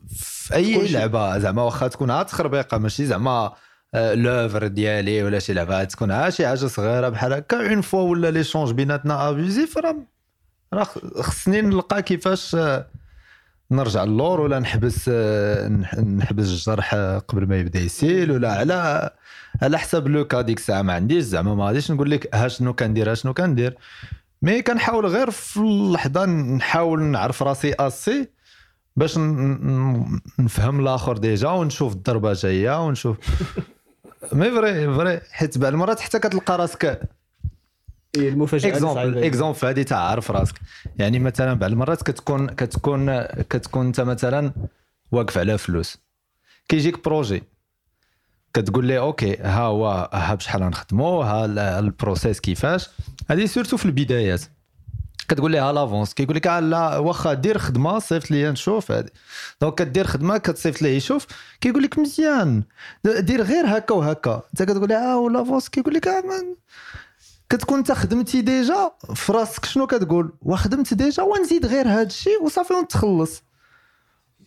في 0.44 0.54
أي. 0.54 0.88
لعبة 0.92 1.38
زعما 1.38 1.62
واخا 1.62 1.88
تكون 1.88 2.10
عاد 2.10 2.26
تخربيقة 2.26 2.78
ماشي 2.78 3.06
زعما 3.06 3.52
آه، 3.94 4.14
l'œuvre 4.14 4.66
ديالي 4.66 5.22
ولا 5.22 5.38
شي 5.38 5.52
لعبة 5.52 5.84
تكون 5.84 6.10
ها 6.10 6.30
شي 6.30 6.46
حاجة 6.46 6.66
صغيرة 6.66 7.08
بحال 7.08 7.32
هكا. 7.32 7.70
une 7.70 7.80
fois 7.80 8.10
ولا 8.10 8.30
l'échange 8.30 8.70
بيناتنا 8.72 9.28
abusif 9.28 9.78
راه 9.78 9.96
راه 10.74 10.84
خصني 11.20 11.60
نلقى 11.60 12.02
كيفاش 12.02 12.54
آه، 12.54 12.86
نرجع 13.70 14.04
للور 14.04 14.40
ولا 14.40 14.58
نحبس 14.58 15.10
آه، 15.12 15.68
نح- 15.68 15.98
نحبس 15.98 16.46
الجرح 16.46 16.94
آه، 16.94 17.18
قبل 17.18 17.46
ما 17.48 17.56
يبدأ 17.56 17.80
يسيل 17.80 18.30
ولا 18.30 18.52
على 18.52 19.10
على 19.62 19.78
حسب 19.78 20.08
le 20.08 20.24
cas 20.26 20.40
ديك 20.40 20.58
الساعة 20.58 20.82
ما 20.82 20.92
عنديش. 20.92 21.24
زعما 21.24 21.54
ما 21.54 21.64
غاديش 21.66 21.90
نقول 21.90 22.10
لك 22.10 22.34
ها 22.34 22.48
شنو 22.48 22.72
كندير 22.74 23.10
ها 23.10 23.14
شنو 23.14 23.34
كندير. 23.34 23.76
mais 24.42 24.62
كنحاول 24.62 25.06
غير 25.06 25.30
في 25.30 25.56
اللحظة 25.56 26.24
نحاول 26.26 27.02
نعرف 27.02 27.42
راسي 27.42 27.74
aussi 27.80 28.28
باش 28.96 29.18
نفهم 30.38 30.80
الآخر 30.80 31.16
déjà 31.18 31.48
ونشوف 31.48 31.92
الضربة 31.92 32.32
جاية 32.32 32.86
ونشوف. 32.86 33.16
mais 34.32 34.50
vrai 34.50 34.94
vrai 34.94 35.20
حيت 35.32 35.58
بعض 35.58 35.72
المرات 35.72 36.00
حتى 36.00 36.18
كتلقى 36.18 36.58
راسك. 36.58 37.00
المفاجأة 38.16 38.68
exemple 38.70 39.24
exemple 39.24 39.58
هذه 39.64 39.82
تعرف 39.82 40.30
راسك. 40.30 40.54
يعني 40.98 41.18
مثلا 41.18 41.54
بعض 41.54 41.70
المرات 41.70 42.02
كتكون 42.02 42.46
كتكون 42.48 43.22
كتكون 43.22 43.86
أنت 43.86 44.00
مثلا 44.00 44.52
واقف 45.12 45.38
على 45.38 45.58
فلوس. 45.58 45.98
كيجيك 46.68 47.04
projet 47.04 47.42
كتقول 48.54 48.86
لي 48.86 48.98
OK 48.98 49.36
ها 49.36 49.60
هو 49.60 50.10
ها 50.12 50.34
بشحال 50.34 50.62
غنخدمو 50.62 51.22
ها 51.22 51.44
ال- 51.44 51.58
ال 51.58 51.69
process 51.69 52.40
كيفاش. 52.40 52.88
هذه 53.30 53.46
surtout 53.46 53.76
في 53.76 53.84
البدايات. 53.86 54.42
كتقول 55.28 55.50
لي 55.50 55.58
ها 55.58 55.72
l'avance 55.72 56.14
كيقول 56.14 56.36
لك 56.36 56.46
آه 56.46 56.60
لا 56.60 56.96
واخا 56.98 57.34
دير 57.34 57.58
خدمة 57.58 57.98
صيفط 57.98 58.30
لي 58.30 58.50
نشوف 58.50 58.92
هذه 58.92 59.08
donc 59.60 59.74
كدير 59.74 60.06
خدمة 60.06 60.38
كتصيفط 60.38 60.82
ليه 60.82 60.96
يشوف. 60.96 61.26
كيقول 61.60 61.82
لك 61.82 61.98
مزيان 61.98 62.62
دير 63.04 63.42
غير 63.42 63.64
هكا 63.78 63.94
وهكا. 63.94 64.42
انت 64.50 64.62
كتقول 64.62 64.88
لي 64.88 64.96
آه 64.96 65.28
l'avance 65.30 65.68
كيقول 65.68 65.94
لك 65.94 66.08
ما- 66.08 66.56
كتكون 67.50 67.78
انت 67.78 67.92
خدمتي 67.92 68.40
ديجا 68.40 68.90
في 69.14 69.32
راسك. 69.32 69.64
شنو 69.64 69.86
كتقول؟ 69.86 70.32
وخدمت 70.42 70.94
ديجا 70.94 71.22
ونزيد 71.22 71.66
غير 71.66 71.88
هذا 71.88 72.02
الشيء 72.02 72.42
وصافي 72.42 72.74
ونتخلص 72.74 73.42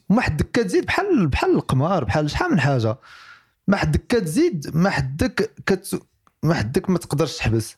ما 0.10 0.22
حدك 0.22 0.52
كتزيد 0.52 0.86
بحال 0.86 1.28
بحال 1.28 1.52
القمار 1.56 2.04
بحال 2.04 2.30
شحال 2.32 2.52
من 2.52 2.60
حاجة. 2.60 2.98
ما 3.68 3.78
حدك 3.78 4.08
كتزيد 4.08 4.72
ما 4.78 4.90
حدك 4.90 5.54
كت 5.66 6.02
ما 6.44 6.54
حدك 6.54 6.90
ما 6.90 6.98
تقدرش 6.98 7.38
تحبس. 7.38 7.76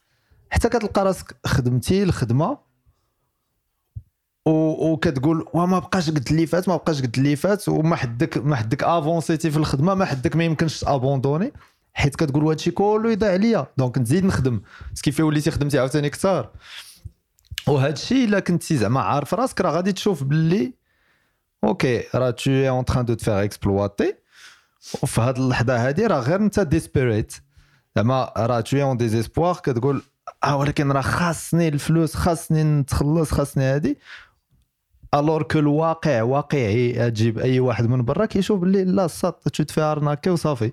حتى 0.52 0.70
كتلقى 0.70 1.06
راسك 1.06 1.36
خدمتي 1.45 2.04
الخدمة. 2.04 2.68
وكتقول 4.50 5.45
وما 5.54 5.80
بقاش 5.80 6.10
قد 6.10 6.28
اللي 6.30 6.45
فات 6.47 6.70
ما 6.70 6.76
بقاش 6.76 7.02
قد 7.02 7.18
اللي 7.18 7.36
فات 7.36 7.70
وما 7.70 7.95
حدك 7.95 8.38
ما 8.38 8.56
حدك 8.56 8.84
avancé 8.84 9.35
تي 9.35 9.52
في 9.52 9.58
الخدمة 9.58 9.93
ما 9.93 10.06
حدك 10.06 10.36
ما 10.36 10.43
يمكنش 10.43 10.80
ت 10.80 10.86
abandonner 10.86 11.54
حيت 11.93 12.16
كتقول 12.16 12.43
هادشي 12.43 12.72
كله 12.72 13.12
يضيع 13.12 13.32
عليا 13.32 13.68
donc 13.78 13.97
نزيد 13.97 14.26
نخدم 14.26 14.62
بس 14.93 15.02
كيف 15.02 15.20
وليتي 15.20 15.52
خدمتي 15.52 15.80
عاوتاني 15.80 16.10
كثار 16.10 16.50
وهذا 17.68 17.93
الشيء 17.93 18.26
إلا 18.26 18.39
كنتي 18.39 18.78
زعما 18.78 19.02
عارف 19.02 19.34
راسك 19.34 19.62
راه 19.62 19.72
غادي 19.72 19.91
تشوف 19.91 20.24
باللي 20.24 20.74
OK 21.64 22.04
راه 22.16 22.30
tu 22.30 22.52
es 22.52 22.70
en 22.70 22.86
train 22.86 23.06
de 23.06 23.14
te 23.14 23.22
faire 23.22 23.43
exploiter 23.43 24.16
وفي 25.04 25.22
هذه 25.22 25.38
اللحظة 25.38 25.89
هذه 25.89 26.08
راه 26.08 26.20
غير 26.20 26.39
انت 26.39 26.60
desperate 26.60 27.34
زعما 27.95 28.34
راه 28.38 28.60
tu 28.60 28.78
es 28.78 28.84
en 28.84 28.97
désespoir 28.97 29.56
كتقول 29.56 30.02
آه 30.43 30.58
ولكن 30.58 30.91
راه 30.91 31.02
خاصني 31.02 31.68
الفلوس 31.68 32.16
خاصني 32.16 32.64
نتخلص 32.64 33.32
خاصني 33.32 33.64
هذه 33.64 33.95
alors 35.14 35.43
que 35.43 35.60
الواقع 35.60 36.22
واقعي 36.22 37.12
تجيب 37.12 37.39
أي 37.39 37.60
واحد 37.60 37.88
من 37.88 38.05
برا 38.05 38.26
كيشوف 38.26 38.60
باللي 38.60 38.84
là 38.84 39.08
ça 39.08 39.47
tu 39.50 39.64
te 39.64 39.70
fais 39.70 39.82
arnaquer 39.82 40.30
وصافي. 40.30 40.72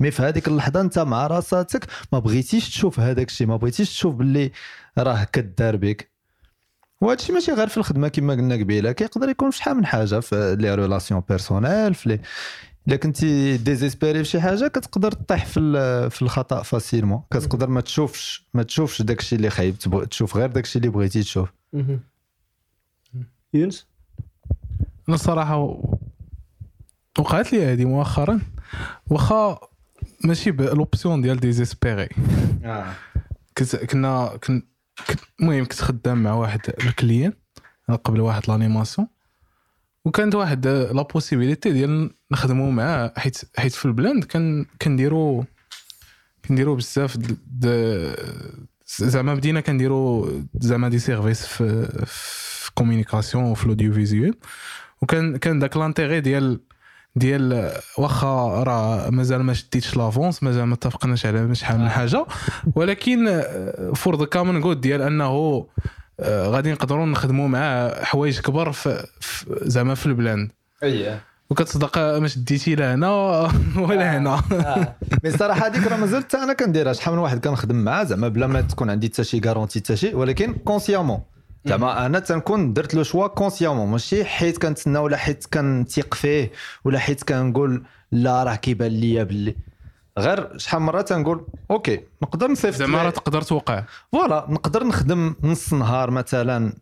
mais 0.00 0.10
في 0.10 0.22
هذيك 0.22 0.48
اللحظة 0.48 0.80
أنت 0.80 0.98
مع 0.98 1.26
راساتك 1.26 1.86
ما 2.12 2.18
بغيتيش 2.18 2.68
تشوف 2.68 3.00
هذاك 3.00 3.28
الشيء 3.28 3.46
ما 3.46 3.56
بغيتيش 3.56 3.90
تشوف 3.90 4.14
باللي 4.14 4.52
راه 4.98 5.24
كدار 5.32 5.76
بك 5.76 6.10
وهذا 7.00 7.18
الشيء 7.20 7.34
ماشي 7.34 7.52
غير 7.52 7.68
في 7.68 7.76
الخدمة 7.76 8.08
كما 8.08 8.32
قلنا 8.32 8.54
قبيلة 8.54 8.92
كيقدر 8.92 9.28
يكون 9.28 9.50
شحال 9.50 9.76
من 9.76 9.86
حاجة 9.86 10.20
في 10.20 10.56
les 10.60 10.74
relations 10.74 11.22
personnelles 11.28 11.94
في 11.94 12.18
إلا 12.88 12.96
كنتي 12.96 13.56
désespéré 13.56 14.24
في 14.24 14.30
شي 14.30 14.40
حاجة 14.40 14.68
كتقدر 14.68 15.12
تطيح 15.12 15.46
في 15.46 15.60
في 16.10 16.22
الخطأ 16.22 16.62
facilement. 16.62 17.22
كتقدر 17.30 17.68
ما 17.68 17.80
تشوفش 17.80 18.46
ما 18.54 18.62
تشوفش 18.62 19.02
داك 19.02 19.20
الشيء 19.20 19.36
اللي 19.36 19.50
خايب 19.50 19.78
تشوف 20.10 20.36
غير 20.36 20.48
داك 20.48 20.64
الشيء 20.64 20.82
اللي 20.82 20.92
بغيتي 20.92 21.22
تشوف. 21.22 21.48
يونس؟ 23.54 23.86
أنا 25.08 25.14
الصراحه 25.14 25.56
وقعت 27.18 27.52
لي 27.52 27.64
هذه 27.72 27.84
مؤخرا. 27.84 28.40
واخا 29.06 29.58
ماشي 30.24 30.50
بال 30.50 30.68
option 30.68 31.22
ديال 31.22 31.40
désespéré. 31.40 32.08
كنت 33.58 33.76
كنا 33.76 34.36
كن 34.44 34.62
كنت- 35.08 35.20
المهم 35.40 35.62
كنت 35.64 35.80
خدام 35.80 36.22
مع 36.22 36.32
واحد 36.32 36.60
ال 36.84 36.91
client 36.91 37.32
قبل 38.04 38.20
واحد 38.20 38.42
l'animation. 38.48 39.08
وكانت 40.04 40.34
واحد 40.34 40.66
la 40.66 41.02
possibilité 41.02 41.72
ديال 41.72 42.10
نخدموا 42.30 42.70
معاه 42.72 43.12
حيت 43.16 43.40
حيت 43.56 43.72
في 43.72 43.84
البلاند 43.84 44.24
كان 44.24 44.66
كنديروا 44.82 45.44
كنديروا 46.44 46.76
بزاف 46.76 47.18
زعما 48.86 49.34
بدينا 49.34 49.60
كنديروا 49.60 50.30
زعما 50.60 50.88
des 50.88 50.98
services 50.98 51.46
في 51.46 51.86
في 52.06 52.57
communication 52.78 53.44
وفي 53.44 53.64
ال 53.64 53.92
audiovisuel 53.92 54.34
وكان 55.02 55.36
كان 55.36 55.58
داك 55.58 55.76
l'intérêt 55.76 56.20
ديال 56.20 56.60
ديال 57.16 57.72
واخا 57.98 58.62
راه 58.62 59.10
مازال 59.10 59.42
ما 59.42 59.52
شديتش 59.52 59.96
l'avance 59.96 60.42
مازال 60.42 60.64
ما 60.64 60.74
اتفقناش 60.74 61.26
على 61.26 61.54
شحال 61.54 61.78
من 61.80 61.88
حاجة. 61.88 62.26
ولكن 62.74 63.42
for 63.94 64.18
the 64.18 64.24
common 64.24 64.60
good 64.60 64.80
ديال 64.80 65.02
أنه 65.02 65.66
آه، 66.20 66.48
غادي 66.48 66.72
نقدروا 66.72 67.06
نخدموا 67.06 67.48
مع 67.48 67.90
حوايج 68.02 68.40
كبر 68.40 68.72
في 68.72 69.06
زعما 69.62 69.94
في 69.94 70.06
ال 70.06 70.15
plan 70.15 70.50
اييه 70.82 71.20
وكتصدق 71.50 71.98
ما 71.98 72.28
شديتي 72.28 72.74
لا 72.74 72.94
هنا 72.94 73.10
ولا 73.88 74.16
هنا. 74.18 74.42
مي 75.24 75.30
الصراحه 75.30 75.66
هذيك 75.66 75.86
راه 75.86 75.96
مازال 75.96 76.22
حتى 76.22 76.36
أنا 76.36 76.52
كنديرها. 76.52 76.92
شحال 76.92 77.14
من 77.14 77.20
واحد 77.20 77.46
كنخدم 77.46 77.76
معاه 77.76 78.04
زعما 78.04 78.28
بلا 78.28 78.46
ما 78.46 78.60
تكون 78.60 78.90
عندي 78.90 79.06
حتى 79.08 79.24
شي 79.24 79.40
garantie 79.46 79.78
حتى 79.80 79.96
شي. 79.96 80.14
ولكن 80.14 80.54
consciemment 80.54 81.20
زعما 81.68 82.06
أنا 82.06 82.18
تنكون 82.18 82.72
درت 82.72 82.94
le 82.94 83.02
choix 83.02 83.26
consciemment 83.26 83.88
ماشي 83.88 84.24
حيت 84.24 84.58
كنتسنى 84.58 84.98
ولا 84.98 85.16
حيت 85.16 85.46
كنثيق 85.46 86.14
فيه 86.14 86.52
ولا 86.84 86.98
حيت 86.98 87.22
كنقول 87.22 87.84
لا 88.12 88.44
راه 88.44 88.54
كيبان 88.54 88.92
ليا 88.92 89.22
باللي 89.22 89.56
غير 90.18 90.58
شحال 90.58 90.82
مرة 90.82 91.02
تنقول 91.02 91.46
okay 91.70 92.00
نقدر 92.22 92.50
نصيفط 92.50 92.78
زعما 92.78 93.02
راه 93.02 93.10
تقدر 93.10 93.42
توقع. 93.42 93.84
voilà 94.12 94.46
نقدر 94.48 94.84
نخدم 94.84 95.34
نص 95.42 95.72
نهار 95.74 96.10
مثلا 96.10 96.72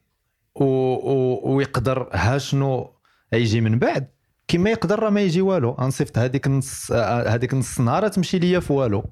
و... 0.55 0.65
و... 0.65 1.41
ويقدر 1.55 2.09
ها 2.13 2.39
شنو 2.39 2.91
يجي 3.33 3.61
من 3.61 3.79
بعد. 3.79 4.09
كما 4.49 4.71
يقدر 4.71 4.99
راه 4.99 5.11
ما 5.11 5.21
يجي 5.21 5.41
والو. 5.41 5.71
غنصيفط 5.71 6.19
هذيك 6.19 6.49
آه، 6.93 7.29
هذيك 7.29 7.55
نص 7.55 7.81
نهار 7.81 8.09
تمشي 8.09 8.39
ليا 8.39 8.61
في 8.61 8.73
والو. 8.73 9.05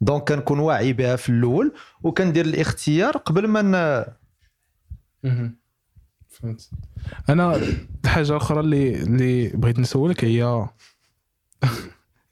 دونك 0.00 0.32
كنكون 0.32 0.58
واعي 0.58 0.92
بها 0.92 1.16
في 1.16 1.28
الأول 1.28 1.72
وكندير 2.02 2.44
الاختيار 2.44 3.16
قبل 3.16 3.46
ما 3.46 3.62
ن... 3.62 4.04
فهمت. 6.28 6.70
أنا 7.28 7.60
الحاجة 8.04 8.30
الاخرى 8.30 8.60
اللي 8.60 9.02
اللي 9.02 9.48
بغيت 9.48 9.78
نسولك 9.78 10.24
هي 10.24 10.66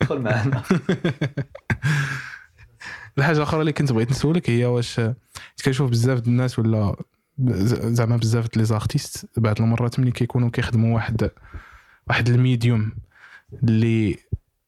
دخل 0.01 0.18
معنا. 0.18 0.62
الحاجة 3.18 3.37
الاخرى 3.37 3.61
اللي 3.61 3.72
كنت 3.72 3.93
بغيت 3.93 4.11
نسولك 4.11 4.51
هي 4.51 4.64
واش 4.64 5.01
كنشوف 5.64 5.91
بزاف 5.91 6.26
الناس 6.26 6.59
ولا 6.59 6.97
زعما 7.68 8.16
بزاف 8.16 8.57
les 8.57 8.64
artistes 8.64 9.26
بعض 9.37 9.61
المرات 9.61 10.01
ملي 10.01 10.11
كيكونوا 10.11 10.51
كيخدموا 10.51 10.95
واحد 10.95 11.30
واحد 12.09 12.28
ال 12.28 12.38
médium 12.38 12.92
اللي 13.62 14.18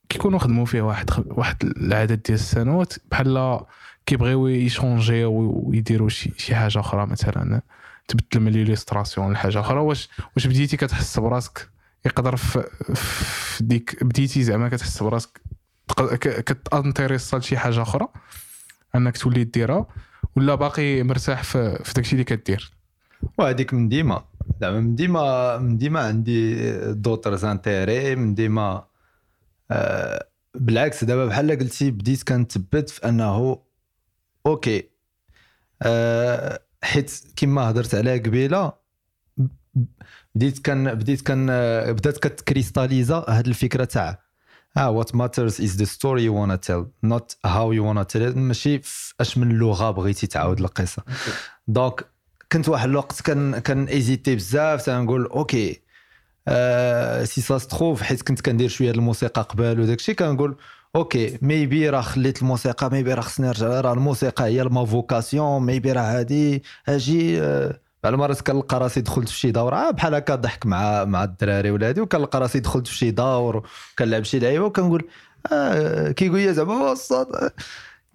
كيكونوا 0.08 0.38
خدموا 0.38 0.64
فيه 0.64 0.82
واحد 0.82 1.10
واحد 1.26 1.56
العدد 1.64 2.22
ديال 2.22 2.34
السنوات 2.34 2.94
بحال 3.10 3.60
كيبغيو 4.06 4.46
يchangeيو 4.46 5.62
ويديروا 5.64 6.08
شي 6.08 6.32
شي 6.36 6.54
حاجة 6.54 6.80
أخرى 6.80 7.06
مثلا. 7.06 7.62
تبدل 8.08 8.40
من 8.40 8.52
l'illustration 8.52 9.32
لحاجه 9.32 9.60
أخرى. 9.60 9.78
واش 9.80 10.08
واش 10.36 10.46
بديتي 10.46 10.76
كتحس 10.76 11.18
براسك 11.18 11.68
يقدر 12.06 12.36
في, 12.36 12.64
ديك 13.60 14.04
بديتي 14.04 14.42
زعما 14.42 14.68
كتحس 14.68 15.02
براسك 15.02 15.40
تق- 15.88 16.14
ك- 16.14 16.40
كت 16.44 16.61
intéressa 16.61 17.36
لشي 17.36 17.58
حاجة 17.58 17.82
أخرى؟ 17.82 18.08
أنك 18.94 19.16
تولي 19.18 19.44
ديرها 19.44 19.86
ولا 20.36 20.54
باقي 20.54 21.02
مرتاح 21.02 21.42
في, 21.42 21.78
داكشي 21.96 22.12
اللي 22.12 22.24
كدير؟ 22.24 22.72
وهذيك 23.38 23.74
من 23.74 23.88
ديما. 23.88 24.24
زعما 24.60 24.80
من 24.80 24.94
ديما 24.94 25.58
من 25.58 25.78
ديما 25.78 26.00
عندي 26.00 26.70
d'autres 26.92 27.36
intérêts 27.36 28.16
من 28.16 28.34
ديما 28.34 28.84
آه 29.70 30.26
بالعكس 30.54 31.04
دابا 31.04 31.26
بحال 31.26 31.50
قلتي 31.50 31.90
بديت 31.90 32.22
كنثبت 32.28 32.90
في 32.90 33.08
أنه 33.08 33.58
okay 34.46 34.88
آه 35.82 36.60
حيت 36.82 37.22
كما 37.36 37.70
هضرت 37.70 37.94
عليها 37.94 38.16
قبيلة 38.16 38.72
بديت 40.34 40.58
كان 40.58 40.94
بديت 40.94 41.20
كان 41.20 41.46
بدات 41.92 42.18
كت 42.18 42.34
cristallisa 42.34 43.24
هاد 43.28 43.46
الفكرة 43.46 43.84
تاع 43.84 44.28
آه 44.76 44.90
what 44.90 45.14
matters 45.14 45.60
is 45.60 45.76
the 45.76 45.84
story 45.84 46.24
you 46.24 46.34
wanna 46.34 46.56
tell 46.56 46.86
not 47.02 47.36
how 47.46 47.72
you 47.72 47.88
wanna 47.88 48.02
tell 48.02 48.38
ماشي 48.38 48.80
اش 49.20 49.38
من 49.38 49.48
لغة 49.48 49.90
بغيتي 49.90 50.26
تعاود 50.26 50.60
القصة 50.60 51.02
donc 51.68 52.06
كنت 52.52 52.68
واحد 52.68 52.88
الوقت 52.88 53.20
كان 53.20 53.58
كان 53.58 53.84
hésiter 53.84 54.34
بزاف 54.34 54.86
تنقول 54.86 55.26
okay 55.26 55.80
آه 56.48 57.24
si 57.24 57.40
ça 57.40 57.58
se 57.58 57.69
trouve 57.69 58.02
حيت 58.02 58.22
كنت 58.22 58.40
كندير 58.40 58.68
شوية 58.68 58.90
الموسيقى 58.90 59.42
قبل 59.42 59.80
وداك 59.80 59.98
الشيء 59.98 60.14
كنقول 60.14 60.56
okay 60.98 61.38
maybe 61.42 61.90
راه 61.90 62.00
خليت 62.00 62.42
الموسيقى 62.42 62.90
maybe 62.90 63.14
راه 63.14 63.20
خصني 63.20 63.46
نرجع. 63.46 63.80
راه 63.80 63.92
الموسيقى 63.92 64.44
هي 64.44 64.64
ma 64.64 64.84
vocation 64.84 65.62
maybe 65.62 65.92
راه 65.92 66.00
هادي. 66.18 66.62
أجي 66.88 67.40
آه 67.42 67.80
بعض 68.04 68.12
المرات 68.12 68.40
كنلقى 68.40 68.78
راسي 68.80 69.00
دخلت 69.00 69.28
في 69.28 69.38
شي 69.38 69.50
دوره 69.50 69.76
آه 69.76 69.90
بحال 69.90 70.14
هكا 70.14 70.34
ضحك 70.34 70.66
مع 70.66 71.04
مع 71.04 71.24
الدراري 71.24 71.70
ولا 71.70 71.88
هادي 71.88 72.00
وكنلقى 72.00 72.40
راسي 72.40 72.60
دخلت 72.60 72.86
في 72.86 72.94
شي 72.94 73.10
دور 73.10 73.66
وكنلعب 73.94 74.24
شي 74.24 74.38
لعيبة 74.38 74.64
وكنقول 74.64 75.08
آه 75.52 76.10
كيقول 76.10 76.40
لي 76.40 76.54
زعما 76.54 76.90
وسط 76.90 77.28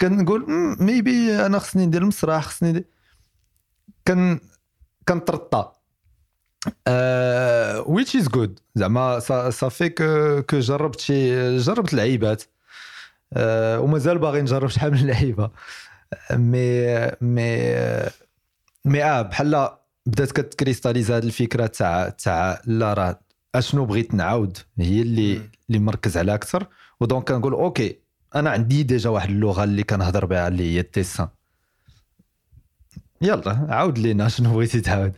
كنقول 0.01 0.45
maybe 0.79 1.45
أنا 1.45 1.59
خصني 1.59 1.85
ندير 1.85 2.01
المسرح 2.01 2.43
خصني 2.43 2.69
ندير. 2.69 2.85
كن 4.07 4.39
كنطرطا 5.07 5.73
ويتش 7.87 8.15
از 8.15 8.27
جود 8.27 8.59
زعما 8.75 9.19
صافي 9.49 9.89
que 10.49 10.59
جربت 10.59 10.99
شي 10.99 11.57
جربت 11.57 11.93
لعيبات. 11.93 12.43
آه، 13.33 13.79
ومازال 13.79 14.17
باغي 14.17 14.41
نجرب 14.41 14.69
شحال 14.69 14.91
من 14.91 15.07
لعيبة. 15.07 15.49
مي 16.31 16.85
مي 17.21 17.75
مي 18.85 19.03
آه 19.03 19.21
بحال 19.21 19.69
بدات 20.05 20.31
كت 20.31 20.44
cristallise 20.44 21.11
هذه 21.11 21.23
الفكرة 21.23 21.65
تاع 21.67 22.09
تاع 22.09 22.61
لا 22.65 22.93
راه 22.93 23.19
أشنو 23.55 23.85
بغيت 23.85 24.13
نعاود؟ 24.13 24.57
هي 24.79 25.01
اللي 25.01 25.41
اللي 25.69 25.79
مركز 25.79 26.17
عليها 26.17 26.35
أكثر. 26.35 26.67
و 26.99 27.06
donc 27.06 27.31
كنقول 27.31 27.53
okay 27.53 27.99
أنا 28.35 28.49
عندي 28.49 28.83
déjà 28.83 29.09
واحد 29.09 29.29
اللغة 29.29 29.63
اللي 29.63 29.83
كنهضر 29.83 30.25
بها 30.25 30.47
اللي 30.47 30.75
هي 30.75 30.79
ال 30.79 30.86
dessin 30.86 31.27
يلا 33.21 33.67
عاود 33.69 33.97
لينا 33.99 34.27
شنو 34.33 34.53
بغيتي 34.53 34.81
تعاود. 34.81 35.13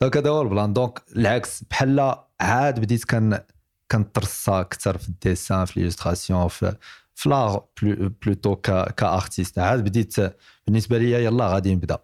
donc 0.00 0.16
هذا 0.16 0.30
هو 0.30 0.42
ال 0.42 0.47
plan. 0.47 0.72
donc 0.72 1.02
العكس 1.16 1.64
بحال 1.70 2.14
عاد 2.40 2.80
بديت 2.80 3.04
كان 3.04 3.40
كنترصى 3.92 4.50
أكثر 4.52 4.98
في 4.98 5.08
ال 5.08 5.16
dessin 5.16 5.64
في 5.64 5.80
l'illustration 5.80 6.48
في 6.48 6.76
في 7.20 7.28
لا 7.28 7.64
plutôt 8.22 8.56
ك 8.96 9.03
artiste. 9.03 9.58
عاد 9.58 9.84
بديت 9.84 10.16
بالنسبة 10.66 10.98
لي 10.98 11.24
يلا 11.24 11.48
غادي 11.48 11.74
نبدأ. 11.74 11.98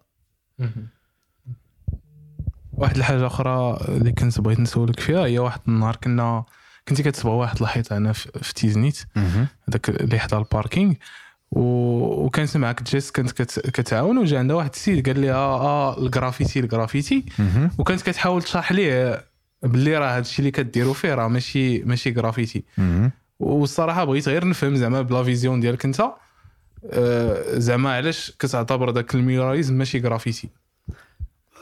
واحد 2.73 2.97
الحاجة 2.97 3.27
أخرى 3.27 3.79
اللي 3.89 4.12
كنت 4.12 4.41
بغيت 4.41 4.61
نسولك 4.61 5.01
فيها 5.01 5.27
هي 5.27 5.39
واحد 5.39 5.61
النهار 5.69 5.97
كنا 5.97 6.45
كنتي 6.89 7.03
كتصبغي 7.03 7.35
واحد 7.35 7.62
الحيط 7.62 7.93
هنا 7.93 8.12
في 8.12 8.55
تيزنيت. 8.55 9.05
هذاك 9.69 9.89
اللي 9.89 10.19
حدا 10.19 10.39
ال 10.39 10.45
parking. 10.45 10.95
و... 11.51 11.61
وكانت 12.25 12.57
معك 12.57 12.83
جيس 12.83 13.11
كانت 13.11 13.31
كت... 13.31 13.61
كتعاون 13.61 14.19
وجا 14.19 14.39
عندها 14.39 14.57
واحد 14.57 14.71
السيد 14.75 15.07
قال 15.09 15.21
لي 15.21 15.33
آه, 15.33 15.61
آه 15.61 15.99
ال 15.99 16.05
graffiti 16.05 16.61
ال 16.61 16.68
graffiti 16.68 17.24
وكانت 17.79 18.03
كتحاول 18.03 18.43
تشرح 18.43 18.73
ليه 18.73 19.25
باللي 19.62 19.99
راه 19.99 20.17
هادشي 20.17 20.39
اللي 20.39 20.51
كديروا 20.51 20.95
فيه 20.95 21.14
راه 21.14 21.29
ماشي 21.29 21.79
ماشي 21.79 22.11
جرافيتي 22.11 22.64
والصراحة 23.41 24.05
بغيت 24.05 24.28
غير 24.28 24.49
نفهم 24.49 24.76
زعما 24.76 25.03
ب 25.03 25.09
la 25.09 25.22
vision 25.22 25.61
ديالك 25.61 25.84
انت. 25.84 26.03
آه، 26.91 27.59
زعما 27.59 27.93
علاش 27.97 28.30
كتعتبر 28.39 28.91
داك 28.91 29.14
ال 29.14 29.20
muralisme 29.20 29.74
ماشي 29.74 29.99
جرافيتي 29.99 30.49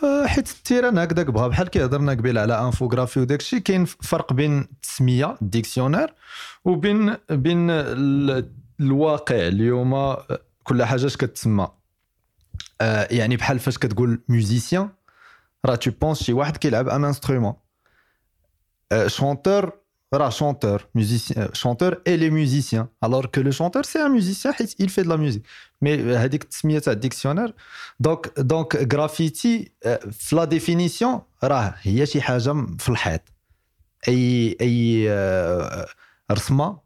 آه، 0.05 0.27
حيت 0.27 0.51
ال 0.51 0.57
terrain 0.57 0.99
هكذاك 0.99 1.27
بغا 1.27 1.49
بحال 1.49 1.69
كي 1.69 1.85
هضرنا 1.85 2.13
قبيل 2.13 2.39
على 2.39 2.61
infographie 2.65 3.21
وداك 3.21 3.41
الشيء 3.41 3.59
كاين 3.59 3.85
فرق 3.85 4.33
بين 4.33 4.59
التسمية 4.61 5.37
ال 5.43 5.48
dictionnaire 5.48 6.15
وبين 6.65 7.17
بين 7.31 7.71
ال- 7.71 8.51
الواقع 8.81 9.35
اليوم 9.37 9.95
آه، 9.95 10.39
كل 10.65 10.85
حاجة 10.85 11.07
اش 11.07 11.17
كتسمى. 11.17 11.69
يعني 13.11 13.37
بحال 13.37 13.59
فاش 13.59 13.79
كتقول 13.79 14.23
musicien 14.29 14.89
راه 15.67 15.75
tu 15.75 15.91
penses 15.91 16.23
شي 16.23 16.33
واحد 16.33 16.57
كيلعب 16.57 16.89
un 16.89 17.05
instrument 17.05 17.55
chanteur 19.07 19.73
راه 20.15 20.31
chanteur 20.31 20.87
musicien 20.95 21.49
chanteur 21.53 22.03
et 22.07 22.17
les 22.17 22.31
musiciens 22.31 22.87
alors 23.05 23.27
que 23.27 23.41
le 23.41 23.51
chanteur 23.51 23.83
c'est 23.83 23.99
un 23.99 24.11
musicien 24.11 24.55
حيت 24.55 24.83
il 24.83 24.89
fait 24.89 25.05
de 25.05 25.09
la 25.09 25.17
musique. 25.17 25.43
mais 25.83 26.17
هذيك 26.17 26.43
التسميه 26.43 26.79
تاع 26.79 26.93
ال 26.93 26.97
dictionnaire 26.97 27.55
donc 28.01 28.33
donc 28.39 28.95
graffiti 28.95 29.73
في 30.11 30.37
la 30.37 30.45
définition 30.45 31.21
راه 31.45 31.75
هي 31.83 32.07
شي 32.07 32.21
حاجة 32.21 32.67
في 32.79 32.89
الحيط 32.89 33.21
اي 34.09 34.57
اي 34.61 35.09
رسمه 36.33 36.79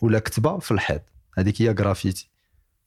ولا 0.00 0.18
كتبه 0.18 0.58
في 0.58 0.70
الحيط 0.70 1.02
هذيك 1.38 1.62
هي 1.62 1.70
غرافيتي 1.70 2.30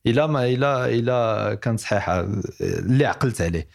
الا 0.07 0.27
ما 0.27 0.45
الا 0.45 0.89
الا 0.89 1.53
كانت 1.55 1.79
صحيحه 1.79 2.27
اللي 2.61 3.05
عقلت 3.05 3.41
عليه 3.41 3.67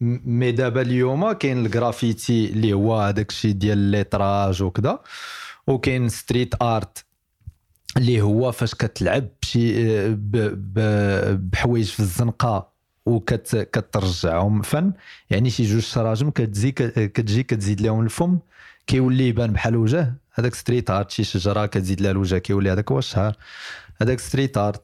mais 0.00 0.52
دابا 0.52 0.80
اليوم 0.80 1.32
كاين 1.32 1.66
الجرافيتي 1.66 2.46
اللي 2.46 2.72
هو 2.72 3.00
هذاك 3.00 3.30
الشيء 3.30 3.52
ديال 3.52 3.78
ال 3.78 3.87
lettrage 3.87 4.62
وكذا 4.62 5.00
وكاين 5.66 6.08
street 6.08 6.62
art 6.62 7.04
اللي 7.96 8.20
هو 8.20 8.52
فاش 8.52 8.74
كتلعب 8.74 9.28
بشي 9.42 9.74
بحوايج 11.34 11.86
في 11.86 12.00
الزنقة 12.00 12.76
وكترجعهم 13.06 14.62
فن 14.62 14.92
يعني 15.30 15.50
شي 15.50 15.64
جوج 15.64 15.82
شراجم 15.82 16.30
كتزي 16.30 16.72
كتجي 16.72 17.42
كتزيد 17.42 17.80
لهم 17.80 18.00
الفم 18.00 18.38
كيولي 18.86 19.28
يبان 19.28 19.52
بحال 19.52 19.76
وجه. 19.76 20.14
هذاك 20.32 20.54
street 20.54 20.90
art 20.90 21.10
شي 21.10 21.24
شجرة 21.24 21.66
كتزيد 21.66 22.00
لها 22.00 22.10
الوجه 22.10 22.38
كيولي 22.38 22.72
هذاك 22.72 22.92
هو 22.92 22.98
الشهر. 22.98 23.36
هذاك 24.00 24.20
street 24.20 24.58
art 24.58 24.82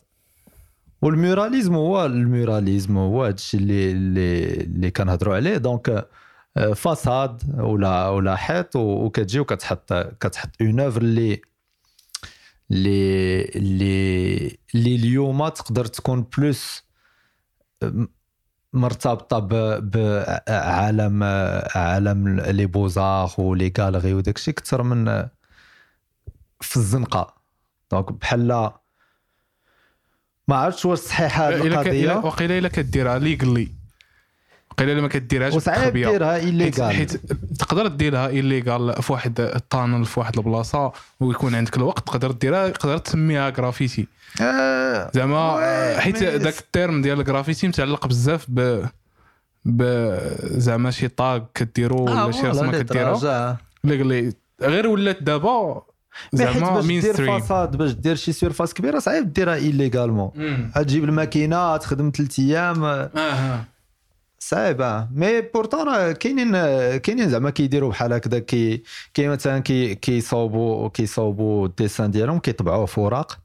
وال 1.02 1.15
muralisme 1.15 1.74
هو 1.74 2.06
ال 2.06 2.15
muralisme 2.15 2.96
هو 2.98 3.24
هادشي 3.24 3.56
اللي 3.56 3.92
اللي 3.92 4.54
اللي 4.54 4.90
كنهضروا 4.90 5.36
عليه. 5.36 5.56
donc 5.56 6.08
آه، 6.56 6.72
façade 6.72 7.60
ولا 7.60 8.08
ولا 8.08 8.36
حيط 8.36 8.76
وكتجي 8.76 9.40
وكتحط 9.40 9.92
كتحط 9.92 10.50
une 10.62 10.80
œuvre 10.80 11.02
اللي 11.02 11.42
اللي 12.70 14.58
اللي 14.74 14.96
اليوم 14.96 15.48
تقدر 15.48 15.84
تكون 15.84 16.26
plus 16.38 16.82
مرتبطة 18.72 19.38
بعالم 19.80 21.22
عالم 21.74 22.40
les 22.40 22.66
beaux-arts 22.66 23.32
و 23.38 23.47
les 23.47 23.72
galeries 23.78 24.14
وداك 24.14 24.36
الشيء 24.36 24.54
أكثر 24.54 24.82
من 24.82 25.04
في 26.60 26.76
الزنقة. 26.76 27.34
donc 27.90 28.12
بحال 28.12 28.72
ما 30.52 30.58
عرفتش 30.58 30.84
واش 30.84 30.98
صحيحة 30.98 31.48
هذه 31.48 31.66
القضية. 31.66 32.12
وقيلا 32.16 32.58
إلا 32.58 32.68
كديرها 32.68 33.18
légal 33.18 33.68
وقيلا 34.70 34.92
إلا 34.92 35.00
ما 35.00 35.08
كديرهاش 35.08 35.54
وصعيب 35.54 35.92
ديرها 35.92 36.32
حيت, 36.32 36.44
illégal 36.44 36.96
حيت 36.96 37.16
تقدر 37.58 37.86
ديرها 37.86 38.28
illégal 38.28 39.02
في 39.02 39.12
واحد 39.12 39.40
ال 39.40 39.49
tunnel 39.49 40.04
في 40.04 40.20
واحد 40.20 40.38
البلاصة 40.38 40.92
ويكون 41.20 41.54
عندك 41.54 41.76
الوقت 41.76 42.06
تقدر 42.06 42.30
ديرها 42.30 42.68
تقدر 42.68 42.98
تسميها 42.98 43.50
جرافيتي 43.50 44.06
آه، 44.40 45.10
زعما 45.14 45.60
حيت 45.98 46.22
ذاك 46.22 46.58
ال 46.58 46.65
terme 46.65 47.02
ديال 47.02 47.20
الجرافيتي 47.20 47.68
متعلق 47.68 48.06
بزاف 48.06 48.46
ب 48.48 48.86
ب 49.64 49.82
زعما 50.42 50.90
شي 50.90 51.08
tag 51.08 51.50
كديرو 51.54 52.08
آه، 52.08 52.24
ولا 52.24 52.32
شي 52.32 52.46
رسمة 52.46 52.82
كديرها. 52.82 53.58
légal 53.84 54.32
غير 54.62 54.86
ولات 54.86 55.22
دابا 55.22 55.82
زعما 56.32 56.74
باش 56.74 56.84
مين 56.84 57.00
دير 57.00 57.14
façade 57.14 57.76
باش 57.76 57.92
دير 57.92 58.16
شي 58.16 58.32
surface 58.32 58.74
كبيرة 58.74 58.98
صعيب 58.98 59.32
ديرها 59.32 59.54
illégalement 59.54 60.30
تجيب 60.74 61.04
الماكينة 61.04 61.76
تخدم 61.76 62.12
ثلاث 62.16 62.38
أيام. 62.38 63.08
صعيب 64.38 64.80
آه. 64.80 65.08
mais 65.14 65.40
pourtant 65.40 65.88
راه 65.88 66.12
كاينين 66.12 66.52
كاينين 66.96 67.28
زعما 67.28 67.50
كيديروا 67.50 67.90
بحال 67.90 68.12
هكذا 68.12 68.38
كي 68.38 68.82
كاين 69.14 69.30
مثلا 69.30 69.58
كي 69.58 69.94
كيصاوبوا 69.94 70.88
كيصاوبوا 70.88 71.66
ال 71.66 71.72
dessins 71.72 72.10
ديالهم 72.10 72.38
كيطبعوه 72.38 72.86
في 72.86 72.98
أوراق 72.98 73.38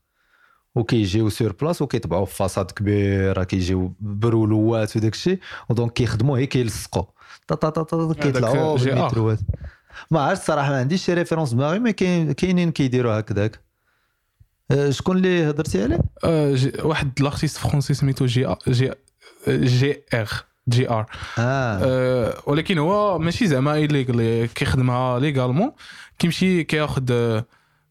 وكيجيو 0.75 1.29
sur 1.29 1.51
place 1.61 1.81
وكيطبعوه 1.81 2.25
في 2.25 2.35
façade 2.35 2.71
كبيره 2.71 3.43
كيجيو 3.43 3.93
برولوات 3.99 4.97
وداك 4.97 5.13
الشيء 5.13 5.39
و 5.69 5.74
donc 5.74 5.93
كيخدموا 5.93 6.37
هي 6.37 6.45
كيلصقوا. 6.45 7.03
طا 7.47 7.55
طا 7.55 7.69
طا 7.69 7.83
طا 7.83 8.13
كيطلعوا. 8.13 8.77
بالمتروات 8.77 9.39
ما 10.11 10.19
عرفت 10.21 10.41
الصراحه 10.41 10.69
ما 10.69 10.79
عنديش 10.79 11.05
شي 11.05 11.13
référence 11.13 11.53
باغي 11.53 11.79
mais 11.79 11.93
كاين 11.93 12.31
كاينين 12.31 12.71
كيديروا 12.71 13.19
هكذاك. 13.19 13.59
أه، 14.71 14.89
شكون 14.89 15.17
اللي 15.17 15.49
هضرتي 15.49 15.83
عليه؟ 15.83 15.99
جي- 16.55 16.81
واحد 16.81 17.21
l'artiste 17.21 17.57
français 17.57 17.93
سميتو 17.93 18.25
J 18.25 18.55
J 18.67 18.91
JR 19.47 20.27
JR 20.69 21.05
آه، 21.39 22.33
ولكن 22.45 22.77
هو 22.77 23.19
ماشي 23.19 23.47
زعما 23.47 23.73
illégal 23.73 24.45
كيخدمها 24.53 25.19
légalement 25.19 25.71
كيمشي 26.19 26.63
كياخذ 26.63 27.03
آه، 27.11 27.45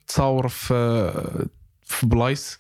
تصاور 0.09 0.49
في 0.49 1.11
في 1.85 2.07
بلايص. 2.07 2.59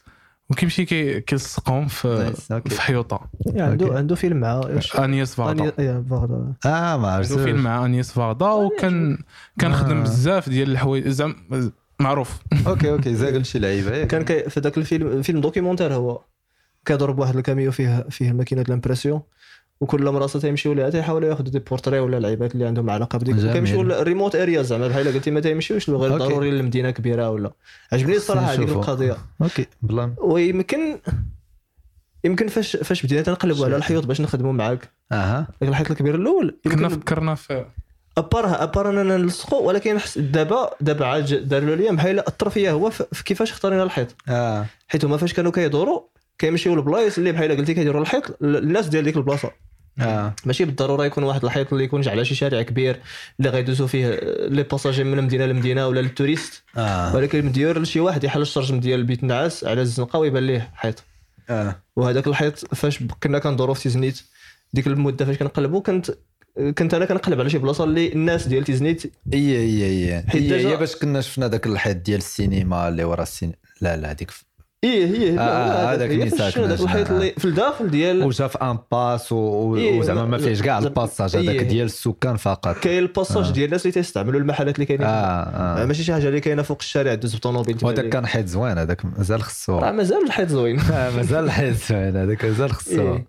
وكيمشي 0.51 0.85
كي- 0.85 1.20
كيلصقهم 1.20 1.86
في. 1.86 2.32
في 2.68 2.81
حيوطة. 2.81 3.20
يعني 3.47 3.62
عنده 3.70 3.86
okay. 3.86 3.98
عنده 3.98 4.14
فيلم 4.14 4.36
مع 4.36 4.60
Agnès 4.98 5.40
Varda 5.40 6.52
آه 6.66 6.97
ما 6.97 7.09
عرفتش 7.10 7.32
عنده 7.32 7.44
فيلم 7.44 7.62
مع 7.62 7.85
Agnès 7.86 8.12
Varda 8.12 8.47
وكان 8.47 9.18
كان 9.59 9.73
خدم 9.74 9.97
آه. 9.97 10.02
بزاف 10.02 10.48
ديال 10.48 10.70
الحوايج 10.70 11.09
زعما 11.09 11.70
معروف. 12.01 12.39
okay 12.66 12.90
okay 12.90 13.14
زاقل 13.14 13.44
شي 13.44 13.59
لعيبة؟ 13.59 14.05
كان 14.05 14.24
كي 14.24 14.51
في 14.51 14.60
ذاك 14.60 14.78
الفيلم 14.78 15.23
فيلم 15.23 15.40
documentaire 15.40 15.94
هو. 15.94 16.20
كيضرب 16.85 17.18
واحد 17.18 17.36
الكاميو 17.36 17.73
فيه 17.73 18.06
فيه 18.10 18.32
ماكينه 18.32 18.62
ال 18.62 18.68
impression 18.68 19.20
وكل 19.81 20.11
مراسة 20.11 20.40
تيمشيو 20.40 20.73
ليها 20.73 20.90
تيحاولوا 20.90 21.28
ياخذوا 21.28 21.51
des 21.51 21.59
portraits 21.59 21.98
ولا 22.01 22.20
لعيبات 22.20 22.55
اللي 22.55 22.66
عندهم 22.66 22.90
علاقة 22.90 23.19
بديك. 23.19 23.35
جميل. 23.35 23.51
وكيمشيو 23.51 23.81
ال 23.82 23.90
remote 23.90 24.36
area 24.36 24.62
زعما 24.62 24.89
بحال 24.89 25.15
قلتي 25.15 25.31
ما 25.31 25.40
تيمشيوش 25.40 25.90
غير. 25.90 26.16
ضروري 26.19 26.51
للمدينه 26.51 26.90
كبيرة 26.90 27.31
ولا. 27.31 27.51
عجبني 27.93 28.16
الصراحة 28.16 28.53
هذيك. 28.53 28.69
القضية. 28.69 29.16
okay 29.43 29.66
بلان. 29.82 30.15
ويمكن 30.19 30.98
يمكن 32.24 32.48
فاش 32.48 32.77
فاش 32.77 33.03
بدينا 33.07 33.23
تنقلبوا 33.23 33.65
على 33.65 33.77
الحيوط 33.77 34.07
باش 34.07 34.20
نخدموا 34.20 34.53
معاك. 34.53 34.89
أها. 35.12 35.47
ذاك 35.61 35.70
الحيط 35.70 35.90
الكبير 35.90 36.15
الأول 36.15 36.57
كنا 36.65 36.89
فكرنا 36.89 37.35
في 37.35 37.65
أبارها 38.19 38.62
ابار 38.62 38.90
إننا 38.90 39.16
نلصقوا 39.16 39.66
ولكن 39.69 39.98
حس- 39.98 40.19
دابا 40.19 40.70
دابا 40.81 41.07
عاد 41.07 41.48
داروا 41.48 41.77
ليا 41.77 41.93
بحال 41.93 42.20
اثر 42.28 42.51
فيا 42.51 42.70
هو 42.70 42.90
في 42.90 43.24
كيفاش 43.24 43.51
اختارينا 43.51 43.82
الحيط. 43.82 44.15
آه. 44.28 44.66
حيت 44.89 45.05
هما 45.05 45.16
فاش 45.16 45.32
كانوا 45.32 45.53
كيدوروا 45.53 46.01
كيمشيو 46.38 46.74
لبلايص 46.76 47.18
اللي 47.18 47.32
بحال 47.32 47.56
قلتي 47.56 47.74
كيديروا 47.74 48.02
الحيط 48.02 48.36
ل- 48.40 48.56
الناس 48.56 48.86
ديال 48.88 49.04
ديك 49.04 49.16
البلاصة. 49.16 49.50
آه. 50.00 50.34
ماشي 50.44 50.64
بالضرورة 50.64 51.04
يكون 51.04 51.24
واحد 51.24 51.44
الحيط 51.44 51.72
اللي 51.72 51.84
يكون 51.84 52.08
على 52.08 52.24
شي 52.24 52.34
شارع 52.34 52.62
كبير 52.62 53.00
اللي 53.38 53.50
غيدوزوا 53.50 53.86
فيه 53.86 54.20
les 54.48 54.62
passagers 54.62 55.05
من 55.04 55.24
مدينة 55.24 55.46
لمدينة 55.46 55.86
ولا 55.88 56.00
لل 56.01 56.11
touristes. 56.11 56.62
آه. 56.76 57.14
ولكن 57.16 57.44
مدير 57.46 57.82
لشي 57.82 58.00
واحد 58.00 58.24
يحل 58.24 58.40
الشرجم 58.42 58.80
ديال 58.80 59.00
البيت 59.00 59.22
النعاس 59.22 59.64
على 59.64 59.80
الزنقة 59.82 60.18
ويبان 60.18 60.46
ليه 60.46 60.70
حيط. 60.74 61.04
آه. 61.50 61.76
وهذاك 61.96 62.26
الحيط 62.26 62.74
فاش 62.74 63.02
كنا 63.22 63.38
كندوروا 63.38 63.74
في 63.74 63.82
تيزنيت 63.82 64.20
ديك 64.72 64.86
المدة 64.86 65.24
فاش 65.24 65.36
كنقلبوا 65.36 65.80
كنت 65.80 66.10
كنت 66.78 66.94
أنا 66.94 67.04
كنقلب 67.04 67.40
على 67.40 67.50
شي 67.50 67.58
بلاصة 67.58 67.84
اللي 67.84 68.12
الناس 68.12 68.46
ديال 68.48 68.64
تيزنيت 68.64 69.02
حيت 70.28 70.42
هي 70.42 70.48
déjà- 70.48 70.68
هي 70.68 70.76
باش 70.76 70.96
كنا 70.96 71.20
شفنا 71.20 71.48
ذاك 71.48 71.66
الحيط 71.66 71.96
ديال 71.96 72.18
السينما 72.18 72.88
اللي 72.88 73.04
ورا 73.04 73.22
السينما 73.22 73.54
لا 73.80 73.96
لا 73.96 74.10
هذيك 74.10 74.30
إيه 74.85 75.07
هي 75.07 75.31
لا، 75.31 75.43
آه، 75.43 75.69
لا، 75.69 75.94
هذاك 75.94 76.11
اللي 76.11 76.24
هذاك 76.24 76.81
الحيط. 76.81 77.11
اللي 77.11 77.31
في 77.31 77.44
الداخل 77.44 77.90
ديال 77.90 78.24
وجا 78.24 78.47
في 78.47 78.59
ان 78.59 78.78
باس 78.93 79.32
إيه، 79.32 79.98
وزعما 79.98 80.24
ما 80.24 80.39
فيهش 80.39 80.62
كاع 80.62 80.78
ال 80.78 80.86
passage 80.86 81.36
هذاك 81.36 81.48
إيه. 81.48 81.69
ديال 81.69 81.86
السكان 81.86 82.36
فقط 82.36 82.78
كاين 82.78 83.03
ال 83.02 83.08
passage 83.08 83.47
آه. 83.47 83.51
ديال 83.51 83.65
الناس 83.65 83.82
اللي 83.82 83.93
تيستعملوا 83.93 84.40
المحلات 84.40 84.74
اللي 84.74 84.86
كاينين 84.86 85.07
آه 85.07 85.44
تما. 85.44 85.82
آه 85.82 85.85
ماشي 85.85 86.05
شي 86.05 86.12
حاجة 86.12 86.28
اللي 86.28 86.40
كاينة 86.40 86.62
فوق 86.62 86.78
الشارع 86.81 87.15
دوز 87.15 87.36
بطوموبيل 87.36 87.78
تما 87.78 87.89
وهذاك 87.89 88.09
كان 88.09 88.27
حيط 88.27 88.47
زوين 88.47 88.78
هذاك 88.78 89.05
مازال 89.05 89.43
خصو 89.43 89.78
راه 89.78 89.93
مازال 89.93 90.24
الحيط 90.27 90.48
زوين 90.48 90.81
آه، 90.93 91.11
مازال 91.11 91.44
الحيط 91.44 91.77
زوين 91.77 92.16
هذاك 92.16 92.44
مازال 92.44 92.73
خصو 92.73 93.12
إيه. 93.12 93.27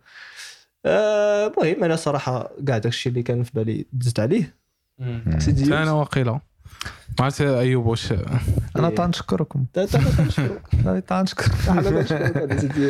آه، 0.86 1.48
المهم 1.48 1.84
أنا 1.84 1.96
صراحة 1.96 2.52
كاع 2.68 2.78
داك 2.78 2.86
الشيء 2.86 3.10
اللي 3.10 3.24
كان 3.24 3.44
في 3.44 3.52
بالي 3.54 3.86
دزت 3.94 4.20
عليه 4.20 4.56
سيدي 5.38 5.74
أنا 5.74 5.92
واقيلا 5.92 6.40
ما 7.20 7.26
عرفت 7.26 7.42
ايوب 7.42 7.86
واش 7.86 8.12
أنا. 8.76 8.90
تنشكركم 8.90 9.66
تا- 9.74 9.86
تنشكرك. 9.86 10.62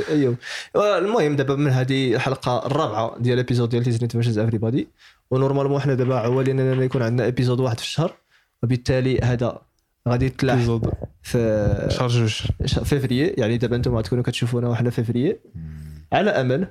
ايوب 0.09 0.35
المهم 0.75 1.35
دابا 1.35 1.55
من 1.55 1.71
هذه 1.71 2.15
الحلقة 2.15 2.65
الرابعة 2.65 3.15
ديال 3.19 3.33
ال 3.39 3.43
épisode 3.43 3.69
ديال 3.69 3.83
تيزنيت 3.83 4.11
versus 4.11 4.37
everybody 4.37 4.57
و 4.57 4.87
normalement 5.31 5.79
حنا 5.81 5.93
دابا 5.93 6.15
عوالين 6.19 6.59
أننا 6.59 6.83
يكون 6.83 7.01
عندنا 7.01 7.27
épisode 7.27 7.59
واحد 7.59 7.77
في 7.79 7.83
الشهر 7.83 8.13
وبالتالي 8.63 9.19
هذا 9.23 9.61
غادي 10.09 10.25
يتلاح 10.25 10.53
épisode 10.55 10.91
في 11.21 11.87
شهر 11.89 12.07
جوج. 12.07 12.41
فيفري 12.83 13.19
يعني 13.27 13.57
دابا 13.57 13.75
أنتم 13.75 13.95
غتكونوا 13.97 14.23
كتشوفونا 14.23 14.67
وحنا 14.69 14.89
فيفري 14.89 15.37
على 16.13 16.29
أمل 16.31 16.67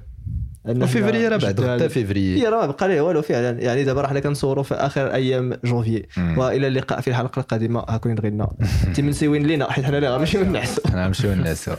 فيفري 0.74 1.28
راه 1.28 1.36
بعد 1.36 1.60
حتى 1.64 1.88
فيفري 1.88 2.42
هي 2.42 2.48
راه 2.48 2.66
بقى 2.66 2.88
ليه 2.88 3.00
والو 3.00 3.22
فعلا 3.22 3.60
يعني 3.60 3.84
دابا 3.84 4.00
راه 4.00 4.08
حنا 4.08 4.20
كنصوروا 4.20 4.62
في 4.64 4.74
آخر 4.74 5.14
أيام 5.14 5.52
جونفي. 5.64 6.02
وإلى 6.36 6.66
اللقاء 6.66 7.00
في 7.00 7.08
الحلقة 7.08 7.40
القادمة. 7.40 7.84
هاكون 7.88 8.18
غينا 8.18 8.22
غيرنا. 8.22 8.48
تمنسيوين 8.96 9.46
لينا. 9.46 9.72
حيت 9.72 9.84
حنا 9.84 9.96
اللي 9.96 10.08
غنمشيو 10.08 10.44
نعسو 10.44 10.82
غنمشيو 10.92 11.34
نعسو 11.44 11.72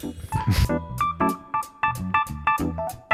Thank 2.59 2.91
you 3.01 3.06